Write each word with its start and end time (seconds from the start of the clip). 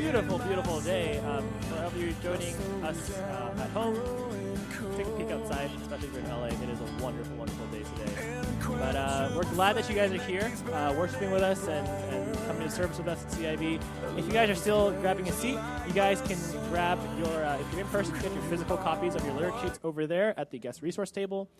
beautiful, 0.00 0.38
beautiful 0.38 0.80
day. 0.80 1.18
Um, 1.18 1.46
for 1.68 1.76
all 1.76 1.86
of 1.88 1.96
you 2.00 2.14
joining 2.22 2.54
us 2.82 3.10
uh, 3.18 3.54
at 3.58 3.68
home, 3.70 3.94
take 4.96 5.06
a 5.06 5.10
peek 5.10 5.30
outside, 5.30 5.70
especially 5.82 6.08
if 6.08 6.14
you're 6.14 6.22
in 6.22 6.30
LA. 6.30 6.46
It 6.46 6.70
is 6.70 6.80
a 6.80 7.02
wonderful, 7.02 7.36
wonderful 7.36 7.66
day 7.66 7.82
today. 7.82 8.42
But 8.66 8.96
uh, 8.96 9.30
we're 9.36 9.44
glad 9.54 9.76
that 9.76 9.90
you 9.90 9.94
guys 9.94 10.10
are 10.12 10.22
here, 10.22 10.50
uh, 10.72 10.94
worshiping 10.96 11.30
with 11.30 11.42
us 11.42 11.68
and, 11.68 11.86
and 11.86 12.34
coming 12.46 12.62
to 12.62 12.70
service 12.70 12.96
with 12.96 13.08
us 13.08 13.22
at 13.24 13.32
CIV. 13.32 13.82
If 14.16 14.24
you 14.24 14.32
guys 14.32 14.48
are 14.48 14.54
still 14.54 14.92
grabbing 15.02 15.28
a 15.28 15.32
seat, 15.32 15.58
you 15.86 15.92
guys 15.92 16.22
can 16.22 16.38
grab 16.70 16.98
your, 17.18 17.44
uh, 17.44 17.58
if 17.60 17.70
you're 17.72 17.82
in 17.82 17.88
person, 17.88 18.14
get 18.20 18.32
your 18.32 18.42
physical 18.44 18.78
copies 18.78 19.14
of 19.14 19.24
your 19.26 19.34
lyric 19.34 19.54
sheets 19.62 19.78
over 19.84 20.06
there 20.06 20.38
at 20.40 20.50
the 20.50 20.58
guest 20.58 20.80
resource 20.80 21.10
table. 21.10 21.50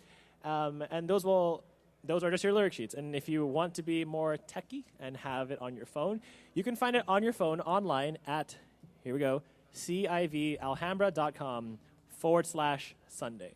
Um, 0.45 0.83
and 0.91 1.07
those 1.07 1.27
will 1.27 1.63
those 2.05 2.25
are 2.25 2.31
just 2.31 2.45
your 2.45 2.53
lyric 2.53 2.73
sheets. 2.73 2.95
And 2.95 3.15
if 3.15 3.29
you 3.29 3.47
want 3.47 3.75
to 3.75 3.83
be 3.83 4.05
more 4.05 4.37
techy 4.37 4.85
and 4.99 5.17
have 5.19 5.51
it 5.51 5.61
on 5.61 5.77
your 5.77 5.87
phone, 5.87 6.21
you 6.55 6.63
can 6.63 6.77
find 6.77 6.97
it 6.97 7.05
on 7.07 7.23
your 7.23 7.33
phone 7.33 7.61
online 7.61 8.19
at, 8.27 8.57
here 9.05 9.15
we 9.15 9.21
go, 9.21 9.43
civalhambra.com 9.75 11.79
forward 12.09 12.47
slash 12.47 12.95
Sunday. 13.09 13.55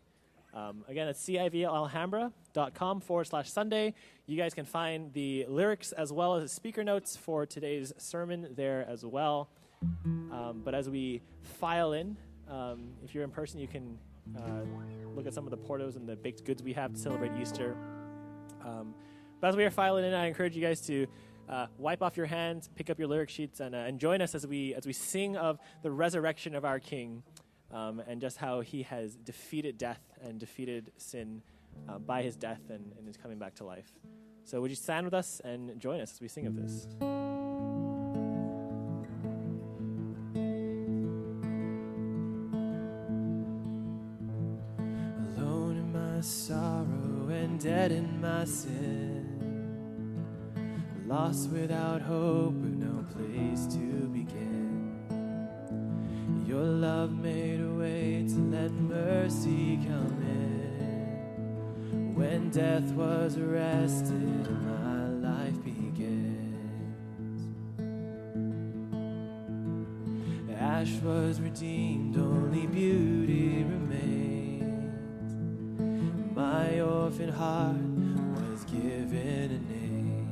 Um, 0.53 0.85
again, 0.89 1.09
it's 1.09 1.27
civalhambra.com 1.27 3.01
forward 3.01 3.25
slash 3.25 3.51
Sunday. 3.51 3.95
You 4.27 4.37
guys 4.37 4.55
can 4.55 4.65
find 4.65 5.13
the 5.13 5.47
lyrics 5.49 5.91
as 5.93 6.13
well 6.13 6.37
as 6.37 6.53
speaker 6.53 6.85
notes 6.85 7.17
for 7.17 7.45
today's 7.45 7.93
sermon 7.99 8.49
there 8.55 8.87
as 8.89 9.05
well. 9.05 9.49
Um, 10.05 10.63
but 10.65 10.75
as 10.75 10.89
we 10.89 11.21
file 11.43 11.93
in, 11.93 12.17
um, 12.49 12.89
if 13.05 13.15
you're 13.15 13.25
in 13.25 13.31
person, 13.31 13.61
you 13.61 13.69
can 13.69 13.99
uh, 14.37 14.41
look 15.15 15.27
at 15.27 15.35
some 15.35 15.45
of 15.45 15.51
the 15.51 15.59
portos 15.59 15.97
and 15.97 16.09
the 16.09 16.17
baked 16.17 16.45
goods 16.45 16.63
we 16.63 16.73
have 16.73 16.95
to 16.95 16.99
celebrate 16.99 17.33
Easter. 17.41 17.77
Um, 18.65 18.95
but 19.41 19.49
as 19.49 19.57
we 19.57 19.65
are 19.65 19.71
filing 19.71 20.05
in, 20.05 20.15
I 20.15 20.27
encourage 20.27 20.57
you 20.57 20.63
guys 20.63 20.81
to 20.87 21.07
uh, 21.49 21.67
wipe 21.79 22.03
off 22.03 22.17
your 22.17 22.27
hands, 22.27 22.71
pick 22.75 22.91
up 22.91 22.99
your 22.99 23.09
lyric 23.09 23.29
sheets, 23.29 23.61
and, 23.61 23.75
uh, 23.75 23.79
and 23.79 23.99
join 23.99 24.23
us 24.23 24.35
as 24.35 24.47
we 24.47 24.75
as 24.75 24.87
we 24.87 24.93
sing 24.93 25.37
of 25.37 25.59
the 25.83 25.91
resurrection 25.91 26.55
of 26.55 26.65
our 26.65 26.79
King, 26.79 27.23
um, 27.73 28.01
and 28.07 28.21
just 28.21 28.39
how 28.39 28.61
He 28.61 28.83
has 28.85 29.17
defeated 29.17 29.77
death 29.77 30.01
and 30.23 30.41
defeated 30.41 30.93
sin 30.97 31.43
uh, 31.89 31.99
by 31.99 32.23
His 32.23 32.37
death 32.37 32.63
and, 32.71 32.93
and 32.99 33.09
is 33.09 33.17
coming 33.17 33.39
back 33.39 33.55
to 33.57 33.65
life. 33.65 33.93
So 34.45 34.61
would 34.61 34.71
you 34.71 34.77
stand 34.77 35.05
with 35.05 35.15
us 35.15 35.41
and 35.45 35.79
join 35.81 36.01
us 36.01 36.13
as 36.13 36.21
we 36.21 36.29
sing 36.29 36.47
of 36.47 36.57
this? 36.57 37.44
Dead 47.59 47.93
in 47.93 48.21
my 48.21 48.45
sin. 48.45 49.25
Lost 51.07 51.51
without 51.51 52.03
hope 52.03 52.55
with 52.55 52.75
no 52.75 53.05
place 53.15 53.67
to 53.75 54.09
begin. 54.09 55.05
Your 56.47 56.65
love 56.65 57.13
made 57.13 57.61
a 57.61 57.71
way 57.75 58.27
to 58.29 58.39
let 58.51 58.73
mercy 58.73 59.77
come 59.87 60.19
in. 60.23 62.15
When 62.15 62.51
death 62.51 62.91
was 62.93 63.37
arrested, 63.37 64.51
my 64.63 65.09
life 65.09 65.63
begins. 65.63 66.55
Ash 70.59 70.93
was 71.03 71.41
redeemed, 71.41 72.17
only 72.17 72.67
beauty 72.67 73.63
remains. 73.63 73.84
Orphan 77.05 77.29
heart 77.29 77.77
was 78.35 78.65
given 78.65 79.51
a 79.53 79.59
name. 79.71 80.27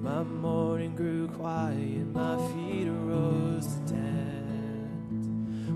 My 0.00 0.22
mourning 0.22 0.94
grew 0.94 1.26
quiet, 1.26 2.06
my 2.14 2.36
feet 2.52 2.86
arose 2.86 3.80
to. 3.86 3.94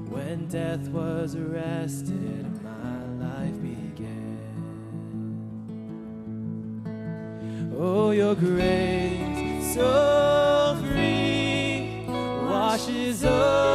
When 0.08 0.46
death 0.46 0.86
was 0.90 1.34
arrested, 1.34 2.62
my 2.62 3.04
life 3.26 3.60
began. 3.60 4.38
Oh, 7.76 8.12
your 8.12 8.36
grace 8.36 9.74
so 9.74 10.78
free 10.80 12.04
washes 12.06 13.24
over 13.24 13.69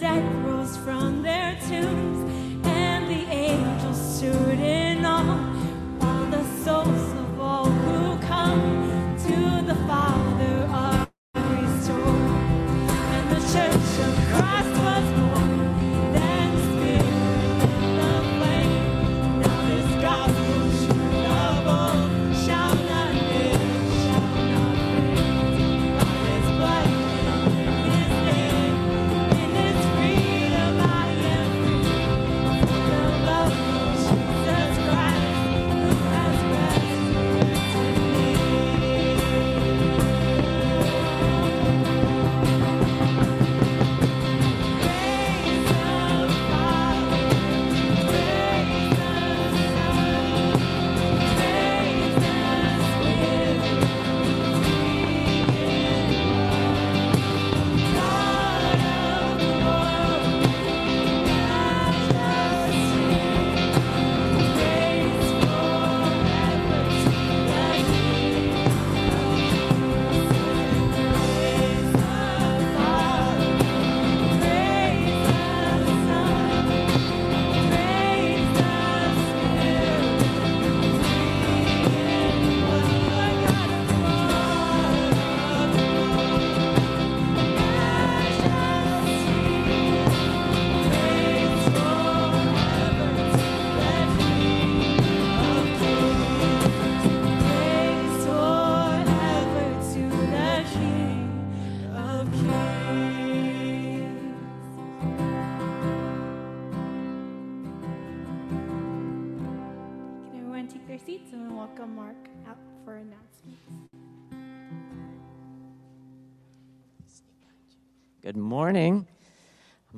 And 0.00 0.47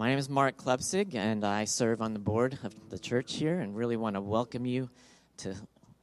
My 0.01 0.09
name 0.09 0.19
is 0.19 0.31
Mark 0.31 0.57
Klepsig, 0.57 1.15
and 1.15 1.45
I 1.45 1.67
serve 1.67 2.01
on 2.01 2.15
the 2.15 2.19
board 2.19 2.59
of 2.65 2.73
the 2.89 2.99
church 2.99 3.35
here, 3.35 3.61
and 3.61 3.77
really 3.77 3.99
want 3.99 4.17
to 4.17 4.23
welcome 4.23 4.65
you 4.65 4.89
to, 5.37 5.55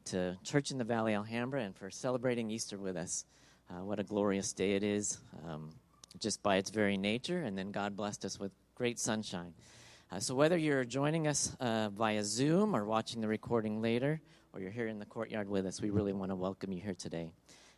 to 0.05 0.37
Church 0.43 0.69
in 0.69 0.77
the 0.77 0.83
Valley 0.83 1.15
Alhambra 1.15 1.63
and 1.63 1.75
for 1.75 1.89
celebrating 1.89 2.51
Easter 2.51 2.77
with 2.77 2.95
us. 2.95 3.25
Uh, 3.71 3.83
what 3.83 3.99
a 3.99 4.03
glorious 4.03 4.53
day 4.53 4.75
it 4.75 4.83
is, 4.83 5.17
um, 5.47 5.71
just 6.19 6.43
by 6.43 6.57
its 6.57 6.69
very 6.69 6.95
nature, 6.95 7.41
and 7.41 7.57
then 7.57 7.71
God 7.71 7.97
blessed 7.97 8.23
us 8.23 8.39
with 8.39 8.51
great 8.75 8.99
sunshine. 8.99 9.55
Uh, 10.11 10.19
so, 10.19 10.35
whether 10.35 10.57
you're 10.57 10.85
joining 10.85 11.25
us 11.25 11.57
uh, 11.59 11.89
via 11.89 12.23
Zoom 12.23 12.75
or 12.75 12.85
watching 12.85 13.19
the 13.19 13.27
recording 13.27 13.81
later, 13.81 14.21
or 14.53 14.59
you're 14.59 14.69
here 14.69 14.89
in 14.89 14.99
the 14.99 15.07
courtyard 15.07 15.49
with 15.49 15.65
us, 15.65 15.81
we 15.81 15.89
really 15.89 16.13
want 16.13 16.29
to 16.29 16.35
welcome 16.35 16.71
you 16.71 16.81
here 16.81 16.93
today. 16.93 17.31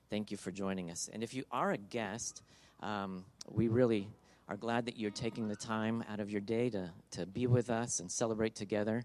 Thank 0.10 0.32
you 0.32 0.38
for 0.38 0.52
joining 0.52 0.92
us. 0.92 1.10
And 1.14 1.24
if 1.24 1.34
you 1.34 1.46
are 1.50 1.72
a 1.72 1.78
guest, 1.78 2.44
um, 2.82 3.24
we 3.50 3.70
really 3.70 4.10
are 4.50 4.58
glad 4.58 4.88
that 4.88 4.98
you're 4.98 5.12
taking 5.12 5.48
the 5.48 5.56
time 5.56 6.03
out 6.12 6.20
of 6.20 6.32
your 6.32 6.41
day 6.41 6.72
to, 6.72 6.89
to 7.12 7.25
be 7.27 7.46
with 7.46 7.70
us 7.70 8.00
and 8.00 8.12
celebrate 8.12 8.56
together. 8.56 9.03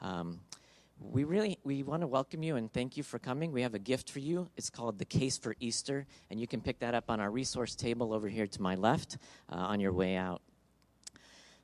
Um, 0.00 0.38
we 1.00 1.24
really 1.24 1.58
we 1.64 1.82
want 1.82 2.02
to 2.02 2.06
welcome 2.06 2.44
you 2.44 2.54
and 2.54 2.72
thank 2.72 2.96
you 2.96 3.02
for 3.02 3.18
coming. 3.18 3.50
We 3.50 3.62
have 3.62 3.74
a 3.74 3.80
gift 3.80 4.08
for 4.08 4.20
you. 4.20 4.48
It's 4.56 4.70
called 4.70 5.00
the 5.00 5.04
Case 5.04 5.36
for 5.36 5.56
Easter, 5.58 6.06
and 6.30 6.38
you 6.38 6.46
can 6.46 6.60
pick 6.60 6.78
that 6.78 6.94
up 6.94 7.10
on 7.10 7.18
our 7.18 7.32
resource 7.32 7.74
table 7.74 8.12
over 8.12 8.28
here 8.28 8.46
to 8.46 8.62
my 8.62 8.76
left 8.76 9.18
uh, 9.50 9.56
on 9.56 9.80
your 9.80 9.92
way 9.92 10.14
out. 10.14 10.40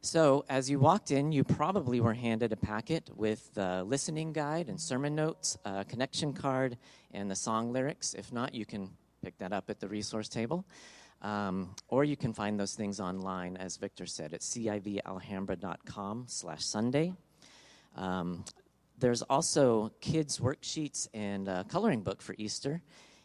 So, 0.00 0.44
as 0.48 0.68
you 0.68 0.80
walked 0.80 1.12
in, 1.12 1.30
you 1.30 1.44
probably 1.44 2.00
were 2.00 2.14
handed 2.14 2.52
a 2.52 2.56
packet 2.56 3.10
with 3.14 3.54
the 3.54 3.84
listening 3.84 4.32
guide 4.32 4.68
and 4.68 4.80
sermon 4.80 5.14
notes, 5.14 5.56
a 5.64 5.84
connection 5.84 6.32
card, 6.32 6.76
and 7.12 7.30
the 7.30 7.36
song 7.36 7.72
lyrics. 7.72 8.14
If 8.14 8.32
not, 8.32 8.56
you 8.56 8.66
can 8.66 8.90
pick 9.22 9.38
that 9.38 9.52
up 9.52 9.70
at 9.70 9.78
the 9.78 9.86
resource 9.86 10.28
table. 10.28 10.64
Um, 11.22 11.74
or 11.88 12.04
you 12.04 12.16
can 12.16 12.32
find 12.32 12.58
those 12.58 12.74
things 12.74 12.98
online, 12.98 13.56
as 13.56 13.76
Victor 13.76 14.06
said, 14.06 14.32
at 14.32 14.40
civalhambra.com 14.40 16.24
slash 16.28 16.64
Sunday. 16.64 17.12
Um, 17.96 18.44
there's 18.98 19.22
also 19.22 19.92
kids' 20.00 20.38
worksheets 20.38 21.08
and 21.12 21.48
a 21.48 21.64
coloring 21.64 22.00
book 22.02 22.22
for 22.22 22.34
Easter, 22.38 22.82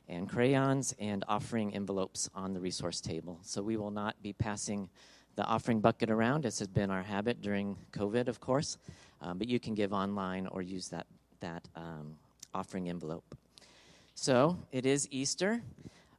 and 0.07 0.29
crayons 0.29 0.93
and 0.99 1.23
offering 1.27 1.73
envelopes 1.73 2.29
on 2.35 2.53
the 2.53 2.59
resource 2.59 3.01
table. 3.01 3.39
So 3.41 3.61
we 3.61 3.77
will 3.77 3.91
not 3.91 4.21
be 4.21 4.33
passing 4.33 4.89
the 5.35 5.43
offering 5.43 5.81
bucket 5.81 6.09
around, 6.09 6.45
as 6.45 6.59
has 6.59 6.67
been 6.67 6.89
our 6.89 7.03
habit 7.03 7.41
during 7.41 7.75
COVID, 7.91 8.27
of 8.27 8.39
course. 8.39 8.77
Um, 9.21 9.37
but 9.37 9.47
you 9.47 9.59
can 9.59 9.73
give 9.73 9.93
online 9.93 10.47
or 10.47 10.61
use 10.61 10.89
that, 10.89 11.07
that 11.39 11.67
um, 11.75 12.17
offering 12.53 12.89
envelope. 12.89 13.35
So 14.13 14.57
it 14.71 14.85
is 14.85 15.07
Easter. 15.11 15.61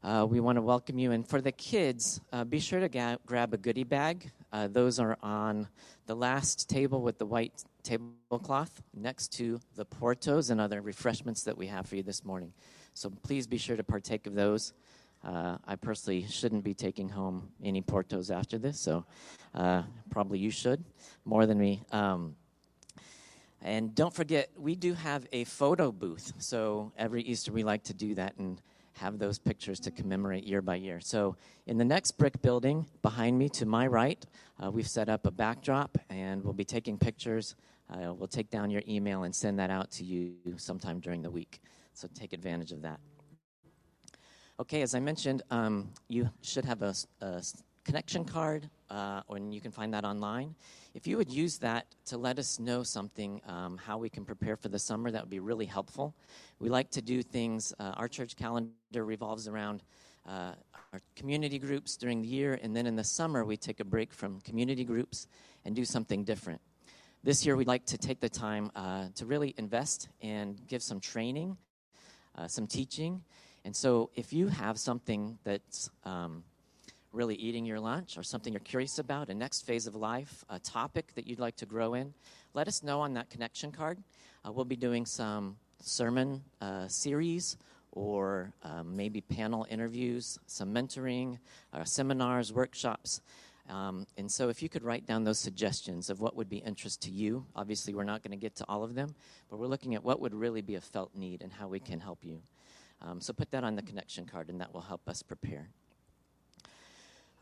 Uh, 0.06 0.24
we 0.24 0.38
want 0.38 0.54
to 0.54 0.62
welcome 0.62 1.00
you. 1.00 1.10
And 1.10 1.26
for 1.26 1.40
the 1.40 1.50
kids, 1.50 2.20
uh, 2.32 2.44
be 2.44 2.60
sure 2.60 2.78
to 2.78 2.88
ga- 2.88 3.16
grab 3.26 3.52
a 3.52 3.56
goodie 3.56 3.82
bag. 3.82 4.30
Uh, 4.52 4.68
those 4.68 5.00
are 5.00 5.18
on 5.20 5.66
the 6.06 6.14
last 6.14 6.68
table 6.68 7.02
with 7.02 7.18
the 7.18 7.26
white 7.26 7.64
tablecloth 7.82 8.84
next 8.94 9.32
to 9.32 9.58
the 9.74 9.84
portos 9.84 10.50
and 10.50 10.60
other 10.60 10.80
refreshments 10.80 11.42
that 11.42 11.58
we 11.58 11.66
have 11.66 11.88
for 11.88 11.96
you 11.96 12.04
this 12.04 12.24
morning. 12.24 12.52
So 12.94 13.10
please 13.24 13.48
be 13.48 13.58
sure 13.58 13.76
to 13.76 13.82
partake 13.82 14.28
of 14.28 14.36
those. 14.36 14.74
Uh, 15.24 15.56
I 15.66 15.74
personally 15.74 16.24
shouldn't 16.28 16.62
be 16.62 16.72
taking 16.72 17.08
home 17.08 17.48
any 17.60 17.82
Portos 17.82 18.32
after 18.32 18.58
this, 18.58 18.78
so 18.78 19.04
uh, 19.56 19.82
probably 20.08 20.38
you 20.38 20.52
should 20.52 20.84
more 21.24 21.46
than 21.46 21.58
me. 21.58 21.82
Um, 21.90 22.36
and 23.60 23.92
don't 23.92 24.14
forget, 24.14 24.50
we 24.56 24.76
do 24.76 24.94
have 24.94 25.26
a 25.32 25.42
photo 25.42 25.90
booth. 25.90 26.32
So 26.38 26.92
every 26.96 27.22
Easter 27.22 27.50
we 27.50 27.64
like 27.64 27.82
to 27.84 27.94
do 27.94 28.14
that 28.14 28.36
and 28.38 28.60
have 28.96 29.18
those 29.18 29.38
pictures 29.38 29.78
to 29.80 29.90
commemorate 29.90 30.44
year 30.44 30.62
by 30.62 30.76
year. 30.76 31.00
So 31.00 31.36
in 31.66 31.76
the 31.76 31.84
next 31.84 32.12
brick 32.12 32.40
building 32.42 32.86
behind 33.02 33.38
me 33.38 33.48
to 33.50 33.66
my 33.66 33.86
right, 33.86 34.24
uh, 34.62 34.70
we've 34.70 34.88
set 34.88 35.08
up 35.08 35.26
a 35.26 35.30
backdrop 35.30 35.98
and 36.08 36.42
we'll 36.42 36.54
be 36.54 36.64
taking 36.64 36.98
pictures. 36.98 37.56
Uh, 37.90 38.14
we'll 38.14 38.28
take 38.28 38.50
down 38.50 38.70
your 38.70 38.82
email 38.88 39.24
and 39.24 39.34
send 39.34 39.58
that 39.58 39.70
out 39.70 39.90
to 39.92 40.04
you 40.04 40.34
sometime 40.56 40.98
during 41.00 41.22
the 41.22 41.30
week. 41.30 41.60
So 41.92 42.08
take 42.14 42.32
advantage 42.32 42.72
of 42.72 42.82
that. 42.82 42.98
Okay, 44.58 44.80
as 44.80 44.94
I 44.94 45.00
mentioned, 45.00 45.42
um, 45.50 45.90
you 46.08 46.30
should 46.40 46.64
have 46.64 46.80
a, 46.80 46.94
a 47.20 47.42
connection 47.84 48.24
card, 48.24 48.68
uh, 48.88 49.20
and 49.28 49.54
you 49.54 49.60
can 49.60 49.70
find 49.70 49.92
that 49.92 50.04
online. 50.04 50.54
If 50.96 51.06
you 51.06 51.18
would 51.18 51.30
use 51.30 51.58
that 51.58 51.94
to 52.06 52.16
let 52.16 52.38
us 52.38 52.58
know 52.58 52.82
something, 52.82 53.42
um, 53.46 53.76
how 53.76 53.98
we 53.98 54.08
can 54.08 54.24
prepare 54.24 54.56
for 54.56 54.70
the 54.70 54.78
summer, 54.78 55.10
that 55.10 55.20
would 55.20 55.30
be 55.30 55.40
really 55.40 55.66
helpful. 55.66 56.16
We 56.58 56.70
like 56.70 56.90
to 56.92 57.02
do 57.02 57.22
things, 57.22 57.74
uh, 57.78 57.92
our 57.98 58.08
church 58.08 58.34
calendar 58.34 58.72
revolves 58.94 59.46
around 59.46 59.82
uh, 60.26 60.52
our 60.94 61.02
community 61.14 61.58
groups 61.58 61.98
during 61.98 62.22
the 62.22 62.28
year, 62.28 62.58
and 62.62 62.74
then 62.74 62.86
in 62.86 62.96
the 62.96 63.04
summer, 63.04 63.44
we 63.44 63.58
take 63.58 63.78
a 63.80 63.84
break 63.84 64.10
from 64.14 64.40
community 64.40 64.84
groups 64.84 65.26
and 65.66 65.76
do 65.76 65.84
something 65.84 66.24
different. 66.24 66.62
This 67.22 67.44
year, 67.44 67.56
we'd 67.56 67.66
like 67.66 67.84
to 67.86 67.98
take 67.98 68.20
the 68.20 68.30
time 68.30 68.70
uh, 68.74 69.08
to 69.16 69.26
really 69.26 69.54
invest 69.58 70.08
and 70.22 70.58
give 70.66 70.82
some 70.82 70.98
training, 70.98 71.58
uh, 72.36 72.48
some 72.48 72.66
teaching, 72.66 73.22
and 73.66 73.76
so, 73.76 74.08
if 74.14 74.32
you 74.32 74.48
have 74.48 74.78
something 74.78 75.38
that's 75.44 75.90
um, 76.04 76.42
really 77.16 77.34
eating 77.36 77.64
your 77.64 77.80
lunch 77.80 78.18
or 78.18 78.22
something 78.22 78.52
you're 78.52 78.60
curious 78.60 78.98
about, 78.98 79.30
a 79.30 79.34
next 79.34 79.62
phase 79.62 79.86
of 79.86 79.94
life, 79.94 80.44
a 80.50 80.58
topic 80.58 81.14
that 81.14 81.26
you'd 81.26 81.40
like 81.40 81.56
to 81.56 81.66
grow 81.66 81.94
in, 81.94 82.12
let 82.54 82.68
us 82.68 82.82
know 82.82 83.00
on 83.00 83.14
that 83.14 83.30
connection 83.30 83.72
card. 83.72 83.98
Uh, 84.46 84.52
we'll 84.52 84.64
be 84.64 84.76
doing 84.76 85.06
some 85.06 85.56
sermon 85.80 86.42
uh, 86.60 86.86
series 86.86 87.56
or 87.92 88.52
um, 88.62 88.94
maybe 88.94 89.22
panel 89.22 89.66
interviews, 89.70 90.38
some 90.46 90.72
mentoring, 90.72 91.38
uh, 91.72 91.82
seminars, 91.84 92.52
workshops. 92.52 93.22
Um, 93.70 94.06
and 94.16 94.30
so, 94.30 94.48
if 94.48 94.62
you 94.62 94.68
could 94.68 94.84
write 94.84 95.06
down 95.06 95.24
those 95.24 95.40
suggestions 95.40 96.08
of 96.08 96.20
what 96.20 96.36
would 96.36 96.48
be 96.48 96.58
interest 96.58 97.02
to 97.02 97.10
you, 97.10 97.44
obviously, 97.56 97.94
we're 97.94 98.04
not 98.04 98.22
going 98.22 98.30
to 98.30 98.36
get 98.36 98.54
to 98.56 98.64
all 98.68 98.84
of 98.84 98.94
them, 98.94 99.14
but 99.50 99.58
we're 99.58 99.66
looking 99.66 99.96
at 99.96 100.04
what 100.04 100.20
would 100.20 100.34
really 100.34 100.60
be 100.60 100.76
a 100.76 100.80
felt 100.80 101.14
need 101.16 101.42
and 101.42 101.52
how 101.52 101.66
we 101.66 101.80
can 101.80 101.98
help 101.98 102.18
you. 102.22 102.40
Um, 103.02 103.20
so 103.20 103.32
put 103.32 103.50
that 103.50 103.64
on 103.64 103.74
the 103.74 103.82
connection 103.82 104.24
card, 104.24 104.50
and 104.50 104.60
that 104.60 104.72
will 104.72 104.82
help 104.82 105.08
us 105.08 105.22
prepare. 105.22 105.70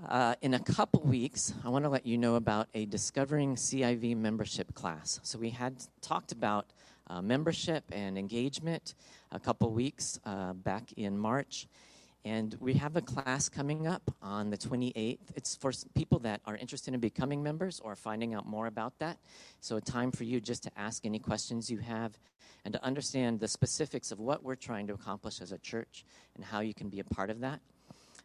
Uh, 0.09 0.35
in 0.43 0.53
a 0.53 0.59
couple 0.59 1.01
weeks, 1.01 1.55
I 1.65 1.71
want 1.71 1.85
to 1.87 1.89
let 1.89 2.05
you 2.05 2.19
know 2.19 2.35
about 2.35 2.69
a 2.75 2.85
Discovering 2.85 3.57
CIV 3.57 4.17
membership 4.17 4.75
class. 4.75 5.19
So 5.23 5.39
we 5.39 5.49
had 5.49 5.83
talked 6.03 6.31
about 6.31 6.67
uh, 7.07 7.23
membership 7.23 7.85
and 7.91 8.19
engagement 8.19 8.95
a 9.33 9.41
couple 9.41 9.71
weeks 9.71 10.21
uh, 10.27 10.53
back 10.53 10.93
in 10.99 11.17
March. 11.17 11.69
And 12.27 12.55
we 12.61 12.75
have 12.75 12.97
a 12.97 13.03
class 13.03 13.49
coming 13.49 13.87
up 13.87 14.15
on 14.21 14.51
the 14.51 14.59
28th. 14.59 15.19
It's 15.37 15.57
for 15.57 15.73
people 15.95 16.19
that 16.21 16.43
are 16.45 16.57
interested 16.57 16.93
in 16.93 17.01
becoming 17.01 17.43
members 17.43 17.81
or 17.81 17.97
finding 17.97 18.35
out 18.35 18.47
more 18.47 18.67
about 18.67 18.99
that. 18.99 19.19
So, 19.61 19.77
a 19.77 19.81
time 19.81 20.11
for 20.11 20.25
you 20.25 20.41
just 20.41 20.63
to 20.65 20.71
ask 20.77 21.07
any 21.07 21.19
questions 21.19 21.71
you 21.71 21.79
have 21.79 22.19
and 22.65 22.73
to 22.75 22.85
understand 22.85 23.41
the 23.41 23.49
specifics 23.49 24.11
of 24.11 24.21
what 24.21 24.43
we're 24.43 24.55
trying 24.55 24.87
to 24.87 24.95
accomplish 24.95 25.41
as 25.41 25.53
a 25.53 25.59
church 25.59 26.05
and 26.35 26.45
how 26.45 26.61
you 26.61 26.75
can 26.75 26.89
be 26.89 27.01
a 27.01 27.05
part 27.05 27.31
of 27.31 27.41
that. 27.41 27.61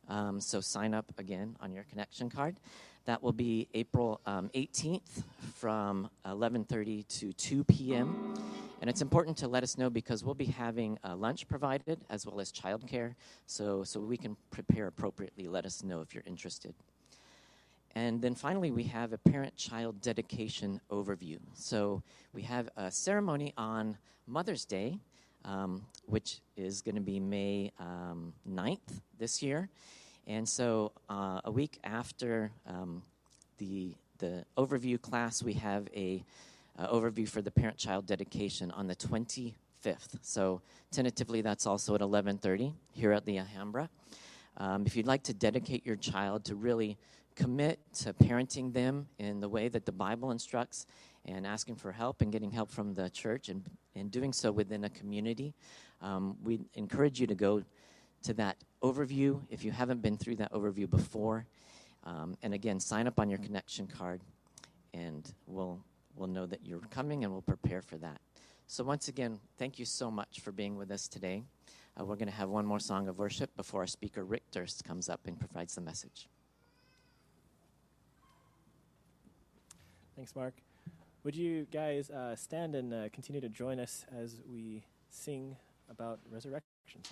Um, 0.09 0.41
so, 0.41 0.59
sign 0.59 0.93
up 0.93 1.05
again 1.17 1.55
on 1.61 1.71
your 1.71 1.83
connection 1.83 2.29
card. 2.29 2.57
That 3.05 3.23
will 3.23 3.33
be 3.33 3.67
April 3.73 4.19
um, 4.25 4.49
18th 4.53 5.23
from 5.55 6.09
11:30 6.25 7.07
to 7.19 7.33
2 7.33 7.63
p.m. 7.63 8.35
And 8.81 8.89
it's 8.89 9.01
important 9.01 9.37
to 9.37 9.47
let 9.47 9.63
us 9.63 9.77
know 9.77 9.89
because 9.89 10.23
we'll 10.23 10.35
be 10.35 10.45
having 10.45 10.97
uh, 11.03 11.15
lunch 11.15 11.47
provided 11.47 11.99
as 12.09 12.25
well 12.25 12.39
as 12.39 12.51
childcare, 12.51 13.15
so 13.45 13.83
so 13.83 13.99
we 13.99 14.17
can 14.17 14.35
prepare 14.51 14.87
appropriately. 14.87 15.47
Let 15.47 15.65
us 15.65 15.83
know 15.83 16.01
if 16.01 16.13
you're 16.13 16.23
interested. 16.25 16.73
And 17.95 18.21
then 18.21 18.35
finally, 18.35 18.71
we 18.71 18.83
have 18.83 19.13
a 19.13 19.17
parent-child 19.17 20.01
dedication 20.01 20.79
overview. 20.91 21.39
So 21.55 22.03
we 22.33 22.43
have 22.43 22.69
a 22.77 22.91
ceremony 22.91 23.53
on 23.57 23.97
Mother's 24.27 24.63
Day, 24.63 24.99
um, 25.45 25.85
which 26.05 26.39
is 26.55 26.81
going 26.81 26.95
to 26.95 27.01
be 27.01 27.19
May 27.19 27.71
um, 27.79 28.33
9th 28.49 29.01
this 29.17 29.41
year. 29.41 29.69
And 30.27 30.47
so 30.47 30.91
uh, 31.09 31.41
a 31.43 31.51
week 31.51 31.79
after 31.83 32.51
um, 32.67 33.01
the 33.57 33.95
the 34.19 34.43
overview 34.57 35.01
class, 35.01 35.41
we 35.41 35.53
have 35.53 35.87
a 35.95 36.23
uh, 36.77 36.87
overview 36.93 37.27
for 37.27 37.41
the 37.41 37.51
parent-child 37.51 38.05
dedication 38.05 38.69
on 38.71 38.85
the 38.85 38.95
25th. 38.95 40.19
So 40.21 40.61
tentatively, 40.91 41.41
that's 41.41 41.65
also 41.65 41.95
at 41.95 42.01
11:30 42.01 42.73
here 42.91 43.13
at 43.13 43.25
the 43.25 43.37
Alhambra. 43.37 43.89
Um, 44.57 44.85
if 44.85 44.95
you'd 44.95 45.07
like 45.07 45.23
to 45.23 45.33
dedicate 45.33 45.85
your 45.85 45.95
child 45.95 46.43
to 46.45 46.55
really 46.55 46.97
commit 47.35 47.79
to 47.93 48.13
parenting 48.13 48.73
them 48.73 49.07
in 49.17 49.39
the 49.39 49.47
way 49.47 49.69
that 49.69 49.85
the 49.85 49.91
Bible 49.91 50.31
instructs 50.31 50.85
and 51.25 51.45
asking 51.45 51.75
for 51.75 51.91
help 51.91 52.21
and 52.21 52.31
getting 52.31 52.51
help 52.51 52.71
from 52.71 52.93
the 52.93 53.09
church 53.09 53.49
and, 53.49 53.63
and 53.95 54.11
doing 54.11 54.33
so 54.33 54.51
within 54.51 54.83
a 54.83 54.89
community, 54.89 55.53
um, 56.01 56.37
we 56.43 56.59
encourage 56.75 57.19
you 57.19 57.27
to 57.27 57.35
go 57.35 57.63
to 58.23 58.33
that 58.33 58.57
overview 58.83 59.41
if 59.49 59.63
you 59.63 59.71
haven't 59.71 60.01
been 60.01 60.17
through 60.17 60.35
that 60.35 60.51
overview 60.53 60.89
before. 60.89 61.45
Um, 62.03 62.37
and 62.41 62.53
again, 62.53 62.79
sign 62.79 63.07
up 63.07 63.19
on 63.19 63.29
your 63.29 63.39
connection 63.39 63.87
card 63.87 64.21
and 64.93 65.33
we'll 65.45 65.79
we'll 66.15 66.27
know 66.27 66.45
that 66.45 66.65
you're 66.65 66.79
coming 66.89 67.23
and 67.23 67.31
we'll 67.31 67.41
prepare 67.41 67.81
for 67.81 67.97
that. 67.97 68.19
So, 68.67 68.83
once 68.83 69.07
again, 69.07 69.39
thank 69.57 69.79
you 69.79 69.85
so 69.85 70.11
much 70.11 70.41
for 70.41 70.51
being 70.51 70.75
with 70.75 70.91
us 70.91 71.07
today. 71.07 71.43
Uh, 71.99 72.05
we're 72.05 72.15
going 72.15 72.27
to 72.27 72.35
have 72.35 72.49
one 72.49 72.65
more 72.65 72.79
song 72.79 73.07
of 73.07 73.17
worship 73.17 73.55
before 73.55 73.81
our 73.81 73.87
speaker, 73.87 74.23
Rick 74.23 74.43
Durst, 74.51 74.83
comes 74.83 75.09
up 75.09 75.21
and 75.25 75.39
provides 75.39 75.75
the 75.75 75.81
message. 75.81 76.27
Thanks, 80.15 80.35
Mark. 80.35 80.53
Would 81.29 81.35
you 81.35 81.67
guys 81.71 82.09
uh, 82.09 82.35
stand 82.35 82.73
and 82.73 82.91
uh, 82.91 83.09
continue 83.13 83.39
to 83.39 83.49
join 83.49 83.79
us 83.79 84.03
as 84.19 84.41
we 84.51 84.81
sing 85.11 85.57
about 85.87 86.17
resurrection 86.31 87.03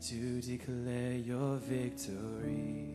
to 0.00 0.40
declare 0.40 1.12
your 1.12 1.56
victory. 1.56 2.86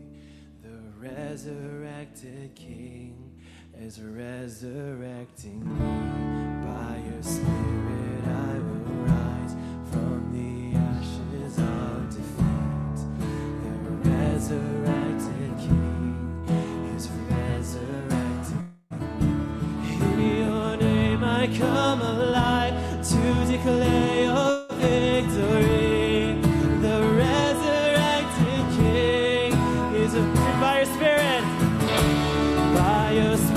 The 0.63 0.79
resurrected 0.99 2.55
King 2.55 3.31
is 3.79 4.01
resurrecting 4.01 5.63
me. 5.63 6.65
By 6.65 6.97
your 7.07 7.21
Spirit, 7.21 8.25
I 8.25 8.53
will 8.57 8.95
rise 9.05 9.53
from 9.91 10.31
the 10.33 10.75
ashes 10.79 11.59
of 11.59 12.09
defeat. 12.09 12.97
The 13.63 14.09
resurrected 14.09 15.57
King 15.59 16.43
is 16.97 17.07
resurrecting 17.29 18.65
me. 18.89 19.27
In 20.01 20.19
your 20.47 20.77
name, 20.77 21.23
I 21.23 21.55
come 21.55 22.01
alive 22.01 22.73
to 23.07 23.51
declare. 23.51 24.04
highest 33.15 33.54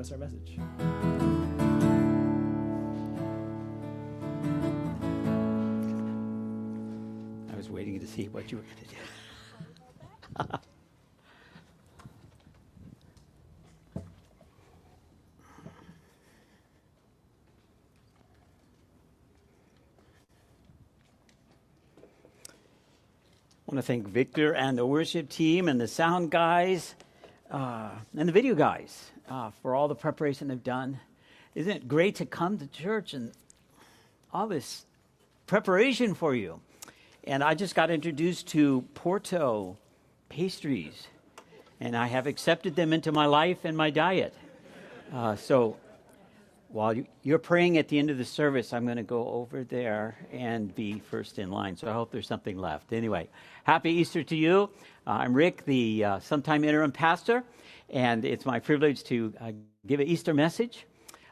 us 0.00 0.12
our 0.12 0.18
message. 0.18 0.56
I 7.52 7.56
was 7.56 7.68
waiting 7.68 8.00
to 8.00 8.06
see 8.06 8.28
what 8.28 8.50
you 8.50 8.56
were 8.56 8.64
going 8.64 8.76
to 8.76 8.84
do. 8.84 8.96
I 10.38 10.58
want 23.66 23.76
to 23.76 23.82
thank 23.82 24.08
Victor 24.08 24.54
and 24.54 24.78
the 24.78 24.86
worship 24.86 25.28
team 25.28 25.68
and 25.68 25.78
the 25.78 25.86
sound 25.86 26.30
guys 26.30 26.94
uh, 27.50 27.90
and 28.16 28.28
the 28.28 28.32
video 28.32 28.54
guys 28.54 29.10
uh, 29.30 29.50
for 29.62 29.74
all 29.74 29.88
the 29.88 29.94
preparation 29.94 30.48
they've 30.48 30.62
done. 30.62 30.98
Isn't 31.54 31.72
it 31.72 31.88
great 31.88 32.16
to 32.16 32.26
come 32.26 32.58
to 32.58 32.66
church 32.66 33.14
and 33.14 33.32
all 34.32 34.48
this 34.48 34.84
preparation 35.46 36.14
for 36.14 36.34
you? 36.34 36.60
And 37.24 37.44
I 37.44 37.54
just 37.54 37.74
got 37.74 37.90
introduced 37.90 38.48
to 38.48 38.82
Porto 38.94 39.76
pastries, 40.28 41.06
and 41.80 41.96
I 41.96 42.06
have 42.08 42.26
accepted 42.26 42.76
them 42.76 42.92
into 42.92 43.12
my 43.12 43.26
life 43.26 43.64
and 43.64 43.76
my 43.76 43.90
diet. 43.90 44.34
Uh, 45.12 45.36
so 45.36 45.76
while 46.68 46.94
you're 47.22 47.38
praying 47.38 47.78
at 47.78 47.88
the 47.88 47.98
end 47.98 48.10
of 48.10 48.18
the 48.18 48.24
service, 48.24 48.72
I'm 48.72 48.84
going 48.84 48.96
to 48.96 49.02
go 49.02 49.28
over 49.28 49.64
there 49.64 50.16
and 50.32 50.72
be 50.74 51.00
first 51.00 51.38
in 51.38 51.50
line. 51.50 51.76
So 51.76 51.88
I 51.88 51.92
hope 51.92 52.10
there's 52.12 52.28
something 52.28 52.56
left. 52.56 52.92
Anyway, 52.92 53.28
happy 53.64 53.90
Easter 53.90 54.22
to 54.22 54.36
you. 54.36 54.70
Uh, 55.06 55.10
I'm 55.10 55.34
Rick, 55.34 55.64
the 55.64 56.04
uh, 56.04 56.18
sometime 56.20 56.62
interim 56.62 56.92
pastor, 56.92 57.42
and 57.90 58.24
it's 58.24 58.46
my 58.46 58.60
privilege 58.60 59.02
to 59.04 59.34
uh, 59.40 59.52
give 59.86 60.00
an 60.00 60.06
Easter 60.06 60.32
message. 60.32 60.86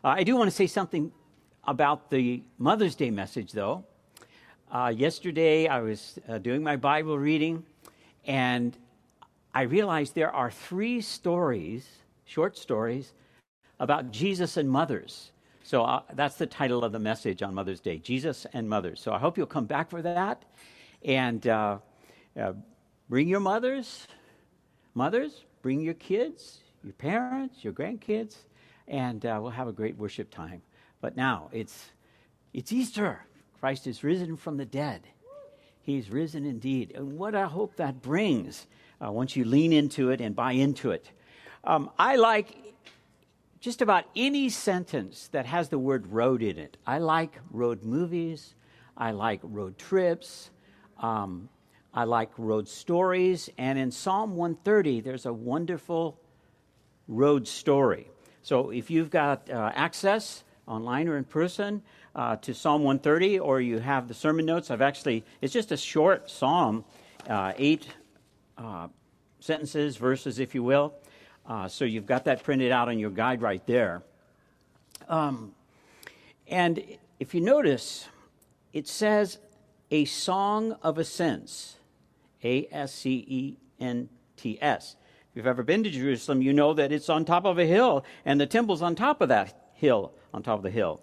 Uh, 0.05 0.09
I 0.09 0.25
do 0.25 0.37
want 0.37 0.51
to 0.51 0.57
say 0.57 0.67
something 0.67 1.13
about 1.67 2.11
the 2.11 2.43
Mother's 2.59 2.95
Day 2.95 3.11
message, 3.11 3.53
though. 3.53 3.85
Uh, 4.71 4.93
yesterday, 4.95 5.69
I 5.69 5.81
was 5.81 6.19
uh, 6.29 6.39
doing 6.39 6.63
my 6.63 6.77
Bible 6.77 7.19
reading, 7.19 7.65
and 8.27 8.77
I 9.55 9.63
realized 9.63 10.15
there 10.15 10.35
are 10.35 10.51
three 10.51 11.01
stories, 11.01 11.89
short 12.25 12.59
stories, 12.59 13.13
about 13.81 14.11
Jesus 14.11 14.57
and 14.57 14.69
mothers. 14.69 15.31
So 15.63 15.85
uh, 15.85 16.03
that's 16.15 16.37
the 16.37 16.47
title 16.47 16.85
of 16.85 16.93
the 16.93 16.99
message 16.99 17.43
on 17.43 17.55
Mother's 17.55 17.81
Day 17.81 17.99
Jesus 17.99 18.47
and 18.53 18.69
Mothers. 18.69 19.01
So 19.01 19.13
I 19.13 19.19
hope 19.19 19.37
you'll 19.37 19.47
come 19.47 19.67
back 19.67 19.91
for 19.91 20.03
that 20.03 20.43
and 21.05 21.47
uh, 21.47 21.79
bring 23.09 23.29
your 23.29 23.41
mothers, 23.41 24.09
mothers, 24.95 25.45
bring 25.63 25.81
your 25.81 25.95
kids, 25.95 26.61
your 26.83 26.93
parents, 26.95 27.65
your 27.65 27.73
grandkids, 27.73 28.37
and 28.87 29.25
uh, 29.27 29.39
we'll 29.41 29.51
have 29.51 29.69
a 29.69 29.73
great 29.73 29.97
worship 29.97 30.31
time. 30.31 30.63
But 31.01 31.17
now 31.17 31.49
it's, 31.53 31.91
it's 32.53 32.73
Easter. 32.73 33.25
Christ 33.61 33.87
is 33.87 34.05
risen 34.05 34.37
from 34.37 34.57
the 34.57 34.65
dead. 34.65 35.03
He's 35.83 36.11
risen 36.11 36.45
indeed. 36.45 36.93
And 36.95 37.19
what 37.19 37.35
I 37.35 37.47
hope 37.47 37.77
that 37.77 38.03
brings 38.03 38.67
uh, 39.05 39.11
once 39.11 39.37
you 39.37 39.45
lean 39.45 39.73
into 39.73 40.11
it 40.11 40.21
and 40.21 40.35
buy 40.35 40.53
into 40.53 40.91
it. 40.91 41.11
Um, 41.65 41.91
I 41.99 42.17
like 42.17 42.57
just 43.61 43.83
about 43.83 44.05
any 44.15 44.49
sentence 44.49 45.29
that 45.33 45.47
has 45.47 45.69
the 45.69 45.79
word 45.79 46.07
road 46.07 46.43
in 46.43 46.59
it. 46.59 46.77
I 46.87 46.99
like 46.99 47.39
road 47.51 47.83
movies. 47.83 48.55
I 48.97 49.13
like 49.13 49.41
road 49.43 49.79
trips. 49.79 50.51
Um, 51.01 51.49
I 51.93 52.05
like 52.05 52.31
road 52.37 52.69
stories. 52.69 53.51
And 53.59 53.79
in 53.79 53.91
Psalm 53.91 54.37
130, 54.37 55.01
there's 55.01 55.27
a 55.27 55.33
wonderful 55.33 56.21
road 57.07 57.49
story. 57.49 58.11
So 58.43 58.71
if 58.71 58.91
you've 58.91 59.11
got 59.11 59.51
uh, 59.51 59.73
access 59.75 60.45
online 60.67 61.09
or 61.09 61.17
in 61.17 61.25
person 61.25 61.83
uh, 62.15 62.37
to 62.37 62.55
Psalm 62.55 62.83
130, 62.83 63.39
or 63.41 63.61
you 63.61 63.79
have 63.79 64.09
the 64.09 64.15
sermon 64.15 64.47
notes, 64.47 64.71
I've 64.71 64.83
actually, 64.83 65.25
it's 65.41 65.53
just 65.53 65.73
a 65.73 65.77
short 65.77 66.31
psalm, 66.31 66.85
uh, 67.29 67.53
eight 67.57 67.89
uh, 68.57 68.89
sentences, 69.41 69.97
verses, 69.97 70.39
if 70.39 70.55
you 70.55 70.63
will. 70.63 70.95
Uh, 71.47 71.67
so 71.69 71.85
you've 71.85 72.07
got 72.07 72.25
that 72.25 72.43
printed 72.43 72.71
out 72.71 72.89
on 72.89 72.99
your 72.99 73.11
guide 73.11 73.41
right 73.41 73.67
there. 73.67 74.03
Um, 75.09 75.55
and 76.47 76.83
if 77.19 77.35
you 77.35 77.41
notice, 77.41 78.07
it 78.73 78.87
says 78.87 79.39
a 79.91 80.05
song 80.05 80.77
of 80.83 80.99
ascents, 80.99 81.78
A 82.45 82.69
S 82.71 82.95
C 82.95 83.25
E 83.29 83.57
N 83.81 84.09
T 84.37 84.59
S. 84.61 84.97
If 85.31 85.37
you've 85.37 85.47
ever 85.47 85.63
been 85.63 85.85
to 85.85 85.91
Jerusalem, 85.91 86.43
you 86.43 86.53
know 86.53 86.75
that 86.75 86.93
it's 86.93 87.09
on 87.09 87.25
top 87.25 87.45
of 87.45 87.59
a 87.59 87.67
hill, 87.67 88.05
and 88.25 88.41
the 88.41 88.47
temple's 88.47 88.83
on 88.83 88.95
top 88.95 89.21
of 89.21 89.29
that 89.29 89.71
hill, 89.75 90.13
on 90.33 90.43
top 90.43 90.59
of 90.59 90.63
the 90.63 90.71
hill. 90.71 91.01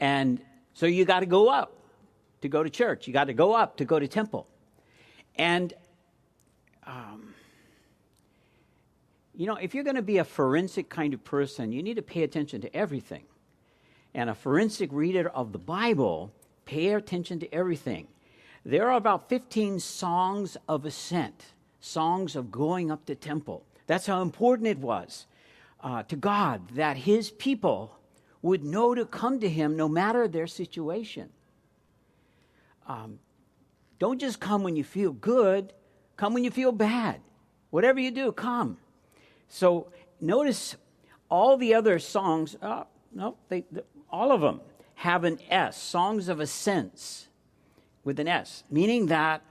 And 0.00 0.40
so 0.74 0.86
you 0.86 1.04
got 1.04 1.20
to 1.20 1.26
go 1.26 1.48
up 1.48 1.78
to 2.42 2.48
go 2.48 2.62
to 2.62 2.70
church. 2.70 3.06
You 3.06 3.12
got 3.12 3.24
to 3.24 3.34
go 3.34 3.54
up 3.54 3.78
to 3.78 3.84
go 3.84 3.98
to 3.98 4.06
temple. 4.06 4.46
And 5.36 5.72
um, 6.86 7.34
you 9.36 9.46
know, 9.46 9.56
if 9.56 9.74
you're 9.74 9.84
going 9.84 9.96
to 9.96 10.02
be 10.02 10.18
a 10.18 10.24
forensic 10.24 10.88
kind 10.88 11.12
of 11.12 11.24
person, 11.24 11.72
you 11.72 11.82
need 11.82 11.96
to 11.96 12.02
pay 12.02 12.22
attention 12.22 12.60
to 12.60 12.76
everything. 12.76 13.24
And 14.14 14.30
a 14.30 14.34
forensic 14.34 14.90
reader 14.92 15.28
of 15.28 15.52
the 15.52 15.58
Bible, 15.58 16.32
pay 16.66 16.92
attention 16.92 17.40
to 17.40 17.52
everything. 17.52 18.06
There 18.64 18.88
are 18.88 18.96
about 18.96 19.28
15 19.28 19.78
songs 19.78 20.56
of 20.68 20.86
ascent, 20.86 21.52
songs 21.80 22.34
of 22.34 22.50
going 22.50 22.90
up 22.90 23.04
to 23.06 23.14
temple. 23.14 23.64
That's 23.86 24.06
how 24.06 24.22
important 24.22 24.68
it 24.68 24.78
was 24.78 25.26
uh, 25.82 26.02
to 26.04 26.16
God 26.16 26.70
that 26.70 26.96
his 26.96 27.30
people 27.30 27.98
would 28.40 28.64
know 28.64 28.94
to 28.94 29.04
come 29.04 29.38
to 29.40 29.48
him 29.48 29.76
no 29.76 29.86
matter 29.86 30.26
their 30.26 30.46
situation. 30.46 31.28
Um, 32.88 33.18
don't 33.98 34.18
just 34.18 34.40
come 34.40 34.62
when 34.62 34.76
you 34.76 34.84
feel 34.84 35.12
good, 35.12 35.72
come 36.16 36.32
when 36.32 36.44
you 36.44 36.50
feel 36.50 36.72
bad. 36.72 37.20
Whatever 37.70 38.00
you 38.00 38.10
do, 38.10 38.32
come. 38.32 38.78
So 39.48 39.88
notice 40.20 40.76
all 41.30 41.58
the 41.58 41.74
other 41.74 41.98
songs, 41.98 42.56
uh, 42.62 42.84
no, 43.14 43.36
they, 43.48 43.64
all 44.10 44.32
of 44.32 44.40
them 44.40 44.62
have 44.94 45.24
an 45.24 45.38
S, 45.50 45.76
songs 45.76 46.28
of 46.28 46.40
ascents 46.40 47.28
with 48.04 48.20
an 48.20 48.28
S, 48.28 48.64
meaning 48.70 49.06
that 49.06 49.42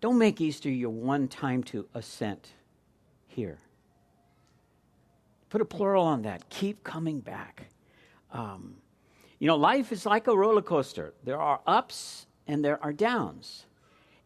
don't 0.00 0.18
make 0.18 0.40
Easter 0.40 0.70
your 0.70 0.90
one 0.90 1.28
time 1.28 1.62
to 1.64 1.88
ascent 1.94 2.52
here. 3.26 3.58
Put 5.50 5.60
a 5.60 5.64
plural 5.64 6.04
on 6.04 6.22
that. 6.22 6.48
Keep 6.50 6.84
coming 6.84 7.20
back. 7.20 7.68
Um, 8.32 8.76
you 9.38 9.46
know, 9.46 9.56
life 9.56 9.92
is 9.92 10.04
like 10.04 10.26
a 10.26 10.36
roller 10.36 10.62
coaster. 10.62 11.14
There 11.24 11.40
are 11.40 11.60
ups 11.66 12.26
and 12.46 12.64
there 12.64 12.82
are 12.82 12.92
downs. 12.92 13.64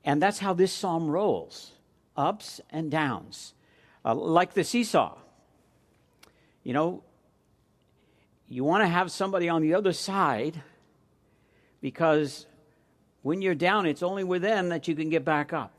And 0.04 0.20
that's 0.20 0.40
how 0.40 0.52
this 0.52 0.72
psalm 0.72 1.08
rolls 1.08 1.72
ups 2.16 2.60
and 2.70 2.90
downs 2.90 3.54
uh, 4.04 4.14
like 4.14 4.54
the 4.54 4.64
seesaw. 4.64 5.16
You 6.64 6.72
know, 6.72 7.02
you 8.48 8.64
want 8.64 8.82
to 8.82 8.88
have 8.88 9.10
somebody 9.10 9.48
on 9.48 9.62
the 9.62 9.74
other 9.74 9.92
side 9.92 10.62
because 11.80 12.46
when 13.22 13.42
you're 13.42 13.54
down, 13.54 13.86
it's 13.86 14.02
only 14.02 14.24
with 14.24 14.42
them 14.42 14.68
that 14.68 14.88
you 14.88 14.94
can 14.94 15.08
get 15.08 15.24
back 15.24 15.52
up. 15.52 15.72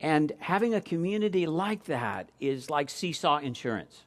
And 0.00 0.32
having 0.38 0.74
a 0.74 0.80
community 0.80 1.46
like 1.46 1.84
that 1.84 2.28
is 2.40 2.68
like 2.68 2.90
seesaw 2.90 3.38
insurance. 3.38 4.04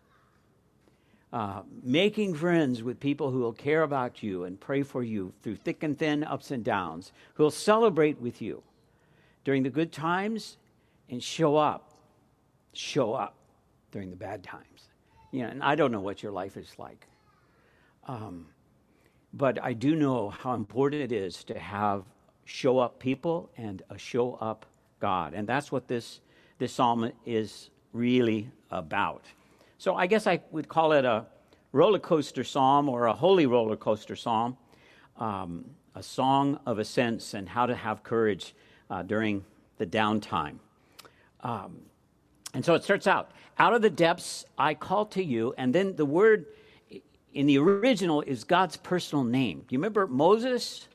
Uh, 1.34 1.62
making 1.84 2.34
friends 2.34 2.82
with 2.82 3.00
people 3.00 3.32
who 3.32 3.40
will 3.40 3.54
care 3.54 3.84
about 3.84 4.24
you 4.24 4.46
and 4.46 4.60
pray 4.60 4.82
for 4.82 5.04
you 5.04 5.34
through 5.44 5.56
thick 5.56 5.84
and 5.84 5.98
thin, 5.98 6.24
ups 6.24 6.52
and 6.52 6.64
downs, 6.64 7.12
who 7.34 7.44
will 7.44 7.52
celebrate 7.52 8.22
with 8.22 8.42
you 8.42 8.64
during 9.44 9.64
the 9.64 9.70
good 9.70 9.92
times 9.92 10.58
and 11.10 11.22
show 11.22 11.58
up 11.58 11.88
show 12.78 13.14
up 13.14 13.36
during 13.92 14.10
the 14.10 14.16
bad 14.16 14.44
times. 14.44 14.90
You 15.32 15.44
know, 15.44 15.50
and 15.50 15.64
I 15.64 15.76
don't 15.76 15.92
know 15.92 16.00
what 16.00 16.24
your 16.24 16.32
life 16.32 16.58
is 16.58 16.72
like. 16.78 17.08
Um, 18.08 18.48
but 19.34 19.62
I 19.62 19.74
do 19.74 19.96
know 19.96 20.30
how 20.30 20.54
important 20.54 21.02
it 21.02 21.12
is 21.12 21.44
to 21.46 21.60
have 21.60 22.04
show 22.48 22.80
up 22.80 22.98
people 22.98 23.50
and 23.58 23.84
a 23.90 23.98
show 23.98 24.36
up 24.36 24.66
God. 25.02 25.34
And 25.34 25.46
that's 25.46 25.70
what 25.70 25.88
this, 25.88 26.22
this 26.58 26.72
psalm 26.72 27.12
is 27.26 27.70
really 27.92 28.50
about. 28.72 29.26
So 29.78 29.96
I 29.96 30.08
guess 30.08 30.26
I 30.26 30.40
would 30.52 30.70
call 30.70 30.94
it 30.94 31.04
a 31.04 31.26
roller 31.74 32.00
coaster 32.00 32.46
psalm 32.46 32.88
or 32.88 33.08
a 33.08 33.14
holy 33.14 33.46
roller 33.46 33.76
coaster 33.76 34.16
psalm, 34.16 34.58
um, 35.18 35.66
a 35.94 36.02
song 36.02 36.58
of 36.66 36.80
ascents 36.80 37.34
and 37.34 37.50
how 37.50 37.66
to 37.66 37.76
have 37.76 38.02
courage 38.02 38.56
uh, 38.90 39.04
during 39.04 39.44
the 39.78 39.86
downtime. 39.86 40.58
Um, 41.42 41.82
and 42.54 42.64
so 42.64 42.76
it 42.76 42.84
starts 42.84 43.08
out 43.08 43.32
out 43.60 43.74
of 43.74 43.82
the 43.82 43.90
depths 43.90 44.46
I 44.58 44.74
call 44.74 45.06
to 45.08 45.24
you. 45.24 45.54
And 45.58 45.76
then 45.76 45.98
the 45.98 46.06
word 46.06 46.46
in 47.34 47.46
the 47.46 47.58
original 47.58 48.22
is 48.22 48.46
God's 48.46 48.78
personal 48.78 49.26
name. 49.26 49.60
Do 49.68 49.76
you 49.76 49.80
remember 49.80 50.08
Moses? 50.08 50.88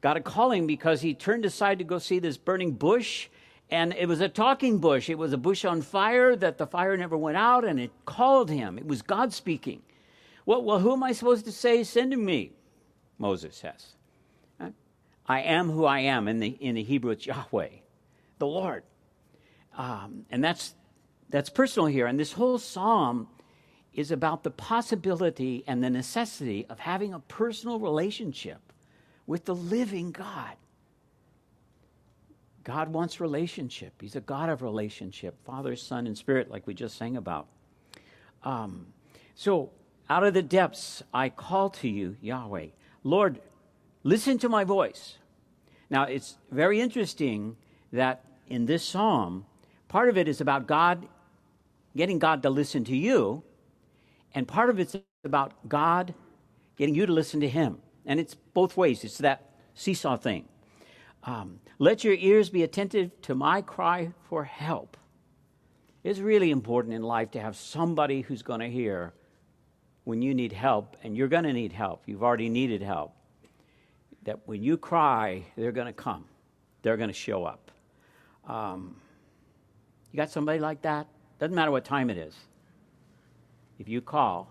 Got 0.00 0.16
a 0.16 0.20
calling 0.20 0.66
because 0.66 1.00
he 1.00 1.14
turned 1.14 1.44
aside 1.44 1.78
to 1.78 1.84
go 1.84 1.98
see 1.98 2.18
this 2.18 2.36
burning 2.36 2.72
bush 2.72 3.28
And 3.70 3.92
it 3.94 4.08
was 4.08 4.20
a 4.20 4.28
talking 4.28 4.78
bush. 4.78 5.10
It 5.10 5.18
was 5.18 5.32
a 5.32 5.38
bush 5.38 5.64
on 5.64 5.82
fire 5.82 6.34
that 6.36 6.58
the 6.58 6.66
fire 6.66 6.96
never 6.96 7.16
went 7.16 7.36
out, 7.36 7.64
and 7.64 7.78
it 7.78 7.90
called 8.06 8.50
him. 8.50 8.78
It 8.78 8.86
was 8.86 9.02
God 9.02 9.32
speaking. 9.32 9.82
Well, 10.46 10.62
well 10.62 10.78
who 10.78 10.92
am 10.92 11.02
I 11.02 11.12
supposed 11.12 11.44
to 11.44 11.52
say, 11.52 11.84
send 11.84 12.16
me? 12.16 12.52
Moses 13.18 13.56
says. 13.56 13.94
I 15.26 15.42
am 15.42 15.70
who 15.70 15.84
I 15.84 16.00
am. 16.00 16.26
In 16.26 16.40
the, 16.40 16.48
in 16.48 16.76
the 16.76 16.82
Hebrew, 16.82 17.10
it's 17.10 17.26
Yahweh, 17.26 17.68
the 18.38 18.46
Lord. 18.46 18.82
Um, 19.76 20.24
and 20.30 20.42
that's, 20.42 20.74
that's 21.28 21.50
personal 21.50 21.86
here. 21.86 22.06
And 22.06 22.18
this 22.18 22.32
whole 22.32 22.56
psalm 22.56 23.28
is 23.92 24.10
about 24.10 24.42
the 24.42 24.50
possibility 24.50 25.64
and 25.66 25.84
the 25.84 25.90
necessity 25.90 26.64
of 26.70 26.78
having 26.78 27.12
a 27.12 27.20
personal 27.20 27.78
relationship 27.78 28.67
with 29.28 29.44
the 29.44 29.54
living 29.54 30.10
God. 30.10 30.56
God 32.64 32.88
wants 32.92 33.20
relationship. 33.20 33.92
He's 34.00 34.16
a 34.16 34.20
God 34.20 34.48
of 34.48 34.62
relationship, 34.62 35.36
Father, 35.44 35.76
Son, 35.76 36.06
and 36.06 36.18
Spirit, 36.18 36.50
like 36.50 36.66
we 36.66 36.74
just 36.74 36.96
sang 36.96 37.16
about. 37.16 37.46
Um, 38.42 38.86
so, 39.34 39.70
out 40.10 40.24
of 40.24 40.32
the 40.32 40.42
depths, 40.42 41.02
I 41.12 41.28
call 41.28 41.68
to 41.70 41.88
you, 41.88 42.16
Yahweh. 42.22 42.68
Lord, 43.04 43.40
listen 44.02 44.38
to 44.38 44.48
my 44.48 44.64
voice. 44.64 45.18
Now, 45.90 46.04
it's 46.04 46.38
very 46.50 46.80
interesting 46.80 47.56
that 47.92 48.24
in 48.48 48.64
this 48.64 48.82
psalm, 48.82 49.44
part 49.88 50.08
of 50.08 50.16
it 50.16 50.26
is 50.26 50.40
about 50.40 50.66
God, 50.66 51.06
getting 51.94 52.18
God 52.18 52.42
to 52.44 52.50
listen 52.50 52.82
to 52.84 52.96
you, 52.96 53.42
and 54.34 54.48
part 54.48 54.70
of 54.70 54.78
it's 54.78 54.96
about 55.22 55.68
God 55.68 56.14
getting 56.76 56.94
you 56.94 57.04
to 57.04 57.12
listen 57.12 57.40
to 57.40 57.48
Him. 57.48 57.78
And 58.08 58.18
it's 58.18 58.34
both 58.34 58.76
ways, 58.76 59.04
it's 59.04 59.18
that 59.18 59.52
seesaw 59.74 60.16
thing. 60.16 60.48
Um, 61.24 61.60
Let 61.78 62.02
your 62.02 62.14
ears 62.14 62.48
be 62.48 62.62
attentive 62.62 63.10
to 63.22 63.34
my 63.34 63.60
cry 63.60 64.12
for 64.28 64.44
help. 64.44 64.96
It's 66.02 66.18
really 66.18 66.50
important 66.50 66.94
in 66.94 67.02
life 67.02 67.32
to 67.32 67.40
have 67.40 67.54
somebody 67.54 68.22
who's 68.22 68.42
going 68.42 68.60
to 68.60 68.70
hear 68.70 69.12
when 70.04 70.22
you 70.22 70.34
need 70.34 70.52
help, 70.54 70.96
and 71.04 71.14
you're 71.14 71.28
going 71.28 71.44
to 71.44 71.52
need 71.52 71.72
help. 71.72 72.04
You've 72.06 72.22
already 72.22 72.48
needed 72.48 72.80
help. 72.80 73.12
That 74.22 74.40
when 74.46 74.62
you 74.62 74.78
cry, 74.78 75.44
they're 75.54 75.72
going 75.72 75.86
to 75.86 75.92
come, 75.92 76.24
they're 76.80 76.96
going 76.96 77.10
to 77.10 77.14
show 77.14 77.44
up. 77.44 77.70
Um, 78.46 78.96
you 80.10 80.16
got 80.16 80.30
somebody 80.30 80.60
like 80.60 80.80
that? 80.82 81.08
Doesn't 81.38 81.54
matter 81.54 81.70
what 81.70 81.84
time 81.84 82.08
it 82.08 82.16
is. 82.16 82.34
If 83.78 83.86
you 83.86 84.00
call, 84.00 84.50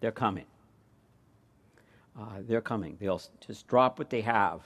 they're 0.00 0.12
coming. 0.12 0.46
Uh, 2.18 2.40
they're 2.40 2.60
coming. 2.60 2.96
They'll 3.00 3.22
just 3.46 3.66
drop 3.66 3.98
what 3.98 4.10
they 4.10 4.20
have. 4.20 4.60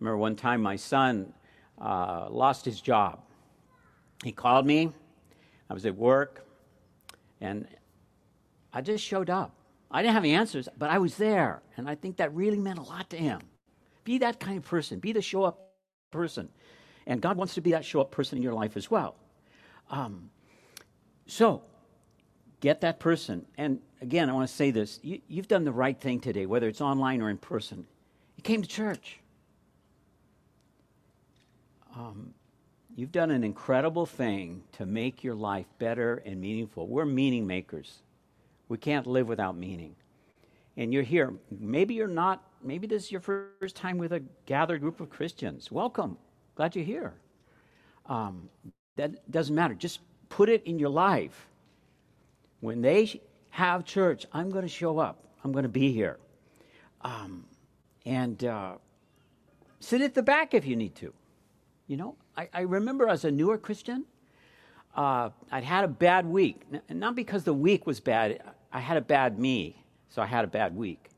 Remember 0.00 0.16
one 0.16 0.36
time 0.36 0.62
my 0.62 0.76
son 0.76 1.32
uh, 1.80 2.26
lost 2.30 2.64
his 2.64 2.80
job. 2.80 3.20
He 4.24 4.32
called 4.32 4.66
me. 4.66 4.92
I 5.68 5.74
was 5.74 5.86
at 5.86 5.96
work, 5.96 6.44
and 7.40 7.66
I 8.72 8.80
just 8.80 9.04
showed 9.04 9.30
up. 9.30 9.54
I 9.90 10.02
didn't 10.02 10.14
have 10.14 10.24
any 10.24 10.34
answers, 10.34 10.68
but 10.76 10.90
I 10.90 10.98
was 10.98 11.16
there, 11.16 11.62
and 11.76 11.88
I 11.88 11.94
think 11.94 12.16
that 12.16 12.34
really 12.34 12.58
meant 12.58 12.78
a 12.78 12.82
lot 12.82 13.10
to 13.10 13.16
him. 13.16 13.40
Be 14.04 14.18
that 14.18 14.40
kind 14.40 14.58
of 14.58 14.64
person. 14.64 14.98
Be 14.98 15.12
the 15.12 15.22
show 15.22 15.44
up 15.44 15.72
person. 16.10 16.48
And 17.06 17.20
God 17.20 17.36
wants 17.36 17.54
to 17.54 17.60
be 17.60 17.72
that 17.72 17.84
show 17.84 18.00
up 18.00 18.10
person 18.10 18.36
in 18.36 18.42
your 18.42 18.52
life 18.52 18.76
as 18.76 18.90
well. 18.90 19.16
Um, 19.90 20.30
so, 21.26 21.62
get 22.60 22.82
that 22.82 23.00
person. 23.00 23.44
And 23.58 23.80
again, 24.00 24.30
I 24.30 24.32
want 24.32 24.48
to 24.48 24.54
say 24.54 24.70
this 24.70 25.00
you, 25.02 25.20
have 25.36 25.48
done 25.48 25.64
the 25.64 25.72
right 25.72 25.98
thing 25.98 26.20
today, 26.20 26.46
whether 26.46 26.68
it's 26.68 26.80
online 26.80 27.20
or 27.20 27.30
in 27.30 27.38
person. 27.38 27.86
You 28.36 28.42
came 28.42 28.62
to 28.62 28.68
church. 28.68 29.18
Um, 31.96 32.32
you've 32.94 33.12
done 33.12 33.30
an 33.30 33.44
incredible 33.44 34.06
thing 34.06 34.62
to 34.72 34.86
make 34.86 35.24
your 35.24 35.34
life 35.34 35.66
better 35.78 36.22
and 36.24 36.40
meaningful. 36.40 36.86
We're 36.86 37.04
meaning 37.04 37.46
makers. 37.46 37.98
We 38.68 38.78
can't 38.78 39.06
live 39.06 39.28
without 39.28 39.56
meaning. 39.56 39.96
And 40.76 40.94
you're 40.94 41.02
here. 41.02 41.34
Maybe 41.50 41.94
you're 41.94 42.06
not, 42.06 42.42
maybe 42.62 42.86
this 42.86 43.04
is 43.04 43.12
your 43.12 43.20
first 43.20 43.74
time 43.74 43.98
with 43.98 44.12
a 44.12 44.22
gathered 44.46 44.80
group 44.80 45.00
of 45.00 45.10
Christians. 45.10 45.70
Welcome. 45.70 46.16
Glad 46.54 46.76
you're 46.76 46.84
here. 46.84 47.12
Um, 48.06 48.48
that 48.96 49.30
doesn't 49.30 49.54
matter. 49.54 49.74
Just 49.74 50.00
put 50.28 50.48
it 50.48 50.62
in 50.64 50.78
your 50.78 50.88
life. 50.88 51.49
When 52.60 52.82
they 52.82 53.20
have 53.50 53.84
church, 53.84 54.26
I'm 54.32 54.50
going 54.50 54.62
to 54.62 54.68
show 54.68 54.98
up. 54.98 55.24
I'm 55.42 55.52
going 55.52 55.64
to 55.64 55.68
be 55.68 55.92
here. 55.92 56.18
Um, 57.02 57.44
and 58.04 58.42
uh, 58.44 58.74
sit 59.80 60.02
at 60.02 60.14
the 60.14 60.22
back 60.22 60.54
if 60.54 60.66
you 60.66 60.76
need 60.76 60.94
to. 60.96 61.12
You 61.86 61.96
know, 61.96 62.16
I, 62.36 62.48
I 62.52 62.60
remember 62.60 63.08
as 63.08 63.24
a 63.24 63.30
newer 63.30 63.58
Christian, 63.58 64.04
uh, 64.94 65.30
I'd 65.50 65.64
had 65.64 65.84
a 65.84 65.88
bad 65.88 66.26
week. 66.26 66.62
Not 66.88 67.16
because 67.16 67.44
the 67.44 67.54
week 67.54 67.86
was 67.86 68.00
bad, 68.00 68.42
I 68.72 68.80
had 68.80 68.96
a 68.96 69.00
bad 69.00 69.38
me, 69.38 69.82
so 70.08 70.22
I 70.22 70.26
had 70.26 70.44
a 70.44 70.48
bad 70.48 70.76
week. 70.76 71.10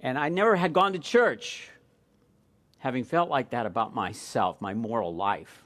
And 0.00 0.18
I 0.18 0.28
never 0.28 0.56
had 0.56 0.72
gone 0.72 0.92
to 0.92 0.98
church 0.98 1.70
having 2.78 3.04
felt 3.04 3.28
like 3.28 3.50
that 3.50 3.66
about 3.66 3.94
myself, 3.94 4.60
my 4.60 4.74
moral 4.74 5.14
life. 5.14 5.64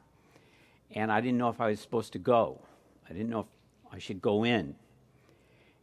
And 0.92 1.10
I 1.10 1.20
didn't 1.20 1.38
know 1.38 1.48
if 1.48 1.60
I 1.60 1.68
was 1.68 1.80
supposed 1.80 2.12
to 2.12 2.18
go. 2.18 2.60
I 3.08 3.12
didn't 3.12 3.30
know 3.30 3.40
if 3.40 3.46
I 3.92 3.98
should 3.98 4.22
go 4.22 4.44
in. 4.44 4.74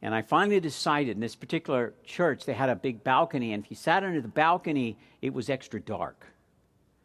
And 0.02 0.14
I 0.14 0.22
finally 0.22 0.60
decided 0.60 1.16
in 1.16 1.22
this 1.22 1.36
particular 1.36 1.94
church, 2.04 2.46
they 2.46 2.54
had 2.54 2.70
a 2.70 2.76
big 2.76 3.04
balcony, 3.04 3.54
and 3.54 3.64
if 3.64 3.72
you 3.72 3.76
sat 3.76 4.04
under 4.04 4.22
the 4.22 4.28
balcony, 4.28 4.98
it 5.22 5.34
was 5.34 5.50
extra 5.50 5.80
dark. 5.80 6.26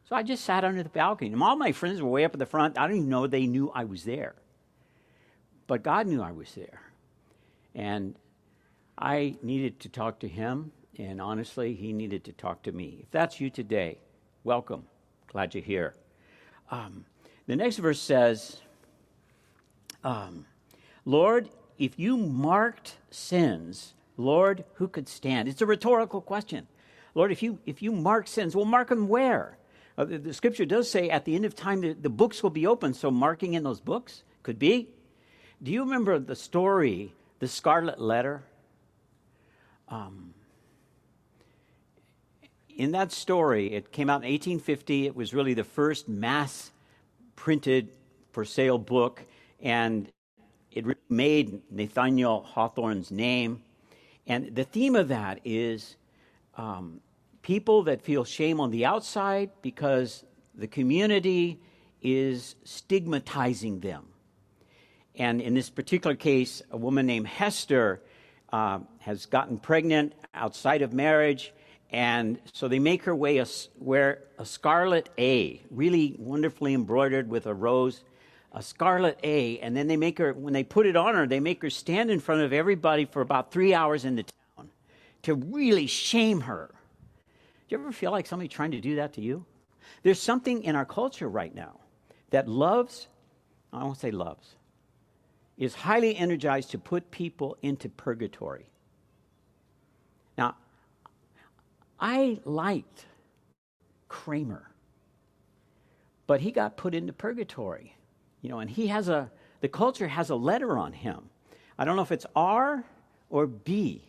So 0.05 0.17
I 0.17 0.23
just 0.23 0.45
sat 0.45 0.63
under 0.63 0.83
the 0.83 0.91
balcony. 0.91 1.33
And 1.33 1.43
all 1.43 1.57
my 1.57 1.73
friends 1.73 2.03
were 2.03 2.11
way 2.11 2.25
up 2.25 2.35
at 2.35 2.39
the 2.39 2.47
front. 2.47 2.79
I 2.79 2.87
don't 2.87 2.97
even 2.97 3.09
know 3.09 3.27
they 3.27 3.47
knew 3.47 3.71
I 3.75 3.85
was 3.85 4.05
there. 4.05 4.35
But 5.67 5.83
God 5.83 6.07
knew 6.07 6.21
I 6.21 6.33
was 6.33 6.53
there. 6.55 6.83
And 7.75 8.15
I 8.99 9.37
needed 9.43 9.81
to 9.81 9.89
talk 9.89 10.21
to 10.21 10.29
him, 10.29 10.73
and 10.99 11.21
honestly, 11.21 11.75
he 11.75 11.95
needed 11.95 12.25
to 12.25 12.33
talk 12.33 12.63
to 12.65 12.73
me. 12.73 12.99
If 13.05 13.11
that's 13.11 13.41
you 13.41 13.49
today, 13.49 13.99
welcome. 14.45 14.85
Glad 15.29 15.55
you're 15.55 15.65
here. 15.65 15.95
Um, 16.71 17.07
the 17.47 17.57
next 17.57 17.79
verse 17.79 18.01
says, 18.01 18.61
um, 20.05 20.45
Lord, 21.07 21.49
if 21.79 21.99
you 21.99 22.17
marked 22.17 22.97
sins, 23.11 23.95
Lord, 24.17 24.65
who 24.75 24.89
could 24.89 25.09
stand? 25.09 25.49
It's 25.49 25.63
a 25.63 25.67
rhetorical 25.67 26.21
question. 26.21 26.67
Lord, 27.15 27.33
if 27.33 27.43
you 27.43 27.59
if 27.67 27.83
you 27.83 27.93
mark 27.93 28.27
sins, 28.27 28.57
well, 28.57 28.65
mark 28.65 28.89
them 28.89 29.09
where? 29.09 29.59
Uh, 29.99 30.05
the, 30.05 30.19
the, 30.19 30.33
scripture 30.33 30.65
does 30.65 30.91
say 30.91 31.11
at 31.11 31.27
the 31.27 31.35
end 31.35 31.45
of 31.45 31.55
time 31.55 31.83
the, 31.83 31.93
the 31.93 32.09
books 32.09 32.43
will 32.43 32.51
be 32.51 32.67
open, 32.67 32.95
so 32.95 33.11
marking 33.11 33.53
in 33.53 33.63
those 33.63 33.81
books 33.81 34.23
could 34.43 34.59
be. 34.59 34.89
Do 35.63 35.71
you 35.71 35.81
remember 35.81 36.19
the 36.19 36.35
story, 36.35 37.13
the 37.39 37.49
Scarlet 37.49 38.01
Letter? 38.01 38.43
Um, 39.89 40.33
in 42.75 42.93
that 42.93 43.13
story, 43.13 43.75
it 43.75 43.93
came 43.93 44.09
out 44.09 44.25
in 44.25 44.31
1850. 44.31 45.07
It 45.07 45.15
was 45.15 45.35
really 45.35 45.53
the 45.53 45.65
first 45.65 46.09
mass 46.09 46.71
printed 47.37 47.91
for 48.31 48.47
sale 48.47 48.79
book, 48.79 49.23
and 49.61 50.11
it 50.75 50.85
made 51.09 51.63
Nathaniel 51.71 52.43
Hawthorne's 52.43 53.11
name. 53.11 53.63
And 54.27 54.55
the 54.55 54.65
theme 54.65 54.97
of 54.97 55.09
that 55.09 55.41
is 55.45 55.97
um, 56.57 57.01
people 57.43 57.85
that 57.85 58.03
feel 58.03 58.25
shame 58.25 58.61
on 58.61 58.71
the 58.71 58.87
outside 58.87 59.51
because 59.63 60.25
the 60.55 60.67
community 60.67 61.61
is 62.01 62.57
stigmatizing 62.65 63.81
them. 63.81 64.07
And 65.15 65.41
in 65.41 65.55
this 65.55 65.71
particular 65.71 66.17
case, 66.17 66.63
a 66.71 66.77
woman 66.77 67.07
named 67.07 67.27
Hester 67.27 68.03
uh, 68.53 68.81
has 69.01 69.27
gotten 69.27 69.59
pregnant 69.59 70.15
outside 70.35 70.83
of 70.83 70.93
marriage, 70.93 71.53
and 71.91 72.41
so 72.53 72.69
they 72.69 72.79
make 72.79 73.05
her 73.05 73.13
a, 73.13 73.47
wear 73.79 74.23
a 74.39 74.47
scarlet 74.47 75.11
A, 75.19 75.61
really 75.71 76.17
wonderfully 76.19 76.73
embroidered 76.73 77.29
with 77.29 77.47
a 77.47 77.53
rose, 77.53 78.03
a 78.53 78.63
scarlet 78.63 79.19
A, 79.23 79.59
and 79.61 79.77
then 79.77 79.87
they 79.87 79.97
make 79.97 80.19
her, 80.19 80.33
when 80.33 80.53
they 80.53 80.63
put 80.63 80.87
it 80.87 80.97
on 80.97 81.15
her, 81.15 81.27
they 81.27 81.41
make 81.41 81.63
her 81.63 81.71
stand 81.71 82.11
in 82.11 82.21
front 82.21 82.43
of 82.43 82.53
everybody 82.53 83.07
for 83.07 83.23
about 83.23 83.51
three 83.51 83.73
hours 83.73 84.05
in 84.05 84.17
the 84.17 84.25
town 84.25 84.69
to 85.23 85.35
really 85.35 85.87
shame 85.87 86.43
her 86.43 86.71
Do 87.69 87.77
you 87.77 87.79
ever 87.79 87.93
feel 87.93 88.11
like 88.11 88.27
somebody 88.27 88.49
trying 88.49 88.73
to 88.73 88.81
do 88.81 88.97
that 88.97 89.15
to 89.15 89.23
you? 89.23 89.45
There's 90.03 90.21
something 90.21 90.65
in 90.65 90.77
our 90.77 90.85
culture 90.85 91.29
right 91.29 91.55
now 91.55 91.81
that 92.31 92.49
loves, 92.49 93.09
I 93.73 93.85
won't 93.85 93.99
say 93.99 94.11
loves, 94.11 94.57
is 95.57 95.75
highly 95.75 96.17
energized 96.17 96.73
to 96.73 96.79
put 96.79 97.11
people 97.11 97.57
into 97.63 97.89
purgatory. 97.89 98.67
Now, 100.37 100.57
I 102.01 102.41
liked 102.45 103.07
Kramer, 104.09 104.71
but 106.27 106.41
he 106.41 106.51
got 106.51 106.77
put 106.77 106.95
into 106.95 107.13
purgatory. 107.13 107.97
You 108.43 108.51
know, 108.51 108.59
and 108.59 108.69
he 108.69 108.89
has 108.89 109.09
a, 109.09 109.31
the 109.61 109.69
culture 109.69 110.09
has 110.09 110.29
a 110.29 110.37
letter 110.37 110.77
on 110.77 110.93
him. 110.93 111.31
I 111.79 111.85
don't 111.85 111.97
know 111.97 112.03
if 112.03 112.13
it's 112.13 112.27
R 112.37 112.85
or 113.31 113.47
B, 113.47 114.05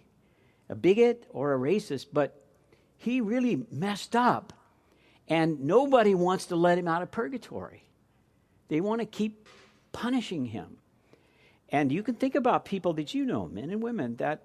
a 0.68 0.76
bigot 0.76 1.26
or 1.30 1.54
a 1.54 1.58
racist, 1.58 2.08
but 2.12 2.44
he 2.98 3.22
really 3.22 3.66
messed 3.72 4.16
up. 4.16 4.52
And 5.30 5.62
nobody 5.62 6.14
wants 6.14 6.48
to 6.48 6.58
let 6.58 6.78
him 6.78 6.88
out 6.88 7.02
of 7.02 7.12
purgatory. 7.12 7.86
They 8.68 8.82
want 8.82 9.00
to 9.00 9.06
keep 9.06 9.48
punishing 9.94 10.46
him. 10.46 10.78
And 11.70 11.92
you 11.92 12.04
can 12.04 12.16
think 12.16 12.36
about 12.36 12.66
people 12.66 12.94
that 12.94 13.14
you 13.14 13.26
know, 13.26 13.48
men 13.48 13.70
and 13.70 13.82
women, 13.82 14.18
that 14.18 14.42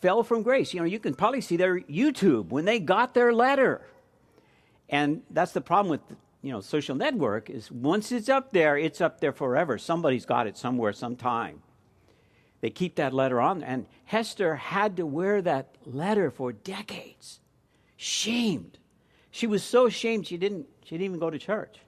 fell 0.00 0.22
from 0.22 0.42
grace. 0.42 0.72
You 0.72 0.80
know, 0.80 0.86
you 0.86 0.98
can 0.98 1.14
probably 1.14 1.40
see 1.40 1.56
their 1.56 1.80
YouTube 1.80 2.48
when 2.48 2.64
they 2.64 2.78
got 2.78 3.14
their 3.14 3.32
letter. 3.32 3.82
And 4.88 5.22
that's 5.30 5.52
the 5.52 5.60
problem 5.60 5.90
with 5.90 6.00
you 6.42 6.52
know 6.52 6.60
social 6.60 6.94
network 6.94 7.50
is 7.50 7.70
once 7.70 8.12
it's 8.12 8.28
up 8.28 8.52
there, 8.52 8.76
it's 8.76 9.00
up 9.00 9.20
there 9.20 9.32
forever. 9.32 9.78
Somebody's 9.78 10.26
got 10.26 10.46
it 10.46 10.56
somewhere, 10.56 10.92
sometime. 10.92 11.62
They 12.60 12.70
keep 12.70 12.96
that 12.96 13.12
letter 13.12 13.40
on, 13.40 13.62
and 13.62 13.86
Hester 14.04 14.56
had 14.56 14.96
to 14.96 15.06
wear 15.06 15.40
that 15.42 15.76
letter 15.84 16.30
for 16.30 16.52
decades, 16.52 17.40
shamed. 17.96 18.78
She 19.30 19.46
was 19.46 19.62
so 19.62 19.86
ashamed 19.86 20.26
she 20.26 20.36
didn't 20.36 20.66
she 20.84 20.96
didn't 20.96 21.04
even 21.04 21.18
go 21.20 21.30
to 21.30 21.38
church. 21.38 21.78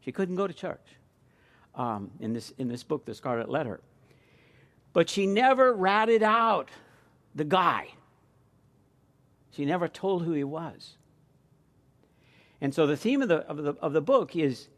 She 0.00 0.12
couldn't 0.12 0.36
go 0.36 0.46
to 0.46 0.54
church. 0.54 0.86
Um, 1.74 2.10
in 2.20 2.32
this 2.32 2.52
in 2.58 2.68
this 2.68 2.82
book, 2.82 3.04
The 3.04 3.14
Scarlet 3.14 3.50
Letter, 3.50 3.80
but 4.92 5.10
she 5.10 5.26
never 5.26 5.74
ratted 5.74 6.22
out 6.22 6.70
the 7.34 7.44
guy. 7.44 7.88
She 9.50 9.64
never 9.64 9.88
told 9.88 10.22
who 10.22 10.32
he 10.32 10.44
was. 10.44 10.96
And 12.60 12.74
so 12.74 12.86
the 12.86 12.96
theme 12.96 13.22
of 13.22 13.28
the, 13.28 13.38
of 13.46 13.56
the, 13.58 13.74
of 13.80 13.92
the 13.92 14.00
book 14.00 14.34
is 14.34 14.68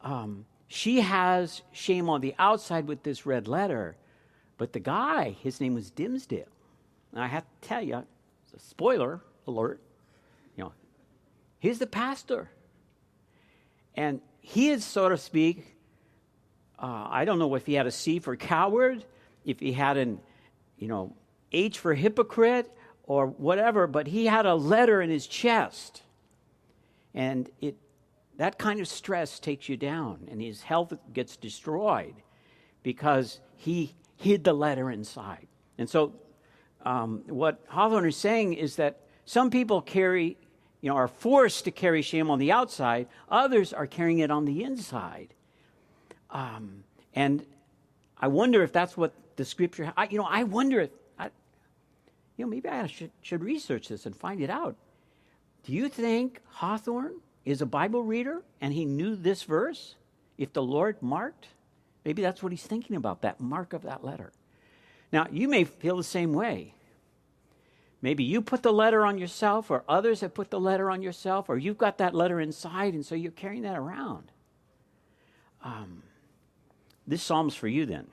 um, 0.00 0.46
she 0.68 1.00
has 1.00 1.62
shame 1.72 2.08
on 2.08 2.20
the 2.20 2.34
outside 2.38 2.86
with 2.86 3.02
this 3.02 3.26
red 3.26 3.48
letter, 3.48 3.96
but 4.56 4.72
the 4.72 4.80
guy, 4.80 5.30
his 5.42 5.60
name 5.60 5.74
was 5.74 5.90
Dimmesdale. 5.90 6.46
And 7.12 7.22
I 7.22 7.26
have 7.26 7.44
to 7.44 7.68
tell 7.68 7.82
you, 7.82 8.04
spoiler 8.58 9.20
alert, 9.46 9.80
you 10.56 10.64
know, 10.64 10.72
he's 11.58 11.78
the 11.78 11.86
pastor. 11.86 12.50
And 13.94 14.20
he 14.40 14.70
is, 14.70 14.84
so 14.84 15.08
to 15.08 15.16
speak, 15.16 15.76
uh, 16.78 17.08
I 17.10 17.24
don't 17.24 17.38
know 17.38 17.54
if 17.54 17.66
he 17.66 17.74
had 17.74 17.86
a 17.86 17.90
C 17.90 18.18
for 18.18 18.36
coward, 18.36 19.04
if 19.44 19.58
he 19.58 19.72
had 19.72 19.96
an, 19.96 20.20
you 20.78 20.86
know, 20.86 21.14
H 21.50 21.78
for 21.78 21.94
hypocrite 21.94 22.70
or 23.04 23.26
whatever, 23.26 23.86
but 23.86 24.06
he 24.06 24.26
had 24.26 24.46
a 24.46 24.54
letter 24.54 25.00
in 25.00 25.10
his 25.10 25.26
chest. 25.26 26.02
And 27.18 27.50
it, 27.60 27.74
that 28.36 28.58
kind 28.58 28.78
of 28.78 28.86
stress 28.86 29.40
takes 29.40 29.68
you 29.68 29.76
down, 29.76 30.28
and 30.30 30.40
his 30.40 30.62
health 30.62 30.92
gets 31.12 31.36
destroyed 31.36 32.14
because 32.84 33.40
he 33.56 33.96
hid 34.16 34.44
the 34.44 34.52
letter 34.52 34.88
inside. 34.88 35.48
And 35.78 35.90
so, 35.90 36.12
um, 36.84 37.24
what 37.26 37.60
Hawthorne 37.66 38.06
is 38.06 38.16
saying 38.16 38.54
is 38.54 38.76
that 38.76 39.00
some 39.24 39.50
people 39.50 39.82
carry, 39.82 40.36
you 40.80 40.90
know, 40.90 40.94
are 40.94 41.08
forced 41.08 41.64
to 41.64 41.72
carry 41.72 42.02
shame 42.02 42.30
on 42.30 42.38
the 42.38 42.52
outside, 42.52 43.08
others 43.28 43.72
are 43.72 43.88
carrying 43.88 44.20
it 44.20 44.30
on 44.30 44.44
the 44.44 44.62
inside. 44.62 45.34
Um, 46.30 46.84
and 47.14 47.44
I 48.16 48.28
wonder 48.28 48.62
if 48.62 48.72
that's 48.72 48.96
what 48.96 49.12
the 49.34 49.44
scripture, 49.44 49.92
I, 49.96 50.06
you 50.06 50.18
know, 50.18 50.28
I 50.30 50.44
wonder 50.44 50.82
if 50.82 50.90
I, 51.18 51.30
you 52.36 52.44
know, 52.44 52.48
maybe 52.48 52.68
I 52.68 52.86
should, 52.86 53.10
should 53.22 53.42
research 53.42 53.88
this 53.88 54.06
and 54.06 54.14
find 54.14 54.40
it 54.40 54.50
out. 54.50 54.76
Do 55.68 55.74
you 55.74 55.90
think 55.90 56.40
Hawthorne 56.46 57.20
is 57.44 57.60
a 57.60 57.66
Bible 57.66 58.02
reader 58.02 58.40
and 58.58 58.72
he 58.72 58.86
knew 58.86 59.14
this 59.14 59.42
verse? 59.42 59.96
If 60.38 60.54
the 60.54 60.62
Lord 60.62 60.96
marked, 61.02 61.48
maybe 62.06 62.22
that's 62.22 62.42
what 62.42 62.52
he's 62.52 62.62
thinking 62.62 62.96
about, 62.96 63.20
that 63.20 63.38
mark 63.38 63.74
of 63.74 63.82
that 63.82 64.02
letter. 64.02 64.32
Now, 65.12 65.26
you 65.30 65.46
may 65.46 65.64
feel 65.64 65.98
the 65.98 66.04
same 66.04 66.32
way. 66.32 66.72
Maybe 68.00 68.24
you 68.24 68.40
put 68.40 68.62
the 68.62 68.72
letter 68.72 69.04
on 69.04 69.18
yourself, 69.18 69.70
or 69.70 69.84
others 69.86 70.22
have 70.22 70.32
put 70.32 70.48
the 70.48 70.58
letter 70.58 70.90
on 70.90 71.02
yourself, 71.02 71.50
or 71.50 71.58
you've 71.58 71.76
got 71.76 71.98
that 71.98 72.14
letter 72.14 72.40
inside, 72.40 72.94
and 72.94 73.04
so 73.04 73.14
you're 73.14 73.30
carrying 73.30 73.64
that 73.64 73.76
around. 73.76 74.32
Um, 75.62 76.02
this 77.06 77.22
psalm's 77.22 77.54
for 77.54 77.68
you 77.68 77.84
then. 77.84 78.06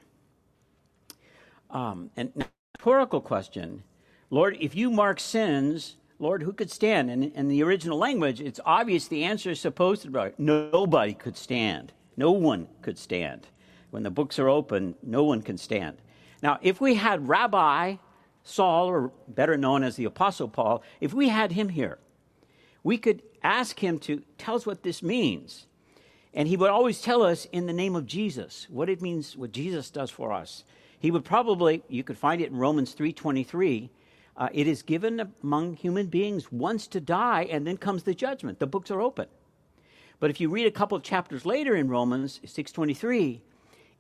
Um, 1.70 2.10
and 2.18 2.46
rhetorical 2.78 3.22
question 3.22 3.84
Lord, 4.30 4.58
if 4.60 4.76
you 4.76 4.92
mark 4.92 5.22
sins, 5.22 5.96
Lord, 6.18 6.44
who 6.44 6.54
could 6.54 6.72
stand? 6.72 7.10
And 7.10 7.26
in 7.26 7.48
the 7.48 7.64
original 7.64 7.98
language, 7.98 8.40
it's 8.40 8.60
obvious 8.66 9.08
the 9.08 9.26
answer 9.26 9.52
is 9.52 9.60
supposed 9.60 10.04
to 10.04 10.10
be 10.10 10.32
nobody 10.38 11.14
could 11.14 11.36
stand. 11.36 11.92
No 12.16 12.32
one 12.32 12.68
could 12.82 12.98
stand. 12.98 13.48
When 13.92 14.04
the 14.04 14.12
books 14.12 14.40
are 14.40 14.50
open, 14.50 14.96
no 15.04 15.24
one 15.24 15.42
can 15.42 15.58
stand. 15.58 15.98
Now, 16.42 16.60
if 16.62 16.80
we 16.80 16.96
had 16.96 17.28
Rabbi 17.28 17.96
Saul, 18.44 18.88
or 18.88 19.12
better 19.28 19.58
known 19.58 19.84
as 19.84 19.96
the 19.96 20.06
Apostle 20.06 20.48
Paul, 20.48 20.84
if 21.02 21.14
we 21.14 21.30
had 21.30 21.52
him 21.52 21.70
here, 21.70 21.98
we 22.84 22.98
could 22.98 23.24
ask 23.44 23.84
him 23.84 24.00
to 24.00 24.22
tell 24.38 24.56
us 24.56 24.66
what 24.66 24.84
this 24.84 25.02
means. 25.02 25.66
And 26.34 26.48
he 26.48 26.56
would 26.56 26.70
always 26.70 27.02
tell 27.02 27.24
us 27.24 27.46
in 27.52 27.66
the 27.66 27.74
name 27.74 27.96
of 27.96 28.06
Jesus 28.06 28.68
what 28.70 28.90
it 28.90 29.02
means, 29.02 29.36
what 29.36 29.52
Jesus 29.52 29.90
does 29.90 30.12
for 30.12 30.32
us. 30.32 30.64
He 31.00 31.10
would 31.10 31.26
probably, 31.26 31.84
you 31.88 32.04
could 32.04 32.18
find 32.18 32.42
it 32.42 32.52
in 32.52 32.58
Romans 32.58 32.96
3.23, 32.96 33.90
uh, 34.38 34.50
it 34.54 34.68
is 34.68 34.82
given 34.82 35.32
among 35.44 35.76
human 35.76 36.08
beings 36.08 36.52
once 36.52 36.88
to 36.88 37.00
die, 37.00 37.48
and 37.50 37.66
then 37.66 37.78
comes 37.78 38.04
the 38.04 38.14
judgment. 38.14 38.60
The 38.60 38.68
books 38.68 38.92
are 38.92 39.02
open. 39.02 39.28
But 40.20 40.30
if 40.30 40.40
you 40.40 40.50
read 40.50 40.68
a 40.68 40.72
couple 40.72 40.98
of 40.98 41.04
chapters 41.04 41.46
later 41.46 41.76
in 41.76 41.90
Romans 41.90 42.40
6:23, 42.46 43.42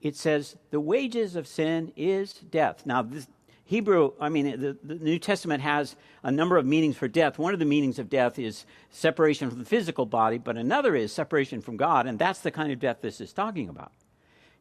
it 0.02 0.16
says 0.16 0.56
the 0.72 0.80
wages 0.80 1.36
of 1.36 1.48
sin 1.48 1.92
is 1.96 2.34
death. 2.34 2.86
Now, 2.86 3.02
this 3.02 3.28
Hebrew, 3.68 4.12
I 4.22 4.30
mean, 4.30 4.62
the, 4.62 4.78
the, 4.84 4.96
New 4.96 5.18
Testament 5.18 5.64
has 5.64 5.96
a 6.22 6.32
number 6.32 6.58
of 6.58 6.68
meanings 6.68 6.96
for 6.96 7.08
death. 7.08 7.40
One 7.40 7.52
of 7.52 7.60
the 7.60 7.66
meanings 7.66 7.98
of 7.98 8.12
death 8.12 8.38
is 8.38 8.64
separation 8.92 9.50
from 9.50 9.58
the 9.58 9.66
physical 9.66 10.06
body, 10.06 10.38
but 10.38 10.56
another 10.56 10.96
is 10.96 11.12
separation 11.12 11.62
from 11.62 11.76
God, 11.76 12.06
and 12.06 12.20
that's 12.20 12.42
the 12.42 12.52
kind 12.52 12.72
of 12.72 12.80
death 12.80 12.98
this 13.02 13.20
is 13.20 13.34
talking 13.34 13.68
about. 13.68 13.92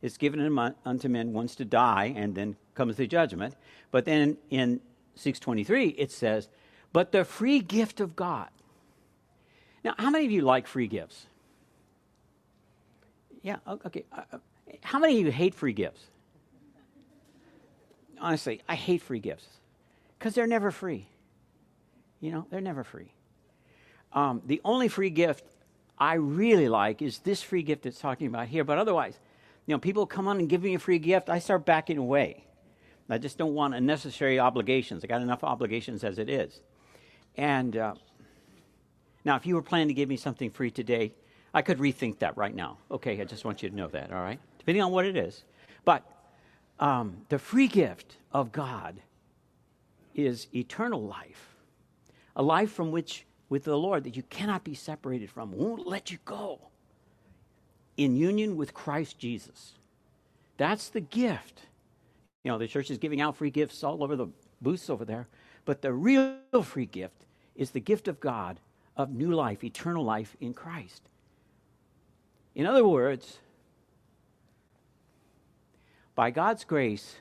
It's 0.01 0.17
given 0.17 0.41
unto 0.87 1.09
men 1.09 1.35
once 1.35 1.55
to 1.57 1.67
die, 1.67 2.15
and 2.17 2.35
then 2.35 2.57
comes 2.75 2.97
the 2.97 3.07
judgment. 3.07 3.55
But 3.91 4.07
then 4.07 4.39
in 4.49 4.81
623, 5.15 5.89
it 5.89 6.11
says, 6.11 6.49
but 6.93 7.13
the 7.13 7.25
free 7.25 7.61
gift 7.61 8.01
of 8.01 8.15
God. 8.17 8.49
Now, 9.85 9.95
how 9.99 10.11
many 10.11 10.25
of 10.25 10.31
you 10.31 10.43
like 10.43 10.67
free 10.67 10.87
gifts? 10.87 11.27
Yeah, 13.43 13.57
okay. 13.67 14.05
Uh, 14.11 14.23
uh, 14.33 14.39
how 14.81 14.99
many 14.99 15.19
of 15.19 15.27
you 15.27 15.33
hate 15.33 15.55
free 15.55 15.75
gifts? 15.75 16.03
Honestly, 18.21 18.63
I 18.69 18.75
hate 18.75 19.03
free 19.03 19.19
gifts 19.19 19.47
because 20.19 20.35
they're 20.35 20.47
never 20.47 20.71
free. 20.71 21.07
You 22.21 22.33
know, 22.33 22.47
they're 22.49 22.63
never 22.63 22.85
free. 22.85 23.13
Um, 24.15 24.41
the 24.47 24.61
only 24.65 24.89
free 24.89 25.11
gift 25.11 25.45
I 25.99 26.15
really 26.15 26.69
like 26.69 27.03
is 27.03 27.19
this 27.19 27.43
free 27.43 27.63
gift 27.63 27.87
it's 27.87 27.99
talking 27.99 28.27
about 28.27 28.49
here. 28.49 28.65
But 28.65 28.79
otherwise, 28.79 29.19
you 29.67 29.75
know, 29.75 29.79
people 29.79 30.07
come 30.07 30.29
on 30.29 30.39
and 30.39 30.49
give 30.49 30.63
me 30.63 30.75
a 30.75 30.79
free 30.79 30.99
gift, 30.99 31.29
I 31.29 31.39
start 31.39 31.67
backing 31.67 31.99
away. 31.99 32.45
I 33.11 33.19
just 33.19 33.37
don't 33.37 33.55
want 33.55 33.75
unnecessary 33.75 34.39
obligations. 34.39 35.05
I 35.05 35.07
got 35.07 35.21
enough 35.21 35.45
obligations 35.45 36.05
as 36.05 36.19
it 36.19 36.29
is. 36.29 36.61
And 37.37 37.77
uh, 37.77 37.95
now, 39.25 39.37
if 39.37 39.47
you 39.47 39.55
were 39.55 39.63
planning 39.63 39.89
to 39.89 39.95
give 39.95 40.09
me 40.09 40.17
something 40.17 40.51
free 40.51 40.71
today, 40.71 41.13
I 41.53 41.63
could 41.63 41.79
rethink 41.79 42.19
that 42.21 42.37
right 42.37 42.55
now. 42.55 42.79
Okay, 42.91 43.21
I 43.21 43.25
just 43.25 43.45
want 43.45 43.63
you 43.63 43.69
to 43.69 43.77
know 43.77 43.89
that, 43.89 44.13
all 44.13 44.23
right? 44.23 44.41
Depending 44.59 44.83
on 44.83 44.93
what 44.93 45.05
it 45.05 45.17
is. 45.17 45.45
But 45.85 46.05
um, 46.81 47.19
the 47.29 47.39
free 47.39 47.69
gift 47.69 48.17
of 48.33 48.53
God 48.53 48.97
is 50.15 50.49
eternal 50.55 51.03
life, 51.03 51.57
a 52.37 52.43
life 52.43 52.73
from 52.73 52.91
which, 52.91 53.27
with 53.49 53.65
the 53.65 53.77
Lord, 53.77 54.05
that 54.05 54.17
you 54.17 54.23
cannot 54.25 54.65
be 54.65 54.75
separated 54.75 55.31
from, 55.31 55.53
won't 55.53 55.87
let 55.87 56.11
you 56.11 56.19
go, 56.25 56.61
in 57.97 58.17
union 58.17 58.57
with 58.57 58.75
Christ 58.75 59.19
Jesus. 59.19 59.75
That's 60.57 60.89
the 60.89 61.01
gift 61.01 61.63
you 62.45 62.51
know, 62.51 62.59
the 62.59 62.69
church 62.69 62.91
is 62.91 62.99
giving 62.99 63.21
out 63.21 63.37
free 63.37 63.51
gifts 63.51 63.83
all 63.83 64.05
over 64.05 64.15
the 64.15 64.29
booths 64.61 64.91
over 64.91 65.05
there. 65.05 65.27
But 65.65 65.83
the 65.83 65.93
real 65.93 66.63
free 66.63 66.87
gift 66.87 67.25
is 67.57 67.71
the 67.71 67.81
gift 67.81 68.07
of 68.07 68.21
God 68.21 68.61
of 68.97 69.11
new 69.11 69.33
life, 69.33 69.65
eternal 69.65 70.05
life 70.05 70.37
in 70.41 70.53
Christ. 70.53 71.03
In 72.55 72.67
other 72.67 72.87
words, 72.87 73.39
by 76.15 76.31
God's 76.31 76.65
grace, 76.65 77.17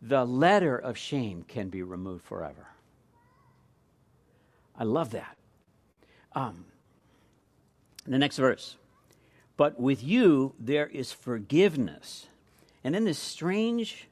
the 0.00 0.24
letter 0.24 0.76
of 0.76 0.98
shame 0.98 1.44
can 1.48 1.70
be 1.70 1.82
removed 1.82 2.24
forever. 2.24 2.68
I 4.78 4.84
love 4.84 5.10
that. 5.10 5.36
Um, 6.32 6.66
the 8.06 8.18
next 8.18 8.36
verse. 8.36 8.76
But 9.56 9.80
with 9.80 10.02
you 10.04 10.54
there 10.58 10.86
is 10.86 11.12
forgiveness 11.12 12.26
and 12.84 12.94
then 12.94 13.04
this 13.04 13.18
strange 13.18 14.06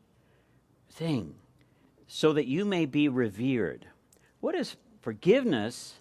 thing, 0.91 1.35
so 2.09 2.33
that 2.33 2.47
you 2.47 2.64
may 2.64 2.87
be 2.87 3.09
revered. 3.09 3.87
What 4.41 4.55
is 4.55 4.77
forgiveness 5.01 5.95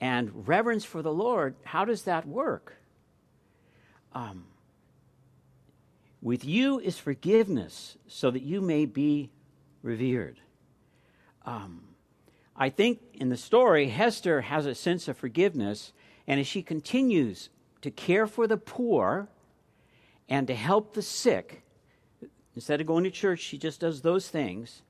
and 0.00 0.48
reverence 0.48 0.84
for 0.84 1.02
the 1.02 1.12
Lord? 1.12 1.54
How 1.64 1.84
does 1.84 2.02
that 2.02 2.26
work? 2.26 2.74
Um, 4.12 4.46
with 6.22 6.44
you 6.44 6.80
is 6.80 6.98
forgiveness, 6.98 7.96
so 8.08 8.30
that 8.30 8.42
you 8.42 8.60
may 8.60 8.86
be 8.86 9.30
revered. 9.82 10.40
Um, 11.44 11.82
I 12.56 12.70
think 12.70 13.00
in 13.12 13.28
the 13.28 13.36
story, 13.36 13.88
Hester 13.88 14.40
has 14.40 14.66
a 14.66 14.74
sense 14.74 15.06
of 15.06 15.16
forgiveness, 15.16 15.92
And 16.26 16.40
as 16.40 16.46
she 16.46 16.62
continues 16.62 17.50
to 17.82 17.90
care 17.90 18.26
for 18.26 18.46
the 18.46 18.56
poor 18.56 19.28
and 20.28 20.46
to 20.48 20.54
help 20.54 20.94
the 20.94 21.02
sick, 21.02 21.62
instead 22.56 22.80
of 22.80 22.86
going 22.86 23.04
to 23.04 23.10
church, 23.10 23.40
she 23.40 23.58
just 23.58 23.80
does 23.80 24.00
those 24.00 24.28
things. 24.28 24.82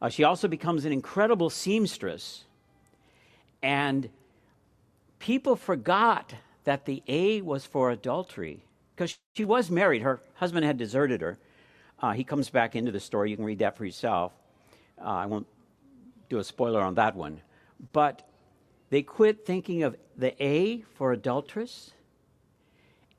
Uh, 0.00 0.08
she 0.08 0.22
also 0.22 0.46
becomes 0.46 0.84
an 0.84 0.92
incredible 0.92 1.50
seamstress. 1.50 2.44
And 3.62 4.08
people 5.18 5.56
forgot 5.56 6.34
that 6.64 6.84
the 6.84 7.02
A 7.08 7.40
was 7.40 7.66
for 7.66 7.90
adultery 7.90 8.62
because 8.94 9.18
she 9.34 9.44
was 9.44 9.70
married. 9.70 10.02
Her 10.02 10.20
husband 10.34 10.64
had 10.64 10.76
deserted 10.76 11.20
her. 11.20 11.38
Uh, 12.00 12.12
he 12.12 12.24
comes 12.24 12.48
back 12.48 12.76
into 12.76 12.92
the 12.92 13.00
story. 13.00 13.30
You 13.30 13.36
can 13.36 13.44
read 13.44 13.58
that 13.58 13.76
for 13.76 13.84
yourself. 13.84 14.32
Uh, 15.00 15.08
I 15.08 15.26
won't 15.26 15.46
do 16.28 16.38
a 16.38 16.44
spoiler 16.44 16.80
on 16.80 16.94
that 16.94 17.16
one. 17.16 17.40
But 17.92 18.26
they 18.90 19.02
quit 19.02 19.46
thinking 19.46 19.82
of 19.82 19.96
the 20.16 20.42
A 20.42 20.82
for 20.94 21.12
adulteress, 21.12 21.92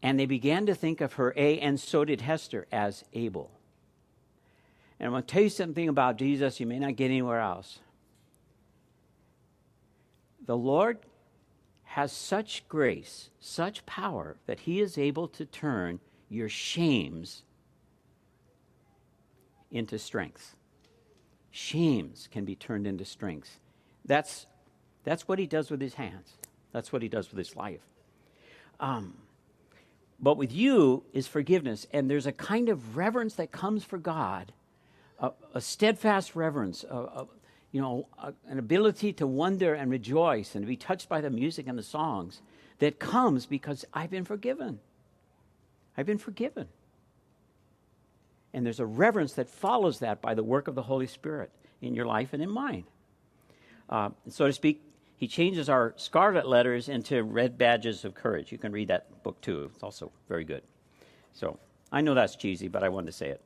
and 0.03 0.19
they 0.19 0.25
began 0.25 0.65
to 0.65 0.75
think 0.75 1.01
of 1.01 1.13
her 1.13 1.33
A, 1.35 1.59
and 1.59 1.79
so 1.79 2.05
did 2.05 2.21
Hester, 2.21 2.67
as 2.71 3.03
Abel. 3.13 3.51
And 5.01 5.07
I'm 5.07 5.13
going 5.13 5.23
to 5.23 5.27
tell 5.33 5.41
you 5.41 5.49
something 5.49 5.89
about 5.89 6.17
Jesus 6.17 6.59
you 6.59 6.67
may 6.67 6.77
not 6.77 6.95
get 6.95 7.05
anywhere 7.05 7.39
else. 7.39 7.79
The 10.45 10.55
Lord 10.55 10.99
has 11.85 12.11
such 12.11 12.67
grace, 12.69 13.31
such 13.39 13.83
power, 13.87 14.37
that 14.45 14.59
he 14.59 14.79
is 14.79 14.99
able 14.99 15.27
to 15.29 15.43
turn 15.43 15.99
your 16.29 16.49
shames 16.49 17.41
into 19.71 19.97
strength. 19.97 20.55
Shames 21.49 22.29
can 22.31 22.45
be 22.45 22.55
turned 22.55 22.85
into 22.85 23.03
strength. 23.03 23.59
That's, 24.05 24.45
that's 25.03 25.27
what 25.27 25.39
he 25.39 25.47
does 25.47 25.71
with 25.71 25.81
his 25.81 25.95
hands, 25.95 26.37
that's 26.71 26.93
what 26.93 27.01
he 27.01 27.09
does 27.09 27.31
with 27.31 27.39
his 27.39 27.55
life. 27.55 27.81
Um, 28.79 29.15
but 30.19 30.37
with 30.37 30.53
you 30.53 31.05
is 31.11 31.25
forgiveness, 31.25 31.87
and 31.91 32.07
there's 32.07 32.27
a 32.27 32.31
kind 32.31 32.69
of 32.69 32.95
reverence 32.95 33.33
that 33.33 33.51
comes 33.51 33.83
for 33.83 33.97
God, 33.97 34.53
a, 35.21 35.31
a 35.53 35.61
steadfast 35.61 36.35
reverence, 36.35 36.83
a, 36.83 36.95
a, 36.95 37.27
you 37.71 37.79
know, 37.79 38.07
a, 38.21 38.33
an 38.49 38.59
ability 38.59 39.13
to 39.13 39.27
wonder 39.27 39.73
and 39.73 39.89
rejoice 39.89 40.55
and 40.55 40.63
to 40.63 40.67
be 40.67 40.75
touched 40.75 41.07
by 41.07 41.21
the 41.21 41.29
music 41.29 41.67
and 41.67 41.77
the 41.77 41.83
songs 41.83 42.41
that 42.79 42.99
comes 42.99 43.45
because 43.45 43.85
I've 43.93 44.09
been 44.09 44.25
forgiven. 44.25 44.79
I've 45.95 46.07
been 46.07 46.17
forgiven. 46.17 46.67
And 48.53 48.65
there's 48.65 48.79
a 48.79 48.85
reverence 48.85 49.33
that 49.33 49.49
follows 49.49 49.99
that 49.99 50.21
by 50.21 50.33
the 50.33 50.43
work 50.43 50.67
of 50.67 50.75
the 50.75 50.81
Holy 50.81 51.07
Spirit 51.07 51.51
in 51.81 51.95
your 51.95 52.05
life 52.05 52.33
and 52.33 52.41
in 52.43 52.49
mine. 52.49 52.83
Uh, 53.89 54.09
so 54.27 54.47
to 54.47 54.53
speak, 54.53 54.81
he 55.15 55.27
changes 55.27 55.69
our 55.69 55.93
scarlet 55.97 56.47
letters 56.47 56.89
into 56.89 57.23
red 57.23 57.57
badges 57.57 58.03
of 58.03 58.15
courage. 58.15 58.51
You 58.51 58.57
can 58.57 58.71
read 58.71 58.87
that 58.87 59.23
book 59.23 59.39
too, 59.41 59.69
it's 59.73 59.83
also 59.83 60.11
very 60.27 60.43
good. 60.43 60.63
So 61.33 61.59
I 61.91 62.01
know 62.01 62.13
that's 62.13 62.35
cheesy, 62.35 62.67
but 62.67 62.83
I 62.83 62.89
wanted 62.89 63.07
to 63.07 63.11
say 63.13 63.29
it. 63.29 63.41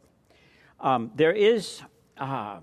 Um, 0.80 1.12
there 1.16 1.32
is. 1.32 1.82
Uh, 2.18 2.60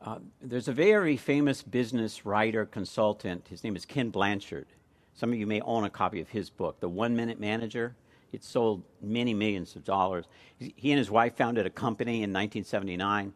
uh, 0.00 0.18
there's 0.40 0.68
a 0.68 0.72
very 0.72 1.16
famous 1.16 1.62
business 1.62 2.24
writer 2.24 2.64
consultant. 2.64 3.46
His 3.48 3.64
name 3.64 3.74
is 3.74 3.84
Ken 3.84 4.10
Blanchard. 4.10 4.66
Some 5.14 5.32
of 5.32 5.38
you 5.38 5.46
may 5.46 5.60
own 5.62 5.84
a 5.84 5.90
copy 5.90 6.20
of 6.20 6.28
his 6.28 6.50
book, 6.50 6.78
The 6.78 6.88
One 6.88 7.16
Minute 7.16 7.40
Manager. 7.40 7.96
It 8.32 8.44
sold 8.44 8.84
many 9.02 9.34
millions 9.34 9.74
of 9.74 9.84
dollars. 9.84 10.26
He 10.58 10.92
and 10.92 10.98
his 10.98 11.10
wife 11.10 11.36
founded 11.36 11.66
a 11.66 11.70
company 11.70 12.22
in 12.22 12.32
1979. 12.32 13.32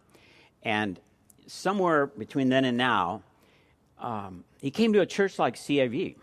And 0.63 1.01
somewhere 1.49 2.07
between 2.07 2.49
then 2.49 2.65
and 2.65 2.79
now, 2.79 3.23
um, 3.99 4.45
he 4.61 4.71
came 4.71 4.93
to 4.93 5.01
a 5.01 5.07
church 5.07 5.41
like 5.41 5.57
CIV. 5.57 6.15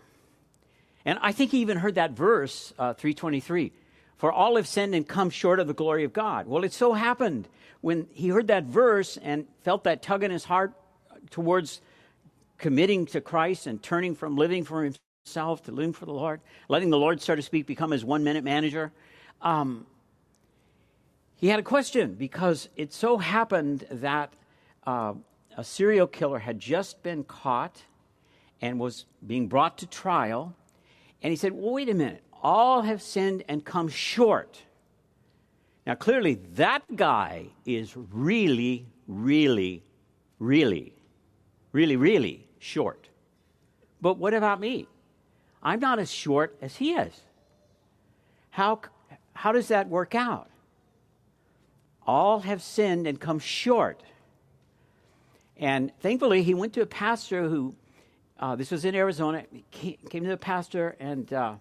And 1.04 1.18
I 1.20 1.32
think 1.32 1.50
he 1.50 1.58
even 1.58 1.76
heard 1.76 1.96
that 1.96 2.12
verse, 2.12 2.72
uh, 2.78 2.94
323 2.94 3.72
For 4.20 4.30
all 4.30 4.56
have 4.56 4.68
sinned 4.68 4.94
and 4.94 5.08
come 5.08 5.30
short 5.30 5.60
of 5.60 5.66
the 5.66 5.72
glory 5.72 6.04
of 6.04 6.12
God. 6.12 6.46
Well, 6.46 6.62
it 6.62 6.74
so 6.74 6.92
happened 6.92 7.48
when 7.80 8.06
he 8.12 8.28
heard 8.28 8.48
that 8.48 8.64
verse 8.64 9.16
and 9.16 9.46
felt 9.62 9.84
that 9.84 10.02
tug 10.02 10.22
in 10.22 10.30
his 10.30 10.44
heart 10.44 10.74
towards 11.30 11.80
committing 12.58 13.06
to 13.06 13.22
Christ 13.22 13.66
and 13.66 13.82
turning 13.82 14.14
from 14.14 14.36
living 14.36 14.62
for 14.62 14.84
himself 15.24 15.62
to 15.62 15.72
living 15.72 15.94
for 15.94 16.04
the 16.04 16.12
Lord, 16.12 16.42
letting 16.68 16.90
the 16.90 16.98
Lord, 16.98 17.22
so 17.22 17.34
to 17.34 17.40
speak, 17.40 17.64
become 17.64 17.92
his 17.92 18.04
one 18.04 18.22
minute 18.22 18.44
manager, 18.44 18.92
um, 19.40 19.86
he 21.36 21.48
had 21.48 21.58
a 21.58 21.62
question 21.62 22.12
because 22.12 22.68
it 22.76 22.92
so 22.92 23.16
happened 23.16 23.86
that 23.90 24.34
uh, 24.86 25.14
a 25.56 25.64
serial 25.64 26.06
killer 26.06 26.40
had 26.40 26.60
just 26.60 27.02
been 27.02 27.24
caught 27.24 27.84
and 28.60 28.78
was 28.78 29.06
being 29.26 29.48
brought 29.48 29.78
to 29.78 29.86
trial. 29.86 30.54
And 31.22 31.30
he 31.30 31.36
said, 31.36 31.52
well, 31.52 31.72
wait 31.72 31.88
a 31.88 31.94
minute. 31.94 32.22
All 32.42 32.82
have 32.82 33.02
sinned 33.02 33.44
and 33.48 33.64
come 33.64 33.88
short 33.88 34.62
now, 35.86 35.94
clearly, 35.94 36.34
that 36.54 36.82
guy 36.94 37.46
is 37.64 37.96
really, 37.96 38.86
really, 39.08 39.82
really, 40.38 40.92
really, 41.72 41.96
really 41.96 42.46
short. 42.58 43.08
But 44.00 44.18
what 44.18 44.34
about 44.34 44.60
me? 44.60 44.86
I'm 45.62 45.80
not 45.80 45.98
as 45.98 46.10
short 46.10 46.56
as 46.62 46.76
he 46.76 46.92
is. 46.92 47.22
How, 48.50 48.80
how 49.34 49.52
does 49.52 49.68
that 49.68 49.88
work 49.88 50.14
out? 50.14 50.48
All 52.06 52.40
have 52.40 52.62
sinned 52.62 53.06
and 53.06 53.18
come 53.20 53.38
short. 53.38 54.02
And 55.56 55.92
thankfully, 56.00 56.42
he 56.42 56.54
went 56.54 56.72
to 56.74 56.82
a 56.82 56.86
pastor 56.86 57.48
who, 57.48 57.74
uh, 58.38 58.56
this 58.56 58.70
was 58.70 58.84
in 58.84 58.94
Arizona, 58.94 59.44
came, 59.70 59.96
came 60.08 60.22
to 60.22 60.30
the 60.30 60.36
pastor 60.36 60.96
and 60.98 61.32
uh, 61.32 61.54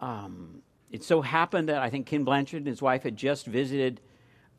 um, 0.00 0.62
it 0.90 1.04
so 1.04 1.20
happened 1.20 1.68
that 1.68 1.82
I 1.82 1.90
think 1.90 2.06
Ken 2.06 2.24
Blanchard 2.24 2.58
and 2.58 2.66
his 2.66 2.80
wife 2.80 3.02
had 3.02 3.16
just 3.16 3.46
visited 3.46 4.00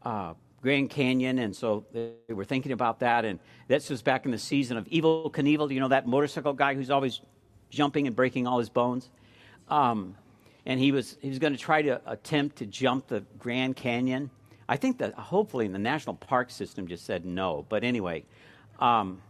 uh, 0.03 0.33
Grand 0.61 0.89
Canyon, 0.89 1.39
and 1.39 1.55
so 1.55 1.85
they 1.93 2.11
were 2.33 2.45
thinking 2.45 2.71
about 2.71 2.99
that. 2.99 3.25
And 3.25 3.39
this 3.67 3.89
was 3.89 4.01
back 4.01 4.25
in 4.25 4.31
the 4.31 4.37
season 4.37 4.77
of 4.77 4.85
Evel 4.85 5.31
Knievel, 5.31 5.71
you 5.71 5.79
know, 5.79 5.87
that 5.87 6.07
motorcycle 6.07 6.53
guy 6.53 6.75
who's 6.75 6.89
always 6.89 7.21
jumping 7.69 8.07
and 8.07 8.15
breaking 8.15 8.47
all 8.47 8.59
his 8.59 8.69
bones. 8.69 9.09
Um, 9.69 10.15
and 10.65 10.79
he 10.79 10.91
was, 10.91 11.17
he 11.21 11.29
was 11.29 11.39
going 11.39 11.53
to 11.53 11.59
try 11.59 11.81
to 11.81 12.01
attempt 12.05 12.57
to 12.57 12.65
jump 12.65 13.07
the 13.07 13.21
Grand 13.37 13.75
Canyon. 13.75 14.29
I 14.67 14.77
think 14.77 14.99
that 14.99 15.13
hopefully 15.13 15.67
the 15.67 15.79
national 15.79 16.15
park 16.15 16.51
system 16.51 16.87
just 16.87 17.05
said 17.05 17.25
no. 17.25 17.65
But 17.69 17.83
anyway, 17.83 18.25
um, 18.79 19.21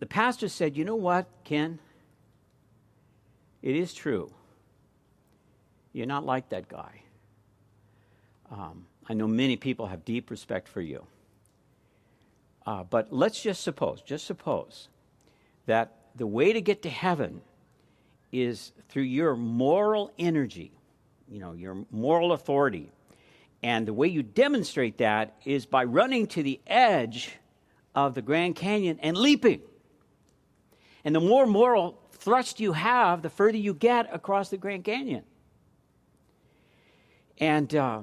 the 0.00 0.06
pastor 0.06 0.48
said, 0.48 0.76
You 0.76 0.84
know 0.84 0.96
what, 0.96 1.26
Ken? 1.44 1.78
It 3.62 3.74
is 3.74 3.94
true. 3.94 4.30
You're 5.96 6.04
not 6.04 6.26
like 6.26 6.50
that 6.50 6.68
guy. 6.68 7.00
Um, 8.50 8.84
I 9.08 9.14
know 9.14 9.26
many 9.26 9.56
people 9.56 9.86
have 9.86 10.04
deep 10.04 10.30
respect 10.30 10.68
for 10.68 10.82
you. 10.82 11.06
Uh, 12.66 12.84
but 12.84 13.14
let's 13.14 13.42
just 13.42 13.62
suppose, 13.62 14.02
just 14.02 14.26
suppose, 14.26 14.88
that 15.64 15.94
the 16.14 16.26
way 16.26 16.52
to 16.52 16.60
get 16.60 16.82
to 16.82 16.90
heaven 16.90 17.40
is 18.30 18.72
through 18.90 19.04
your 19.04 19.36
moral 19.36 20.12
energy, 20.18 20.70
you 21.30 21.40
know, 21.40 21.52
your 21.52 21.86
moral 21.90 22.32
authority. 22.32 22.92
And 23.62 23.88
the 23.88 23.94
way 23.94 24.08
you 24.08 24.22
demonstrate 24.22 24.98
that 24.98 25.36
is 25.46 25.64
by 25.64 25.84
running 25.84 26.26
to 26.26 26.42
the 26.42 26.60
edge 26.66 27.32
of 27.94 28.14
the 28.14 28.20
Grand 28.20 28.54
Canyon 28.54 28.98
and 29.00 29.16
leaping. 29.16 29.62
And 31.06 31.14
the 31.14 31.20
more 31.20 31.46
moral 31.46 31.98
thrust 32.12 32.60
you 32.60 32.74
have, 32.74 33.22
the 33.22 33.30
further 33.30 33.56
you 33.56 33.72
get 33.72 34.14
across 34.14 34.50
the 34.50 34.58
Grand 34.58 34.84
Canyon. 34.84 35.24
And, 37.38 37.74
uh, 37.74 38.00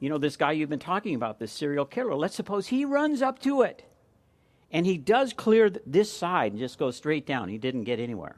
you 0.00 0.08
know, 0.08 0.18
this 0.18 0.36
guy 0.36 0.52
you've 0.52 0.68
been 0.68 0.78
talking 0.78 1.14
about, 1.14 1.38
this 1.38 1.52
serial 1.52 1.84
killer, 1.84 2.14
let's 2.14 2.34
suppose 2.34 2.68
he 2.68 2.84
runs 2.84 3.22
up 3.22 3.38
to 3.40 3.62
it 3.62 3.84
and 4.70 4.84
he 4.84 4.98
does 4.98 5.32
clear 5.32 5.70
this 5.86 6.12
side 6.12 6.52
and 6.52 6.60
just 6.60 6.78
goes 6.78 6.96
straight 6.96 7.26
down. 7.26 7.48
He 7.48 7.58
didn't 7.58 7.84
get 7.84 7.98
anywhere. 7.98 8.36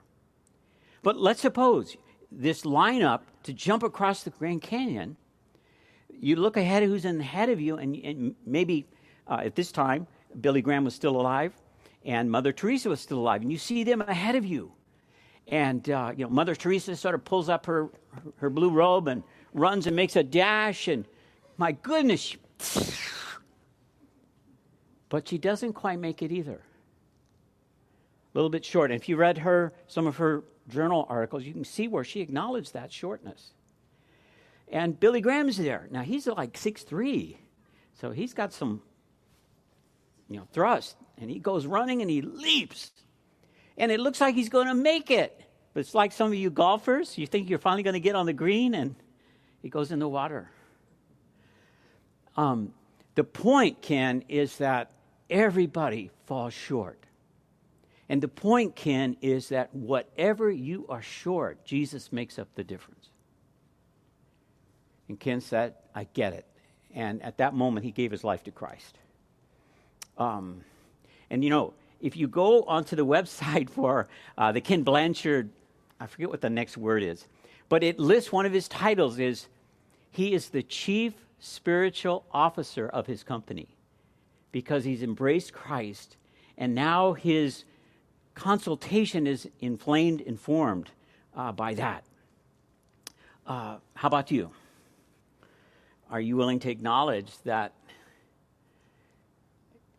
But 1.02 1.16
let's 1.16 1.40
suppose 1.40 1.96
this 2.30 2.62
lineup 2.62 3.22
to 3.42 3.52
jump 3.52 3.82
across 3.82 4.22
the 4.22 4.30
Grand 4.30 4.62
Canyon, 4.62 5.16
you 6.08 6.36
look 6.36 6.56
ahead 6.56 6.82
who's 6.82 7.04
in 7.04 7.20
ahead 7.20 7.48
of 7.48 7.60
you, 7.60 7.76
and, 7.76 7.96
and 7.96 8.34
maybe 8.46 8.86
uh, 9.26 9.40
at 9.44 9.54
this 9.54 9.72
time, 9.72 10.06
Billy 10.40 10.62
Graham 10.62 10.84
was 10.84 10.94
still 10.94 11.20
alive 11.20 11.52
and 12.04 12.30
Mother 12.30 12.52
Teresa 12.52 12.88
was 12.88 13.00
still 13.00 13.18
alive, 13.18 13.42
and 13.42 13.52
you 13.52 13.58
see 13.58 13.84
them 13.84 14.00
ahead 14.02 14.34
of 14.34 14.44
you. 14.44 14.72
And, 15.48 15.88
uh, 15.90 16.12
you 16.16 16.24
know, 16.24 16.30
Mother 16.30 16.54
Teresa 16.54 16.96
sort 16.96 17.14
of 17.14 17.24
pulls 17.24 17.48
up 17.48 17.66
her, 17.66 17.90
her 18.36 18.48
blue 18.48 18.70
robe 18.70 19.08
and 19.08 19.22
runs 19.52 19.86
and 19.86 19.96
makes 19.96 20.16
a 20.16 20.22
dash, 20.22 20.88
and 20.88 21.04
my 21.56 21.72
goodness, 21.72 22.36
but 25.08 25.28
she 25.28 25.38
doesn't 25.38 25.72
quite 25.72 25.98
make 25.98 26.22
it 26.22 26.32
either. 26.32 26.60
A 28.32 28.38
little 28.38 28.50
bit 28.50 28.64
short. 28.64 28.90
And 28.90 29.00
if 29.00 29.08
you 29.08 29.16
read 29.16 29.38
her, 29.38 29.72
some 29.88 30.06
of 30.06 30.16
her 30.18 30.44
journal 30.68 31.04
articles, 31.08 31.44
you 31.44 31.52
can 31.52 31.64
see 31.64 31.88
where 31.88 32.04
she 32.04 32.20
acknowledged 32.20 32.74
that 32.74 32.92
shortness. 32.92 33.52
And 34.70 34.98
Billy 34.98 35.20
Graham's 35.20 35.56
there. 35.56 35.88
Now 35.90 36.02
he's 36.02 36.28
like 36.28 36.56
six 36.56 36.84
three, 36.84 37.38
so 37.94 38.12
he's 38.12 38.32
got 38.32 38.52
some, 38.52 38.82
you 40.28 40.36
know, 40.36 40.46
thrust. 40.52 40.96
And 41.18 41.28
he 41.28 41.40
goes 41.40 41.66
running 41.66 42.02
and 42.02 42.10
he 42.10 42.22
leaps. 42.22 42.92
And 43.76 43.90
it 43.90 43.98
looks 43.98 44.20
like 44.20 44.34
he's 44.34 44.48
going 44.48 44.68
to 44.68 44.74
make 44.74 45.10
it. 45.10 45.42
But 45.74 45.80
it's 45.80 45.94
like 45.94 46.12
some 46.12 46.28
of 46.28 46.34
you 46.34 46.50
golfers, 46.50 47.18
you 47.18 47.26
think 47.26 47.50
you're 47.50 47.58
finally 47.58 47.82
going 47.82 47.94
to 47.94 48.00
get 48.00 48.14
on 48.14 48.26
the 48.26 48.32
green 48.32 48.74
and 48.74 48.94
he 49.62 49.68
goes 49.68 49.92
in 49.92 49.98
the 49.98 50.08
water. 50.08 50.50
Um, 52.36 52.72
the 53.14 53.24
point, 53.24 53.82
Ken, 53.82 54.24
is 54.28 54.58
that 54.58 54.90
everybody 55.28 56.10
falls 56.26 56.54
short. 56.54 56.98
And 58.08 58.20
the 58.20 58.28
point, 58.28 58.74
Ken, 58.74 59.16
is 59.20 59.50
that 59.50 59.74
whatever 59.74 60.50
you 60.50 60.86
are 60.88 61.02
short, 61.02 61.64
Jesus 61.64 62.12
makes 62.12 62.38
up 62.38 62.48
the 62.54 62.64
difference. 62.64 63.08
And 65.08 65.18
Ken 65.18 65.40
said, 65.40 65.74
I 65.94 66.04
get 66.14 66.32
it. 66.32 66.46
And 66.94 67.22
at 67.22 67.38
that 67.38 67.54
moment, 67.54 67.84
he 67.84 67.92
gave 67.92 68.10
his 68.10 68.24
life 68.24 68.44
to 68.44 68.50
Christ. 68.50 68.98
Um, 70.18 70.64
and 71.30 71.44
you 71.44 71.50
know, 71.50 71.72
if 72.00 72.16
you 72.16 72.26
go 72.26 72.62
onto 72.62 72.96
the 72.96 73.06
website 73.16 73.70
for 73.70 74.08
uh, 74.36 74.52
the 74.52 74.60
Ken 74.60 74.82
Blanchard, 74.82 75.50
I 76.00 76.06
forget 76.06 76.30
what 76.30 76.40
the 76.40 76.50
next 76.50 76.76
word 76.76 77.02
is, 77.02 77.26
but 77.70 77.82
it 77.82 77.98
lists 77.98 78.30
one 78.30 78.44
of 78.44 78.52
his 78.52 78.68
titles 78.68 79.18
is 79.18 79.48
he 80.10 80.34
is 80.34 80.50
the 80.50 80.62
chief 80.62 81.14
spiritual 81.38 82.26
officer 82.32 82.86
of 82.88 83.06
his 83.06 83.22
company 83.22 83.68
because 84.52 84.84
he's 84.84 85.02
embraced 85.02 85.54
Christ 85.54 86.18
and 86.58 86.74
now 86.74 87.14
his 87.14 87.64
consultation 88.34 89.26
is 89.26 89.48
inflamed, 89.60 90.20
informed 90.20 90.90
uh, 91.34 91.52
by 91.52 91.72
that. 91.74 92.04
Uh, 93.46 93.76
how 93.94 94.08
about 94.08 94.30
you? 94.30 94.50
Are 96.10 96.20
you 96.20 96.36
willing 96.36 96.58
to 96.60 96.70
acknowledge 96.70 97.30
that 97.44 97.72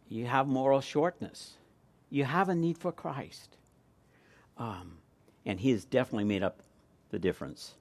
you 0.09 0.25
have 0.25 0.45
moral 0.47 0.81
shortness? 0.81 1.53
You 2.09 2.25
have 2.25 2.49
a 2.49 2.55
need 2.55 2.77
for 2.77 2.91
Christ. 2.91 3.55
Um, 4.57 4.97
and 5.45 5.59
He 5.59 5.71
has 5.71 5.85
definitely 5.85 6.25
made 6.25 6.43
up 6.43 6.61
the 7.11 7.19
difference. 7.19 7.75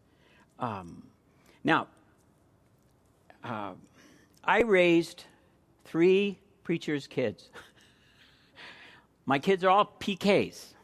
Um, 0.58 1.02
now, 1.64 1.86
uh, 3.42 3.72
I 4.44 4.60
raised 4.60 5.24
three 5.84 6.38
preachers' 6.62 7.06
kids. 7.06 7.48
My 9.26 9.38
kids 9.38 9.64
are 9.64 9.70
all 9.70 9.96
PKs. 9.98 10.74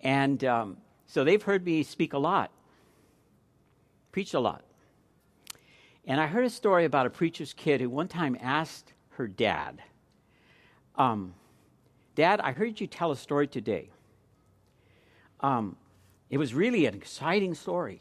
And 0.00 0.42
um, 0.44 0.76
so 1.06 1.22
they've 1.22 1.42
heard 1.42 1.64
me 1.64 1.82
speak 1.82 2.12
a 2.12 2.18
lot, 2.18 2.50
preach 4.12 4.34
a 4.34 4.40
lot. 4.40 4.62
And 6.04 6.20
I 6.20 6.26
heard 6.26 6.44
a 6.44 6.50
story 6.50 6.84
about 6.84 7.06
a 7.06 7.10
preacher's 7.10 7.52
kid 7.52 7.80
who 7.80 7.90
one 7.90 8.08
time 8.08 8.36
asked 8.40 8.92
her 9.10 9.26
dad, 9.26 9.82
um, 10.96 11.34
Dad, 12.16 12.40
I 12.40 12.52
heard 12.52 12.80
you 12.80 12.86
tell 12.86 13.12
a 13.12 13.16
story 13.16 13.46
today. 13.46 13.90
Um, 15.40 15.76
it 16.30 16.38
was 16.38 16.54
really 16.54 16.86
an 16.86 16.94
exciting 16.94 17.54
story. 17.54 18.00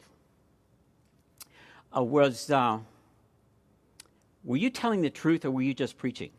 Uh, 1.96 2.04
was 2.04 2.50
uh, 2.50 2.80
were 4.44 4.58
you 4.58 4.70
telling 4.70 5.02
the 5.02 5.10
truth 5.10 5.46
or 5.46 5.52
were 5.52 5.62
you 5.62 5.74
just 5.74 5.98
preaching? 5.98 6.32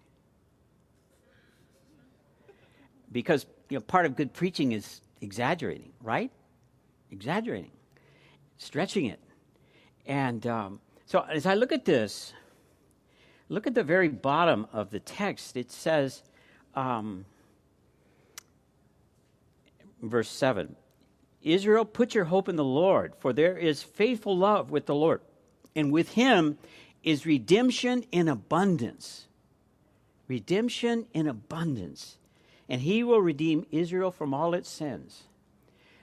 Because 3.12 3.46
you 3.68 3.78
know, 3.78 3.80
part 3.80 4.06
of 4.06 4.16
good 4.16 4.32
preaching 4.32 4.72
is 4.72 5.00
exaggerating, 5.20 5.92
right? 6.02 6.30
Exaggerating, 7.10 7.70
stretching 8.58 9.06
it. 9.06 9.20
And 10.06 10.46
um, 10.46 10.80
so 11.06 11.20
as 11.30 11.46
I 11.46 11.54
look 11.54 11.72
at 11.72 11.84
this, 11.84 12.32
look 13.48 13.66
at 13.66 13.74
the 13.74 13.84
very 13.84 14.08
bottom 14.08 14.66
of 14.72 14.90
the 14.90 15.00
text. 15.00 15.56
It 15.56 15.70
says, 15.70 16.22
um, 16.74 17.24
verse 20.02 20.28
7 20.28 20.76
Israel, 21.46 21.84
put 21.84 22.14
your 22.14 22.24
hope 22.24 22.48
in 22.48 22.56
the 22.56 22.64
Lord, 22.64 23.14
for 23.20 23.32
there 23.32 23.56
is 23.56 23.82
faithful 23.82 24.36
love 24.36 24.70
with 24.70 24.86
the 24.86 24.94
Lord, 24.94 25.20
and 25.76 25.92
with 25.92 26.10
him 26.12 26.58
is 27.04 27.24
redemption 27.24 28.04
in 28.10 28.26
abundance. 28.26 29.28
Redemption 30.26 31.06
in 31.14 31.28
abundance. 31.28 32.18
And 32.68 32.80
he 32.80 33.04
will 33.04 33.20
redeem 33.20 33.64
Israel 33.70 34.10
from 34.10 34.34
all 34.34 34.54
its 34.54 34.68
sins. 34.68 35.22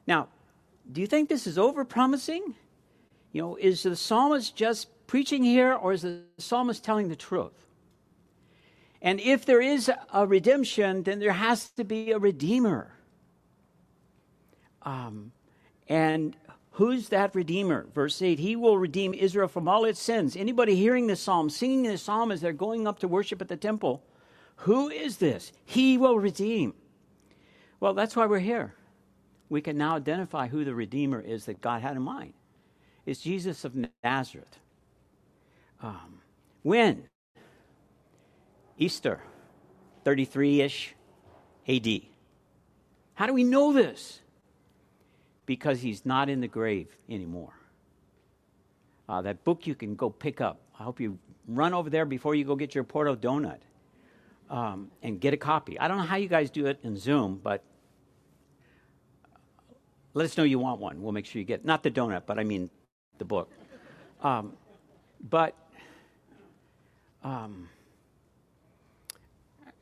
Now, 0.08 0.30
do 0.90 1.02
you 1.02 1.08
think 1.08 1.28
this 1.28 1.46
is 1.46 1.58
over 1.58 1.84
promising? 1.84 2.56
You 3.34 3.42
know, 3.42 3.56
is 3.58 3.84
the 3.84 3.98
psalmist 3.98 4.56
just 4.56 4.88
preaching 5.08 5.44
here, 5.44 5.74
or 5.74 5.92
is 5.92 6.04
the 6.04 6.22
psalmist 6.38 6.86
telling 6.86 7.10
the 7.10 7.18
truth? 7.18 7.52
And 9.02 9.20
if 9.20 9.46
there 9.46 9.62
is 9.62 9.92
a 10.14 10.26
redemption, 10.26 11.04
then 11.04 11.20
there 11.20 11.34
has 11.34 11.70
to 11.72 11.84
be 11.84 12.12
a 12.12 12.18
redeemer. 12.18 12.92
Um, 14.84 15.32
and 15.88 16.36
who's 16.72 17.10
that 17.10 17.36
redeemer? 17.36 17.88
Verse 17.94 18.22
8 18.22 18.40
He 18.40 18.56
will 18.56 18.78
redeem 18.78 19.14
Israel 19.14 19.48
from 19.48 19.68
all 19.68 19.86
its 19.86 20.02
sins. 20.02 20.36
Anybody 20.36 20.76
hearing 20.76 21.08
this 21.08 21.22
psalm, 21.22 21.50
singing 21.50 21.84
this 21.84 22.02
psalm 22.02 22.32
as 22.32 22.42
they're 22.42 22.54
going 22.54 22.88
up 22.88 23.00
to 23.00 23.08
worship 23.08 23.42
at 23.42 23.48
the 23.48 23.58
temple, 23.58 24.04
who 24.58 24.90
is 24.90 25.18
this? 25.18 25.52
He 25.66 25.98
will 25.98 26.20
redeem. 26.20 26.74
Well, 27.80 27.94
that's 27.94 28.16
why 28.16 28.26
we're 28.26 28.40
here. 28.40 28.76
We 29.50 29.62
can 29.62 29.78
now 29.78 29.98
identify 29.98 30.48
who 30.48 30.64
the 30.64 30.74
redeemer 30.74 31.20
is 31.20 31.46
that 31.46 31.62
God 31.62 31.82
had 31.82 31.96
in 31.96 32.02
mind. 32.02 32.34
It's 33.06 33.22
Jesus 33.22 33.66
of 33.66 33.76
Nazareth. 34.04 34.58
Um, 35.82 36.22
when? 36.62 37.10
Easter, 38.78 39.22
33 40.06 40.62
ish 40.62 40.96
AD. 41.68 41.88
How 43.16 43.28
do 43.28 43.34
we 43.34 43.44
know 43.44 43.74
this? 43.74 44.22
Because 45.46 45.82
he's 45.82 46.06
not 46.06 46.30
in 46.30 46.42
the 46.42 46.48
grave 46.48 46.96
anymore. 47.10 47.54
Uh, 49.10 49.22
that 49.22 49.44
book 49.44 49.68
you 49.68 49.76
can 49.76 49.96
go 49.96 50.10
pick 50.10 50.40
up. 50.40 50.62
I 50.80 50.84
hope 50.84 51.00
you 51.00 51.20
run 51.48 51.74
over 51.74 51.90
there 51.90 52.06
before 52.06 52.36
you 52.36 52.46
go 52.46 52.56
get 52.56 52.74
your 52.74 52.84
Porto 52.84 53.16
donut 53.16 53.60
um, 54.50 54.90
and 55.02 55.20
get 55.20 55.34
a 55.34 55.38
copy. 55.38 55.80
I 55.80 55.88
don't 55.88 55.98
know 55.98 56.04
how 56.04 56.16
you 56.16 56.28
guys 56.28 56.50
do 56.50 56.68
it 56.68 56.80
in 56.84 56.96
Zoom, 56.96 57.40
but 57.44 57.64
let 60.14 60.26
us 60.26 60.38
know 60.38 60.44
you 60.44 60.60
want 60.60 60.80
one. 60.80 61.02
We'll 61.02 61.12
make 61.12 61.26
sure 61.26 61.40
you 61.40 61.46
get 61.46 61.66
not 61.66 61.84
the 61.84 61.92
donut, 61.92 62.24
but 62.26 62.40
I 62.40 62.44
mean 62.44 62.70
the 63.18 63.26
book. 63.26 63.52
Um, 64.22 64.54
but 65.30 65.56
um, 67.24 67.68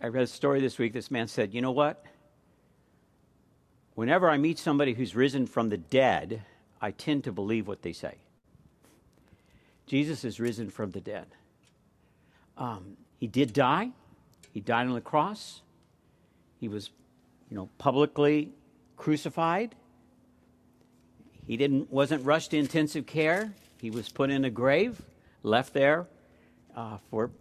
I 0.02 0.08
read 0.08 0.24
a 0.24 0.28
story 0.28 0.62
this 0.62 0.78
week. 0.78 0.94
This 0.94 1.12
man 1.12 1.28
said, 1.28 1.54
You 1.54 1.62
know 1.62 1.72
what? 1.72 2.04
Whenever 3.96 4.30
I 4.30 4.38
meet 4.38 4.58
somebody 4.58 4.94
who's 4.94 5.16
risen 5.16 5.46
from 5.46 5.70
the 5.70 5.78
dead, 5.78 6.44
I 6.82 6.92
tend 6.92 7.26
to 7.26 7.32
believe 7.32 7.68
what 7.68 7.82
they 7.82 7.94
say. 7.94 8.16
Jesus 9.86 10.24
is 10.24 10.40
risen 10.40 10.70
from 10.70 10.92
the 10.92 11.02
dead. 11.02 11.28
Um, 12.58 12.98
he 13.20 13.28
did 13.28 13.54
die. 13.54 13.92
He 14.54 14.62
died 14.62 14.88
on 14.88 14.94
the 14.94 15.02
cross. 15.02 15.62
He 16.60 16.68
was, 16.68 16.90
you 17.50 17.58
know, 17.58 17.70
publicly 17.78 18.52
crucified. 18.98 19.76
He 21.46 21.58
didn't 21.58 21.92
wasn't 21.92 22.24
rushed 22.24 22.52
to 22.52 22.58
intensive 22.58 23.06
care. 23.06 23.54
He 23.82 23.90
was 23.90 24.10
put 24.10 24.30
in 24.30 24.46
a 24.46 24.50
grave, 24.50 25.02
left 25.44 25.74
there 25.74 26.08
uh, 26.76 26.98
for 27.10 27.32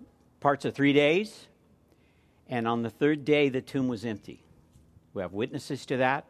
parts 0.41 0.65
of 0.65 0.75
three 0.75 0.93
days. 0.93 1.47
And 2.49 2.67
on 2.67 2.83
the 2.83 2.91
third 2.91 3.25
day, 3.25 3.49
the 3.49 3.61
tomb 3.61 3.87
was 3.89 4.05
empty. 4.05 4.43
We 5.15 5.23
have 5.23 5.33
witnesses 5.33 5.87
to 5.87 5.99
that. 5.99 6.25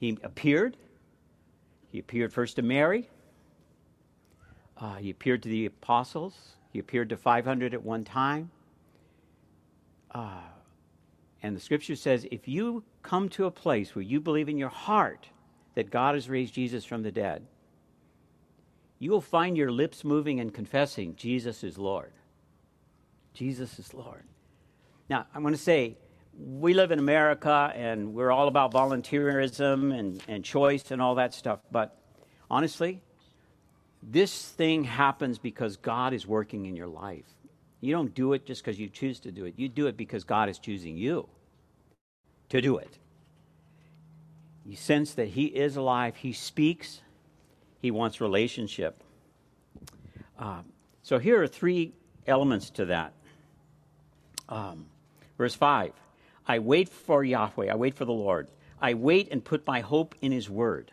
He 0.00 0.18
appeared. 0.22 0.78
He 1.92 1.98
appeared 1.98 2.32
first 2.32 2.56
to 2.56 2.62
Mary. 2.62 3.10
Uh, 4.78 4.96
he 4.96 5.10
appeared 5.10 5.42
to 5.42 5.48
the 5.50 5.66
apostles. 5.66 6.56
He 6.72 6.78
appeared 6.78 7.10
to 7.10 7.18
500 7.18 7.74
at 7.74 7.82
one 7.82 8.02
time. 8.02 8.50
Uh, 10.10 10.40
and 11.42 11.54
the 11.54 11.60
scripture 11.60 11.96
says 11.96 12.26
if 12.30 12.48
you 12.48 12.82
come 13.02 13.28
to 13.28 13.44
a 13.44 13.50
place 13.50 13.94
where 13.94 14.02
you 14.02 14.20
believe 14.20 14.48
in 14.48 14.56
your 14.56 14.70
heart 14.70 15.28
that 15.74 15.90
God 15.90 16.14
has 16.14 16.30
raised 16.30 16.54
Jesus 16.54 16.84
from 16.84 17.02
the 17.02 17.12
dead, 17.12 17.46
you 18.98 19.10
will 19.10 19.20
find 19.20 19.56
your 19.56 19.70
lips 19.70 20.02
moving 20.02 20.40
and 20.40 20.52
confessing 20.52 21.14
Jesus 21.14 21.62
is 21.62 21.76
Lord. 21.76 22.12
Jesus 23.34 23.78
is 23.78 23.92
Lord. 23.92 24.24
Now, 25.10 25.26
I 25.34 25.40
want 25.40 25.54
to 25.54 25.60
say, 25.60 25.96
we 26.42 26.74
live 26.74 26.90
in 26.90 26.98
America 26.98 27.72
and 27.74 28.14
we're 28.14 28.30
all 28.30 28.48
about 28.48 28.72
volunteerism 28.72 29.96
and, 29.96 30.22
and 30.28 30.44
choice 30.44 30.90
and 30.90 31.02
all 31.02 31.16
that 31.16 31.34
stuff. 31.34 31.60
But 31.70 31.96
honestly, 32.50 33.02
this 34.02 34.48
thing 34.48 34.84
happens 34.84 35.38
because 35.38 35.76
God 35.76 36.12
is 36.12 36.26
working 36.26 36.66
in 36.66 36.76
your 36.76 36.86
life. 36.86 37.26
You 37.80 37.92
don't 37.92 38.14
do 38.14 38.32
it 38.32 38.46
just 38.46 38.64
because 38.64 38.78
you 38.78 38.88
choose 38.88 39.20
to 39.20 39.32
do 39.32 39.44
it, 39.44 39.54
you 39.56 39.68
do 39.68 39.86
it 39.86 39.96
because 39.96 40.24
God 40.24 40.48
is 40.48 40.58
choosing 40.58 40.96
you 40.96 41.28
to 42.48 42.60
do 42.60 42.76
it. 42.78 42.98
You 44.64 44.76
sense 44.76 45.14
that 45.14 45.28
He 45.28 45.46
is 45.46 45.76
alive, 45.76 46.16
He 46.16 46.32
speaks, 46.32 47.00
He 47.80 47.90
wants 47.90 48.20
relationship. 48.20 49.02
Uh, 50.38 50.62
so 51.02 51.18
here 51.18 51.42
are 51.42 51.46
three 51.46 51.92
elements 52.26 52.70
to 52.70 52.86
that. 52.86 53.12
Um, 54.48 54.86
Verse 55.40 55.54
5 55.54 55.92
I 56.50 56.58
wait 56.58 56.88
for 56.88 57.22
Yahweh, 57.22 57.70
I 57.70 57.76
wait 57.76 57.94
for 57.94 58.04
the 58.04 58.12
Lord. 58.12 58.48
I 58.82 58.94
wait 58.94 59.28
and 59.30 59.44
put 59.44 59.68
my 59.68 59.82
hope 59.82 60.16
in 60.20 60.32
His 60.32 60.50
Word. 60.50 60.90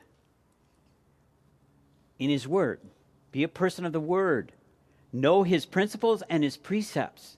In 2.19 2.29
His 2.29 2.47
Word. 2.47 2.79
Be 3.31 3.41
a 3.41 3.47
person 3.47 3.83
of 3.83 3.91
the 3.91 3.99
Word. 3.99 4.51
Know 5.11 5.41
His 5.41 5.65
principles 5.65 6.21
and 6.29 6.43
His 6.43 6.57
precepts. 6.57 7.37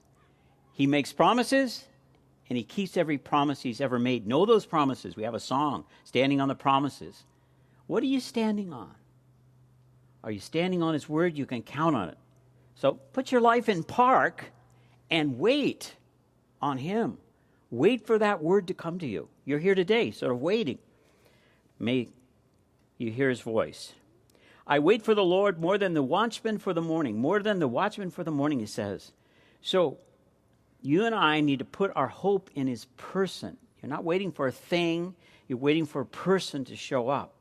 He 0.74 0.86
makes 0.86 1.14
promises 1.14 1.86
and 2.50 2.58
He 2.58 2.62
keeps 2.62 2.98
every 2.98 3.16
promise 3.16 3.62
He's 3.62 3.80
ever 3.80 3.98
made. 3.98 4.26
Know 4.26 4.44
those 4.44 4.66
promises. 4.66 5.16
We 5.16 5.22
have 5.22 5.32
a 5.32 5.40
song, 5.40 5.86
Standing 6.04 6.42
on 6.42 6.48
the 6.48 6.54
Promises. 6.54 7.24
What 7.86 8.02
are 8.02 8.06
you 8.06 8.20
standing 8.20 8.70
on? 8.70 8.94
Are 10.22 10.30
you 10.30 10.40
standing 10.40 10.82
on 10.82 10.92
His 10.92 11.08
Word? 11.08 11.38
You 11.38 11.46
can 11.46 11.62
count 11.62 11.96
on 11.96 12.10
it. 12.10 12.18
So 12.74 13.00
put 13.14 13.32
your 13.32 13.40
life 13.40 13.70
in 13.70 13.82
park 13.82 14.52
and 15.10 15.38
wait 15.38 15.94
on 16.60 16.76
Him. 16.76 17.16
Wait 17.70 18.06
for 18.06 18.18
that 18.18 18.42
word 18.42 18.66
to 18.68 18.74
come 18.74 18.98
to 18.98 19.06
you. 19.06 19.28
You're 19.44 19.58
here 19.58 19.74
today, 19.74 20.10
sort 20.10 20.32
of 20.32 20.40
waiting. 20.40 20.78
May 21.78 22.08
you 22.98 23.10
hear 23.10 23.28
His 23.28 23.40
voice. 23.40 23.92
I 24.66 24.78
wait 24.78 25.02
for 25.02 25.14
the 25.14 25.24
Lord 25.24 25.60
more 25.60 25.78
than 25.78 25.94
the 25.94 26.02
watchman 26.02 26.58
for 26.58 26.72
the 26.72 26.82
morning, 26.82 27.18
more 27.18 27.40
than 27.40 27.58
the 27.58 27.68
watchman 27.68 28.10
for 28.10 28.22
the 28.22 28.30
morning, 28.30 28.60
he 28.60 28.66
says. 28.66 29.12
So 29.62 29.98
you 30.82 31.04
and 31.04 31.14
I 31.14 31.40
need 31.40 31.58
to 31.58 31.64
put 31.64 31.90
our 31.96 32.06
hope 32.06 32.50
in 32.54 32.66
his 32.66 32.84
person. 32.96 33.56
You're 33.82 33.90
not 33.90 34.04
waiting 34.04 34.30
for 34.30 34.46
a 34.46 34.52
thing, 34.52 35.14
you're 35.48 35.58
waiting 35.58 35.86
for 35.86 36.02
a 36.02 36.06
person 36.06 36.64
to 36.66 36.76
show 36.76 37.08
up. 37.08 37.34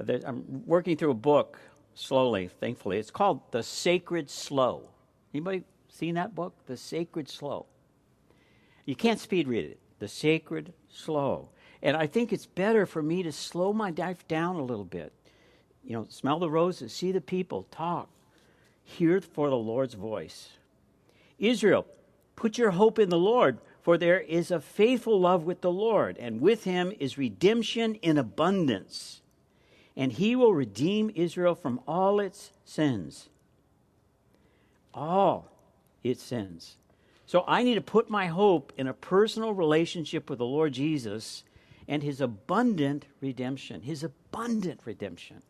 I'm 0.00 0.62
working 0.66 0.96
through 0.96 1.10
a 1.10 1.14
book 1.14 1.58
slowly, 1.94 2.48
thankfully. 2.48 2.98
It's 2.98 3.10
called 3.10 3.40
The 3.50 3.62
Sacred 3.62 4.30
Slow. 4.30 4.88
Anybody 5.34 5.64
seen 5.88 6.14
that 6.14 6.34
book? 6.34 6.54
The 6.66 6.76
Sacred 6.76 7.28
Slow. 7.28 7.66
You 8.86 8.96
can't 8.96 9.20
speed 9.20 9.48
read 9.48 9.66
it. 9.66 9.78
The 9.98 10.08
Sacred 10.08 10.72
Slow. 10.88 11.50
And 11.82 11.94
I 11.94 12.06
think 12.06 12.32
it's 12.32 12.46
better 12.46 12.86
for 12.86 13.02
me 13.02 13.22
to 13.22 13.30
slow 13.32 13.74
my 13.74 13.90
life 13.90 14.26
down 14.26 14.56
a 14.56 14.64
little 14.64 14.84
bit. 14.84 15.12
You 15.84 15.92
know, 15.92 16.06
smell 16.08 16.38
the 16.38 16.48
roses, 16.48 16.94
see 16.94 17.12
the 17.12 17.20
people, 17.20 17.66
talk, 17.70 18.08
hear 18.82 19.20
for 19.20 19.50
the 19.50 19.56
Lord's 19.56 19.94
voice. 19.94 20.48
Israel, 21.38 21.86
put 22.34 22.56
your 22.56 22.70
hope 22.70 22.98
in 22.98 23.10
the 23.10 23.18
Lord, 23.18 23.58
for 23.82 23.98
there 23.98 24.20
is 24.20 24.50
a 24.50 24.60
faithful 24.60 25.20
love 25.20 25.44
with 25.44 25.60
the 25.60 25.70
Lord, 25.70 26.16
and 26.16 26.40
with 26.40 26.64
him 26.64 26.92
is 26.98 27.18
redemption 27.18 27.96
in 27.96 28.16
abundance 28.16 29.20
and 29.96 30.12
he 30.12 30.36
will 30.36 30.52
redeem 30.52 31.10
Israel 31.14 31.54
from 31.54 31.80
all 31.88 32.20
its 32.20 32.52
sins. 32.64 33.30
All 34.92 35.50
its 36.04 36.22
sins. 36.22 36.76
So 37.26 37.44
I 37.46 37.64
need 37.64 37.74
to 37.74 37.80
put 37.80 38.08
my 38.08 38.26
hope 38.26 38.72
in 38.76 38.86
a 38.86 38.94
personal 38.94 39.52
relationship 39.52 40.30
with 40.30 40.38
the 40.38 40.46
Lord 40.46 40.72
Jesus 40.72 41.42
and 41.88 42.02
his 42.02 42.20
abundant 42.20 43.06
redemption. 43.20 43.82
His 43.82 44.04
abundant 44.04 44.80
redemption. 44.84 45.42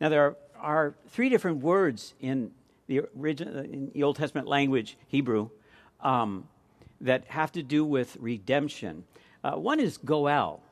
Now, 0.00 0.08
there 0.08 0.22
are, 0.22 0.36
are 0.58 0.94
three 1.08 1.28
different 1.28 1.58
words 1.58 2.14
in 2.20 2.52
the, 2.86 3.02
original, 3.18 3.58
in 3.58 3.90
the 3.92 4.02
Old 4.02 4.16
Testament 4.16 4.46
language, 4.46 4.96
Hebrew, 5.08 5.50
um, 6.00 6.48
that 7.00 7.24
have 7.26 7.52
to 7.52 7.62
do 7.62 7.84
with 7.84 8.16
redemption. 8.20 9.04
Uh, 9.42 9.52
one 9.52 9.80
is 9.80 9.98
goel. 9.98 10.62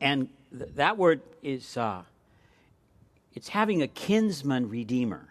And 0.00 0.28
th- 0.56 0.70
that 0.76 0.96
word 0.96 1.20
is 1.42 1.76
uh, 1.76 2.02
it's 3.34 3.48
having 3.48 3.82
a 3.82 3.88
kinsman 3.88 4.68
redeemer, 4.68 5.28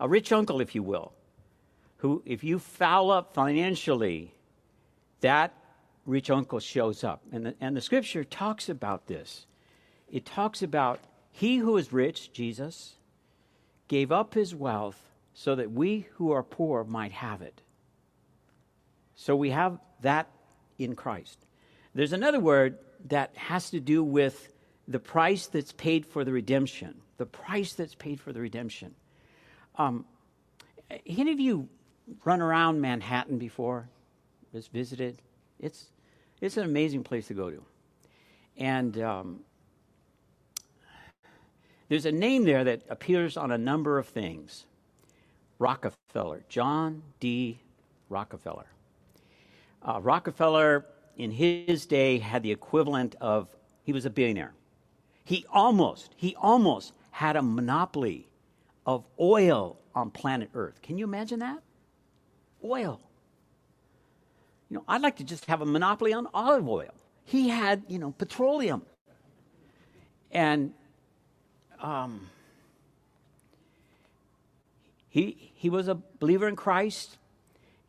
a 0.00 0.08
rich 0.08 0.32
uncle, 0.32 0.60
if 0.60 0.74
you 0.74 0.82
will, 0.82 1.12
who, 2.04 2.22
if 2.26 2.44
you 2.44 2.58
foul 2.58 3.10
up 3.10 3.32
financially, 3.32 4.30
that 5.22 5.54
rich 6.04 6.28
uncle 6.28 6.60
shows 6.60 7.02
up. 7.02 7.22
And 7.32 7.46
the, 7.46 7.54
and 7.62 7.74
the 7.74 7.80
scripture 7.80 8.24
talks 8.24 8.68
about 8.68 9.06
this. 9.06 9.46
It 10.12 10.26
talks 10.26 10.62
about 10.62 11.00
he 11.30 11.56
who 11.56 11.78
is 11.78 11.94
rich, 11.94 12.30
Jesus, 12.30 12.96
gave 13.88 14.12
up 14.12 14.34
his 14.34 14.54
wealth 14.54 15.00
so 15.32 15.54
that 15.54 15.72
we 15.72 16.06
who 16.16 16.30
are 16.32 16.42
poor 16.42 16.84
might 16.84 17.12
have 17.12 17.40
it. 17.40 17.62
So 19.16 19.34
we 19.34 19.48
have 19.48 19.78
that 20.02 20.28
in 20.78 20.96
Christ. 20.96 21.38
There's 21.94 22.12
another 22.12 22.38
word 22.38 22.76
that 23.06 23.34
has 23.34 23.70
to 23.70 23.80
do 23.80 24.04
with 24.04 24.52
the 24.86 25.00
price 25.00 25.46
that's 25.46 25.72
paid 25.72 26.04
for 26.04 26.22
the 26.22 26.32
redemption. 26.32 26.96
The 27.16 27.24
price 27.24 27.72
that's 27.72 27.94
paid 27.94 28.20
for 28.20 28.34
the 28.34 28.42
redemption. 28.42 28.94
Um, 29.78 30.04
any 31.06 31.32
of 31.32 31.40
you 31.40 31.70
run 32.24 32.40
around 32.40 32.80
Manhattan 32.80 33.38
before? 33.38 33.88
Just 34.52 34.72
visited? 34.72 35.20
It's, 35.58 35.86
it's 36.40 36.56
an 36.56 36.64
amazing 36.64 37.02
place 37.02 37.26
to 37.28 37.34
go 37.34 37.50
to. 37.50 37.62
And 38.56 39.00
um, 39.00 39.40
there's 41.88 42.06
a 42.06 42.12
name 42.12 42.44
there 42.44 42.64
that 42.64 42.82
appears 42.88 43.36
on 43.36 43.50
a 43.50 43.58
number 43.58 43.98
of 43.98 44.06
things 44.06 44.66
Rockefeller, 45.58 46.44
John 46.48 47.02
D. 47.20 47.58
Rockefeller. 48.08 48.66
Uh, 49.82 50.00
Rockefeller 50.00 50.86
in 51.16 51.30
his 51.30 51.86
day 51.86 52.18
had 52.18 52.42
the 52.42 52.50
equivalent 52.50 53.14
of 53.20 53.48
he 53.82 53.92
was 53.92 54.04
a 54.04 54.10
billionaire. 54.10 54.52
He 55.24 55.46
almost, 55.52 56.14
he 56.16 56.34
almost 56.36 56.92
had 57.10 57.36
a 57.36 57.42
monopoly 57.42 58.28
of 58.86 59.04
oil 59.20 59.78
on 59.94 60.10
planet 60.10 60.50
Earth. 60.54 60.82
Can 60.82 60.98
you 60.98 61.04
imagine 61.04 61.38
that? 61.38 61.62
Oil. 62.64 63.00
You 64.70 64.76
know, 64.76 64.84
I'd 64.88 65.02
like 65.02 65.16
to 65.16 65.24
just 65.24 65.44
have 65.46 65.60
a 65.60 65.66
monopoly 65.66 66.12
on 66.12 66.26
olive 66.32 66.68
oil. 66.68 66.94
He 67.24 67.48
had, 67.48 67.82
you 67.88 67.98
know, 67.98 68.12
petroleum. 68.12 68.82
And 70.32 70.72
um, 71.80 72.28
he, 75.08 75.52
he 75.54 75.70
was 75.70 75.86
a 75.88 75.94
believer 75.94 76.48
in 76.48 76.56
Christ. 76.56 77.18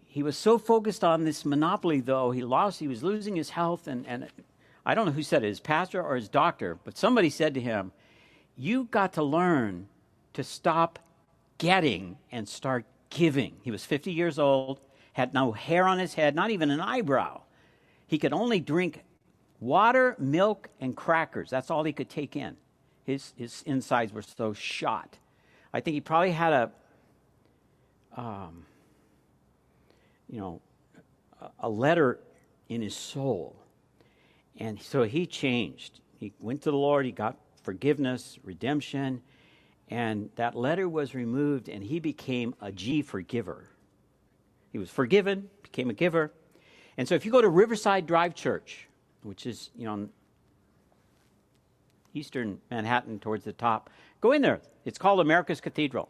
He 0.06 0.22
was 0.22 0.38
so 0.38 0.58
focused 0.58 1.04
on 1.04 1.24
this 1.24 1.44
monopoly, 1.44 2.02
though, 2.02 2.32
he 2.32 2.44
lost, 2.44 2.80
he 2.80 2.88
was 2.88 3.04
losing 3.04 3.36
his 3.36 3.50
health. 3.50 3.88
And, 3.88 4.06
and 4.08 4.28
I 4.86 4.94
don't 4.94 5.08
know 5.08 5.12
who 5.12 5.24
said 5.24 5.44
it, 5.44 5.48
his 5.48 5.60
pastor 5.60 6.02
or 6.02 6.16
his 6.16 6.30
doctor, 6.30 6.78
but 6.84 6.98
somebody 6.98 7.30
said 7.30 7.54
to 7.56 7.62
him, 7.62 7.92
You've 8.56 8.92
got 8.92 9.14
to 9.14 9.24
learn 9.24 9.88
to 10.34 10.44
stop 10.44 11.00
getting 11.58 12.18
and 12.32 12.48
start 12.48 12.86
giving. 13.16 13.56
He 13.64 13.72
was 13.72 13.86
50 13.86 14.12
years 14.12 14.38
old, 14.38 14.82
had 15.14 15.34
no 15.34 15.54
hair 15.54 15.88
on 15.88 15.98
his 15.98 16.14
head, 16.14 16.36
not 16.36 16.52
even 16.52 16.70
an 16.70 16.82
eyebrow. 16.82 17.42
He 18.06 18.20
could 18.20 18.34
only 18.34 18.60
drink 18.60 19.04
water, 19.60 20.16
milk, 20.20 20.70
and 20.80 20.96
crackers. 20.96 21.50
That's 21.50 21.72
all 21.72 21.84
he 21.84 21.94
could 21.94 22.10
take 22.10 22.36
in. 22.36 22.58
His, 23.06 23.34
his 23.38 23.64
insides 23.66 24.14
were 24.14 24.22
so 24.22 24.54
shot. 24.54 25.18
I 25.74 25.80
think 25.80 25.96
he 25.96 26.02
probably 26.02 26.32
had 26.32 26.54
a. 26.54 26.72
Um, 28.16 28.66
you 30.30 30.40
know, 30.40 30.62
a 31.60 31.70
letter 31.70 32.20
in 32.70 32.82
his 32.82 32.96
soul. 32.96 33.56
And 34.58 34.82
so 34.82 35.04
he 35.04 35.26
changed. 35.26 36.00
He 36.20 36.34
went 36.40 36.62
to 36.64 36.72
the 36.72 36.78
Lord, 36.78 37.06
he 37.06 37.12
got 37.12 37.38
forgiveness, 37.62 38.40
redemption, 38.44 39.22
and 39.90 40.30
that 40.36 40.56
letter 40.56 40.90
was 40.90 41.14
removed, 41.14 41.70
and 41.70 41.84
he 41.84 42.00
became 42.00 42.56
a 42.62 42.72
G 42.72 43.02
forgiver. 43.02 43.70
He 44.72 44.78
was 44.78 44.90
forgiven, 44.90 45.50
became 45.64 45.90
a 45.90 45.94
giver. 45.94 46.32
And 46.98 47.08
so 47.08 47.16
if 47.16 47.26
you 47.26 47.32
go 47.32 47.42
to 47.42 47.50
Riverside 47.50 48.08
Drive 48.08 48.36
Church, 48.36 48.88
which 49.24 49.46
is, 49.46 49.70
you 49.76 49.86
know, 49.86 50.10
eastern 52.14 52.60
Manhattan 52.72 53.20
towards 53.20 53.44
the 53.44 53.54
top, 53.54 53.90
go 54.22 54.32
in 54.32 54.42
there. 54.42 54.62
It's 54.86 54.98
called 54.98 55.20
America's 55.20 55.62
Cathedral. 55.62 56.10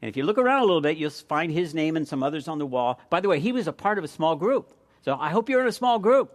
And 0.00 0.08
if 0.08 0.16
you 0.16 0.24
look 0.24 0.38
around 0.38 0.62
a 0.62 0.66
little 0.66 0.80
bit, 0.80 0.96
you'll 0.96 1.10
find 1.10 1.50
his 1.50 1.74
name 1.74 1.96
and 1.96 2.06
some 2.06 2.22
others 2.22 2.48
on 2.48 2.58
the 2.58 2.66
wall. 2.66 3.00
By 3.10 3.20
the 3.20 3.28
way, 3.28 3.40
he 3.40 3.52
was 3.52 3.66
a 3.66 3.72
part 3.72 3.98
of 3.98 4.04
a 4.04 4.08
small 4.08 4.36
group. 4.36 4.72
So 5.02 5.16
I 5.18 5.30
hope 5.30 5.48
you're 5.48 5.62
in 5.62 5.66
a 5.66 5.72
small 5.72 5.98
group. 5.98 6.32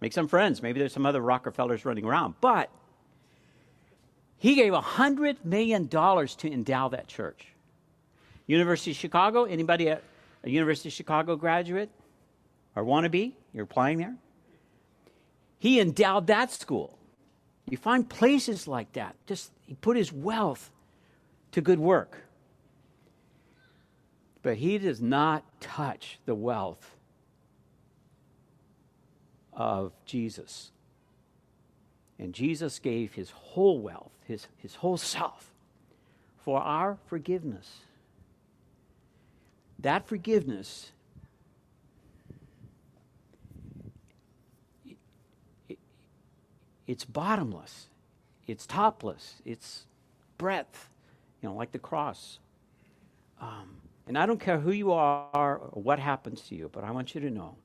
Make 0.00 0.12
some 0.12 0.26
friends. 0.28 0.62
Maybe 0.62 0.80
there's 0.80 0.92
some 0.92 1.06
other 1.06 1.20
Rockefellers 1.20 1.84
running 1.84 2.04
around. 2.04 2.34
But 2.40 2.70
he 4.42 4.56
gave 4.56 4.72
$100 4.72 5.44
million 5.44 5.86
to 5.86 6.52
endow 6.52 6.88
that 6.88 7.06
church. 7.06 7.46
University 8.48 8.90
of 8.90 8.96
Chicago, 8.96 9.44
anybody 9.44 9.86
a, 9.86 10.00
a 10.42 10.50
University 10.50 10.88
of 10.88 10.92
Chicago 10.94 11.36
graduate 11.36 11.88
or 12.74 12.82
want 12.82 13.04
to 13.04 13.08
be? 13.08 13.36
You're 13.54 13.62
applying 13.62 13.98
there? 13.98 14.16
He 15.60 15.78
endowed 15.78 16.26
that 16.26 16.50
school. 16.50 16.98
You 17.70 17.76
find 17.76 18.10
places 18.10 18.66
like 18.66 18.92
that. 18.94 19.14
Just 19.28 19.52
he 19.64 19.74
put 19.74 19.96
his 19.96 20.12
wealth 20.12 20.72
to 21.52 21.60
good 21.60 21.78
work. 21.78 22.24
But 24.42 24.56
he 24.56 24.76
does 24.76 25.00
not 25.00 25.44
touch 25.60 26.18
the 26.26 26.34
wealth 26.34 26.96
of 29.52 29.92
Jesus. 30.04 30.72
And 32.18 32.32
Jesus 32.32 32.78
gave 32.78 33.14
his 33.14 33.30
whole 33.30 33.80
wealth, 33.80 34.12
his, 34.26 34.46
his 34.56 34.76
whole 34.76 34.96
self, 34.96 35.52
for 36.38 36.60
our 36.60 36.98
forgiveness. 37.06 37.80
That 39.78 40.06
forgiveness 40.06 40.92
it's 46.86 47.04
bottomless, 47.04 47.86
it's 48.46 48.66
topless, 48.66 49.40
it's 49.44 49.86
breadth, 50.36 50.90
you 51.40 51.48
know, 51.48 51.54
like 51.54 51.72
the 51.72 51.78
cross. 51.78 52.38
Um, 53.40 53.76
and 54.06 54.18
I 54.18 54.26
don't 54.26 54.40
care 54.40 54.58
who 54.58 54.72
you 54.72 54.92
are 54.92 55.56
or 55.56 55.80
what 55.82 55.98
happens 55.98 56.42
to 56.48 56.54
you, 56.54 56.68
but 56.72 56.84
I 56.84 56.90
want 56.90 57.14
you 57.14 57.20
to 57.22 57.30
know 57.30 57.56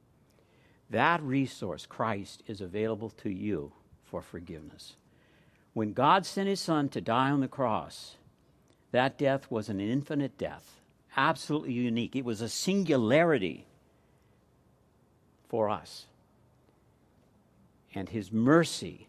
that 0.90 1.22
resource, 1.22 1.86
Christ, 1.86 2.44
is 2.48 2.62
available 2.62 3.10
to 3.22 3.30
you 3.30 3.74
for 4.10 4.22
forgiveness. 4.22 4.96
When 5.74 5.94
God 5.94 6.26
sent 6.26 6.48
his 6.48 6.60
son 6.60 6.90
to 6.90 7.02
die 7.02 7.30
on 7.30 7.42
the 7.42 7.48
cross, 7.48 8.16
that 8.92 9.18
death 9.18 9.52
was 9.52 9.70
an 9.70 9.80
infinite 9.80 10.38
death, 10.38 10.82
absolutely 11.16 11.74
unique. 11.74 12.16
It 12.16 12.26
was 12.26 12.42
a 12.42 12.50
singularity 12.50 13.68
for 15.50 15.70
us. 15.70 16.06
And 17.94 18.10
his 18.10 18.32
mercy, 18.32 19.08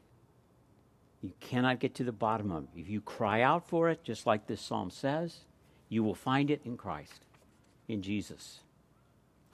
you 1.23 1.33
cannot 1.41 1.81
get 1.81 1.95
to 1.97 2.05
the 2.05 2.13
bottom 2.13 2.51
of 2.51 2.65
it. 2.65 2.81
If 2.81 2.89
you 2.89 3.01
cry 3.01 3.43
out 3.43 3.69
for 3.69 3.89
it, 3.89 4.05
just 4.05 4.27
like 4.27 4.47
this 4.47 4.61
psalm 4.61 4.91
says, 4.91 5.39
you 5.89 6.03
will 6.03 6.15
find 6.15 6.51
it 6.51 6.61
in 6.65 6.77
Christ, 6.77 7.25
in 7.89 8.03
Jesus. 8.03 8.61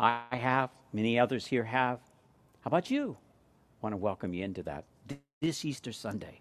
I 0.01 0.25
have, 0.31 0.71
many 0.93 1.19
others 1.19 1.47
here 1.47 1.65
have. 1.65 2.01
How 2.63 2.69
about 2.69 2.91
you? 2.91 3.17
I 3.21 3.87
want 3.87 3.93
to 3.93 3.99
welcome 3.99 4.35
you 4.35 4.45
into 4.45 4.63
that 4.65 4.85
this 5.45 5.65
Easter 5.65 5.93
Sunday. 5.93 6.41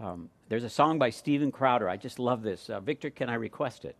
Um, 0.00 0.28
there's 0.48 0.64
a 0.64 0.70
song 0.70 0.98
by 0.98 1.10
Steven 1.10 1.52
Crowder. 1.52 1.88
I 1.88 1.96
just 1.96 2.18
love 2.18 2.42
this. 2.42 2.68
Uh, 2.68 2.80
Victor, 2.80 3.10
can 3.10 3.28
I 3.28 3.34
request 3.34 3.84
it? 3.84 3.94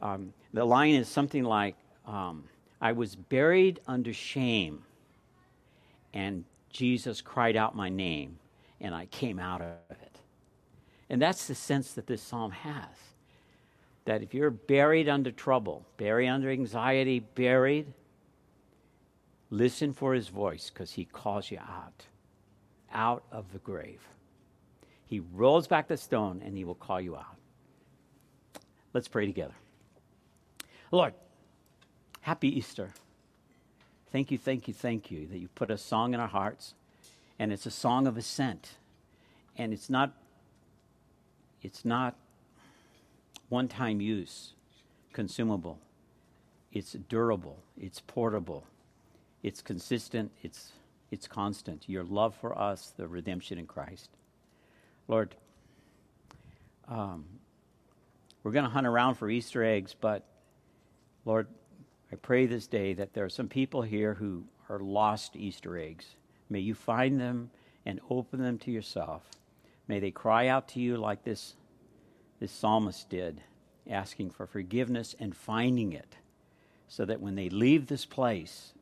Um, 0.00 0.32
the 0.52 0.64
line 0.64 0.94
is 0.94 1.08
something 1.08 1.42
like 1.42 1.74
um, 2.06 2.44
I 2.80 2.92
was 2.92 3.16
buried 3.16 3.80
under 3.88 4.12
shame, 4.12 4.84
and 6.12 6.44
Jesus 6.70 7.20
cried 7.20 7.56
out 7.56 7.74
my 7.74 7.88
name, 7.88 8.38
and 8.80 8.94
I 8.94 9.06
came 9.06 9.40
out 9.40 9.60
of 9.60 9.72
it. 9.90 10.20
And 11.10 11.20
that's 11.20 11.48
the 11.48 11.54
sense 11.54 11.94
that 11.94 12.06
this 12.06 12.22
psalm 12.22 12.52
has 12.52 12.96
that 14.04 14.22
if 14.22 14.34
you're 14.34 14.50
buried 14.50 15.08
under 15.08 15.32
trouble, 15.32 15.84
buried 15.96 16.28
under 16.28 16.50
anxiety, 16.50 17.20
buried, 17.20 17.92
listen 19.50 19.92
for 19.92 20.14
his 20.14 20.28
voice 20.28 20.70
because 20.70 20.92
he 20.92 21.06
calls 21.06 21.50
you 21.50 21.58
out, 21.58 22.04
out 22.94 23.24
of 23.30 23.52
the 23.52 23.58
grave. 23.58 24.00
He 25.06 25.20
rolls 25.20 25.66
back 25.66 25.88
the 25.88 25.96
stone 25.96 26.42
and 26.44 26.56
he 26.56 26.64
will 26.64 26.74
call 26.74 27.00
you 27.00 27.16
out. 27.16 27.36
Let's 28.92 29.08
pray 29.08 29.26
together. 29.26 29.54
Lord, 30.90 31.14
happy 32.20 32.56
Easter. 32.56 32.92
Thank 34.10 34.30
you, 34.30 34.38
thank 34.38 34.68
you, 34.68 34.74
thank 34.74 35.10
you 35.10 35.26
that 35.26 35.38
you 35.38 35.48
put 35.48 35.70
a 35.70 35.76
song 35.76 36.14
in 36.14 36.20
our 36.20 36.28
hearts, 36.28 36.74
and 37.38 37.52
it's 37.52 37.66
a 37.66 37.70
song 37.70 38.06
of 38.06 38.16
ascent. 38.16 38.76
And 39.56 39.72
it's 39.72 39.90
not 39.90 40.12
it's 41.64 41.84
not 41.84 42.14
one 43.48 43.68
time 43.68 44.00
use, 44.00 44.52
consumable. 45.14 45.78
It's 46.72 46.92
durable, 46.92 47.58
it's 47.80 48.00
portable, 48.00 48.66
it's 49.42 49.62
consistent, 49.62 50.30
it's, 50.42 50.72
it's 51.14 51.28
constant. 51.28 51.88
Your 51.88 52.02
love 52.02 52.34
for 52.34 52.58
us, 52.58 52.92
the 52.96 53.06
redemption 53.06 53.56
in 53.56 53.66
Christ. 53.66 54.10
Lord, 55.06 55.36
um, 56.88 57.24
we're 58.42 58.50
going 58.50 58.64
to 58.64 58.70
hunt 58.70 58.86
around 58.86 59.14
for 59.14 59.30
Easter 59.30 59.62
eggs, 59.62 59.94
but 59.98 60.26
Lord, 61.24 61.46
I 62.12 62.16
pray 62.16 62.46
this 62.46 62.66
day 62.66 62.94
that 62.94 63.14
there 63.14 63.24
are 63.24 63.30
some 63.30 63.48
people 63.48 63.80
here 63.80 64.14
who 64.14 64.44
are 64.68 64.80
lost 64.80 65.36
Easter 65.36 65.78
eggs. 65.78 66.04
May 66.50 66.60
you 66.60 66.74
find 66.74 67.20
them 67.20 67.50
and 67.86 68.00
open 68.10 68.42
them 68.42 68.58
to 68.58 68.72
yourself. 68.72 69.22
May 69.86 70.00
they 70.00 70.10
cry 70.10 70.48
out 70.48 70.68
to 70.70 70.80
you 70.80 70.96
like 70.96 71.24
this 71.24 71.54
this 72.40 72.50
psalmist 72.50 73.08
did, 73.08 73.40
asking 73.88 74.30
for 74.30 74.46
forgiveness 74.46 75.14
and 75.20 75.34
finding 75.34 75.92
it, 75.92 76.16
so 76.88 77.04
that 77.04 77.20
when 77.20 77.36
they 77.36 77.48
leave 77.48 77.86
this 77.86 78.04
place, 78.04 78.73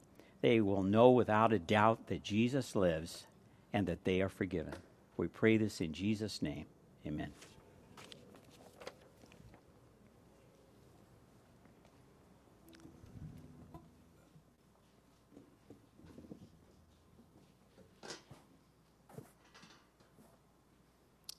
they 0.43 0.61
will 0.61 0.83
know 0.83 1.11
without 1.11 1.53
a 1.53 1.59
doubt 1.59 2.09
that 2.09 2.23
Jesus 2.23 2.77
lives 2.77 3.27
and 3.73 3.87
that 3.87 4.05
they 4.05 4.21
are 4.21 4.29
forgiven. 4.29 4.75
We 5.17 5.29
pray 5.29 5.57
this 5.57 5.81
in 5.81 5.93
Jesus' 5.93 6.43
name. 6.43 6.67
Amen. 7.07 7.33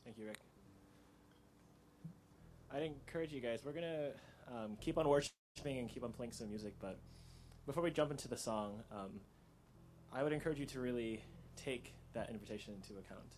Thank 0.06 0.18
you, 0.18 0.28
Rick. 0.28 0.38
I'd 2.74 2.84
encourage 2.84 3.34
you 3.34 3.41
guys. 3.41 3.60
We're 3.66 3.74
gonna 3.74 4.12
um, 4.47 4.78
keep 4.80 4.97
on 4.97 5.08
worshiping 5.08 5.34
and 5.66 5.89
keep 5.89 6.04
on 6.04 6.14
playing 6.14 6.32
some 6.32 6.49
music, 6.49 6.74
but 6.80 6.99
before 7.66 7.84
we 7.84 7.91
jump 7.91 8.11
into 8.11 8.28
the 8.28 8.38
song, 8.38 8.84
um, 8.91 9.20
I 10.11 10.24
would 10.24 10.34
encourage 10.34 10.59
you 10.59 10.66
to 10.68 10.80
really 10.80 11.24
take 11.55 11.93
that 12.14 12.30
invitation 12.30 12.74
into 12.74 12.93
account. 12.99 13.38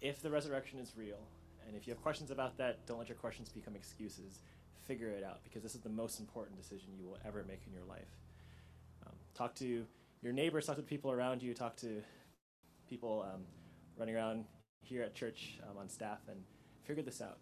If 0.00 0.22
the 0.22 0.30
resurrection 0.30 0.78
is 0.78 0.92
real, 0.96 1.18
and 1.66 1.76
if 1.76 1.86
you 1.86 1.92
have 1.92 2.02
questions 2.02 2.30
about 2.30 2.56
that, 2.58 2.86
don't 2.86 2.98
let 2.98 3.08
your 3.08 3.18
questions 3.18 3.48
become 3.48 3.76
excuses. 3.76 4.40
Figure 4.86 5.10
it 5.10 5.22
out 5.22 5.44
because 5.44 5.62
this 5.62 5.74
is 5.74 5.80
the 5.80 5.90
most 5.90 6.20
important 6.20 6.56
decision 6.56 6.88
you 6.98 7.06
will 7.06 7.18
ever 7.24 7.44
make 7.46 7.60
in 7.66 7.72
your 7.72 7.84
life. 7.84 8.08
Um, 9.06 9.12
talk 9.34 9.54
to 9.56 9.84
your 10.22 10.32
neighbors, 10.32 10.66
talk 10.66 10.76
to 10.76 10.82
people 10.82 11.12
around 11.12 11.42
you, 11.42 11.54
talk 11.54 11.76
to 11.76 12.02
people 12.88 13.26
um, 13.32 13.42
running 13.98 14.16
around 14.16 14.44
here 14.82 15.02
at 15.02 15.14
church 15.14 15.58
um, 15.68 15.76
on 15.78 15.88
staff, 15.88 16.18
and 16.28 16.40
figure 16.84 17.02
this 17.02 17.20
out. 17.20 17.38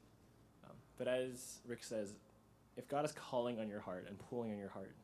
But 0.98 1.06
as 1.06 1.61
Rick 1.66 1.84
says, 1.84 2.14
if 2.76 2.88
God 2.88 3.04
is 3.04 3.12
calling 3.12 3.61
on 3.61 3.68
your 3.68 3.80
heart 3.80 4.06
and 4.09 4.18
pulling 4.18 4.50
on 4.50 4.59
your 4.59 4.68
heart 4.68 4.94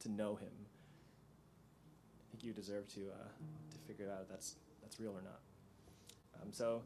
to 0.00 0.10
know 0.10 0.36
Him, 0.36 0.52
I 2.20 2.24
think 2.30 2.44
you 2.44 2.52
deserve 2.52 2.88
to 2.94 3.00
uh, 3.00 3.28
to 3.70 3.78
figure 3.86 4.10
out 4.10 4.22
if 4.22 4.28
that's 4.28 4.56
that's 4.82 5.00
real 5.00 5.12
or 5.12 5.22
not. 5.22 5.40
Um, 6.42 6.52
so 6.52 6.82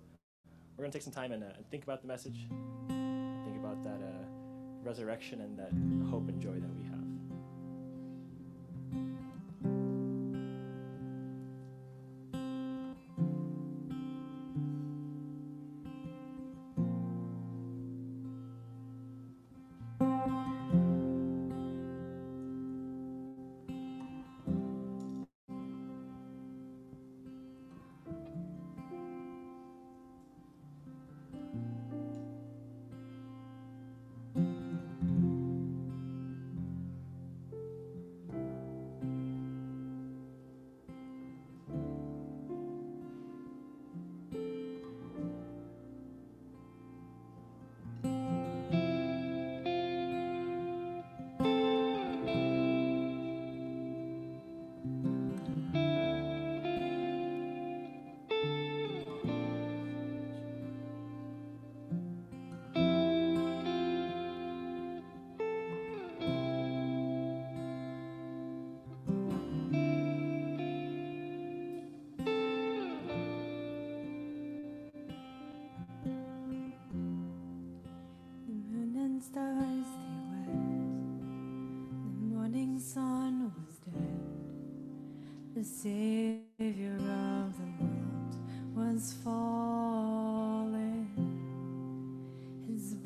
we're 0.76 0.84
gonna 0.84 0.92
take 0.92 1.02
some 1.02 1.12
time 1.12 1.32
and, 1.32 1.42
uh, 1.42 1.48
think 1.70 1.82
about 1.82 2.02
the 2.02 2.08
message, 2.08 2.46
think 2.88 3.56
about 3.58 3.82
that 3.82 4.00
uh, 4.00 4.24
resurrection 4.84 5.40
and 5.40 5.58
that 5.58 5.72
hope 6.10 6.28
and 6.28 6.40
joy 6.40 6.54
that 6.54 6.74
we 6.76 6.84
have. 6.84 6.98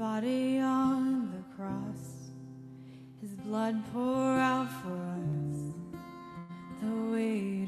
Body 0.02 0.58
on 0.58 1.30
the 1.30 1.44
cross, 1.54 2.32
his 3.20 3.34
blood 3.46 3.80
pour 3.92 4.36
out 4.50 4.68
for 4.82 4.98
us, 4.98 5.60
the 6.80 7.12
weight 7.12 7.61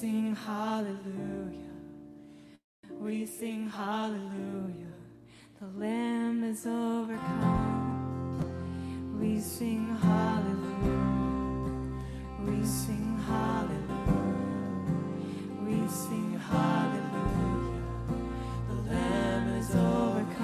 sing 0.00 0.36
hallelujah. 0.46 1.74
We 3.00 3.26
sing 3.26 3.68
hallelujah. 3.68 4.94
The 5.60 5.66
Lamb 5.76 6.44
is 6.44 6.64
overcome. 6.66 8.38
We 9.20 9.40
sing 9.40 9.96
hallelujah. 10.00 11.02
We 12.46 12.64
sing 12.64 13.18
hallelujah. 13.26 14.38
We 15.66 15.88
sing 15.88 16.38
hallelujah. 16.48 17.82
The 18.68 18.76
Lamb 18.92 19.48
is 19.58 19.74
overcome. 19.74 20.37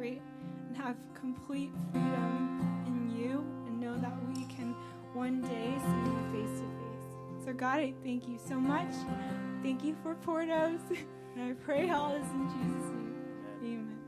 free 0.00 0.18
and 0.68 0.76
have 0.78 0.96
complete 1.14 1.70
freedom 1.92 2.84
in 2.86 3.14
you 3.14 3.44
and 3.66 3.78
know 3.78 3.98
that 3.98 4.14
we 4.28 4.46
can 4.46 4.74
one 5.12 5.42
day 5.42 5.74
see 5.76 6.10
you 6.10 6.46
face 6.46 6.60
to 6.60 6.64
face. 6.64 7.44
So, 7.44 7.52
God, 7.52 7.80
I 7.80 7.92
thank 8.02 8.26
you 8.26 8.38
so 8.38 8.58
much. 8.58 8.94
Thank 9.62 9.84
you 9.84 9.94
for 10.02 10.14
Portos. 10.14 10.80
And 11.36 11.48
I 11.48 11.52
pray 11.64 11.88
all 11.90 12.12
this 12.12 12.26
in 12.32 12.48
Jesus' 12.48 12.90
name. 12.90 13.14
Amen. 13.62 13.99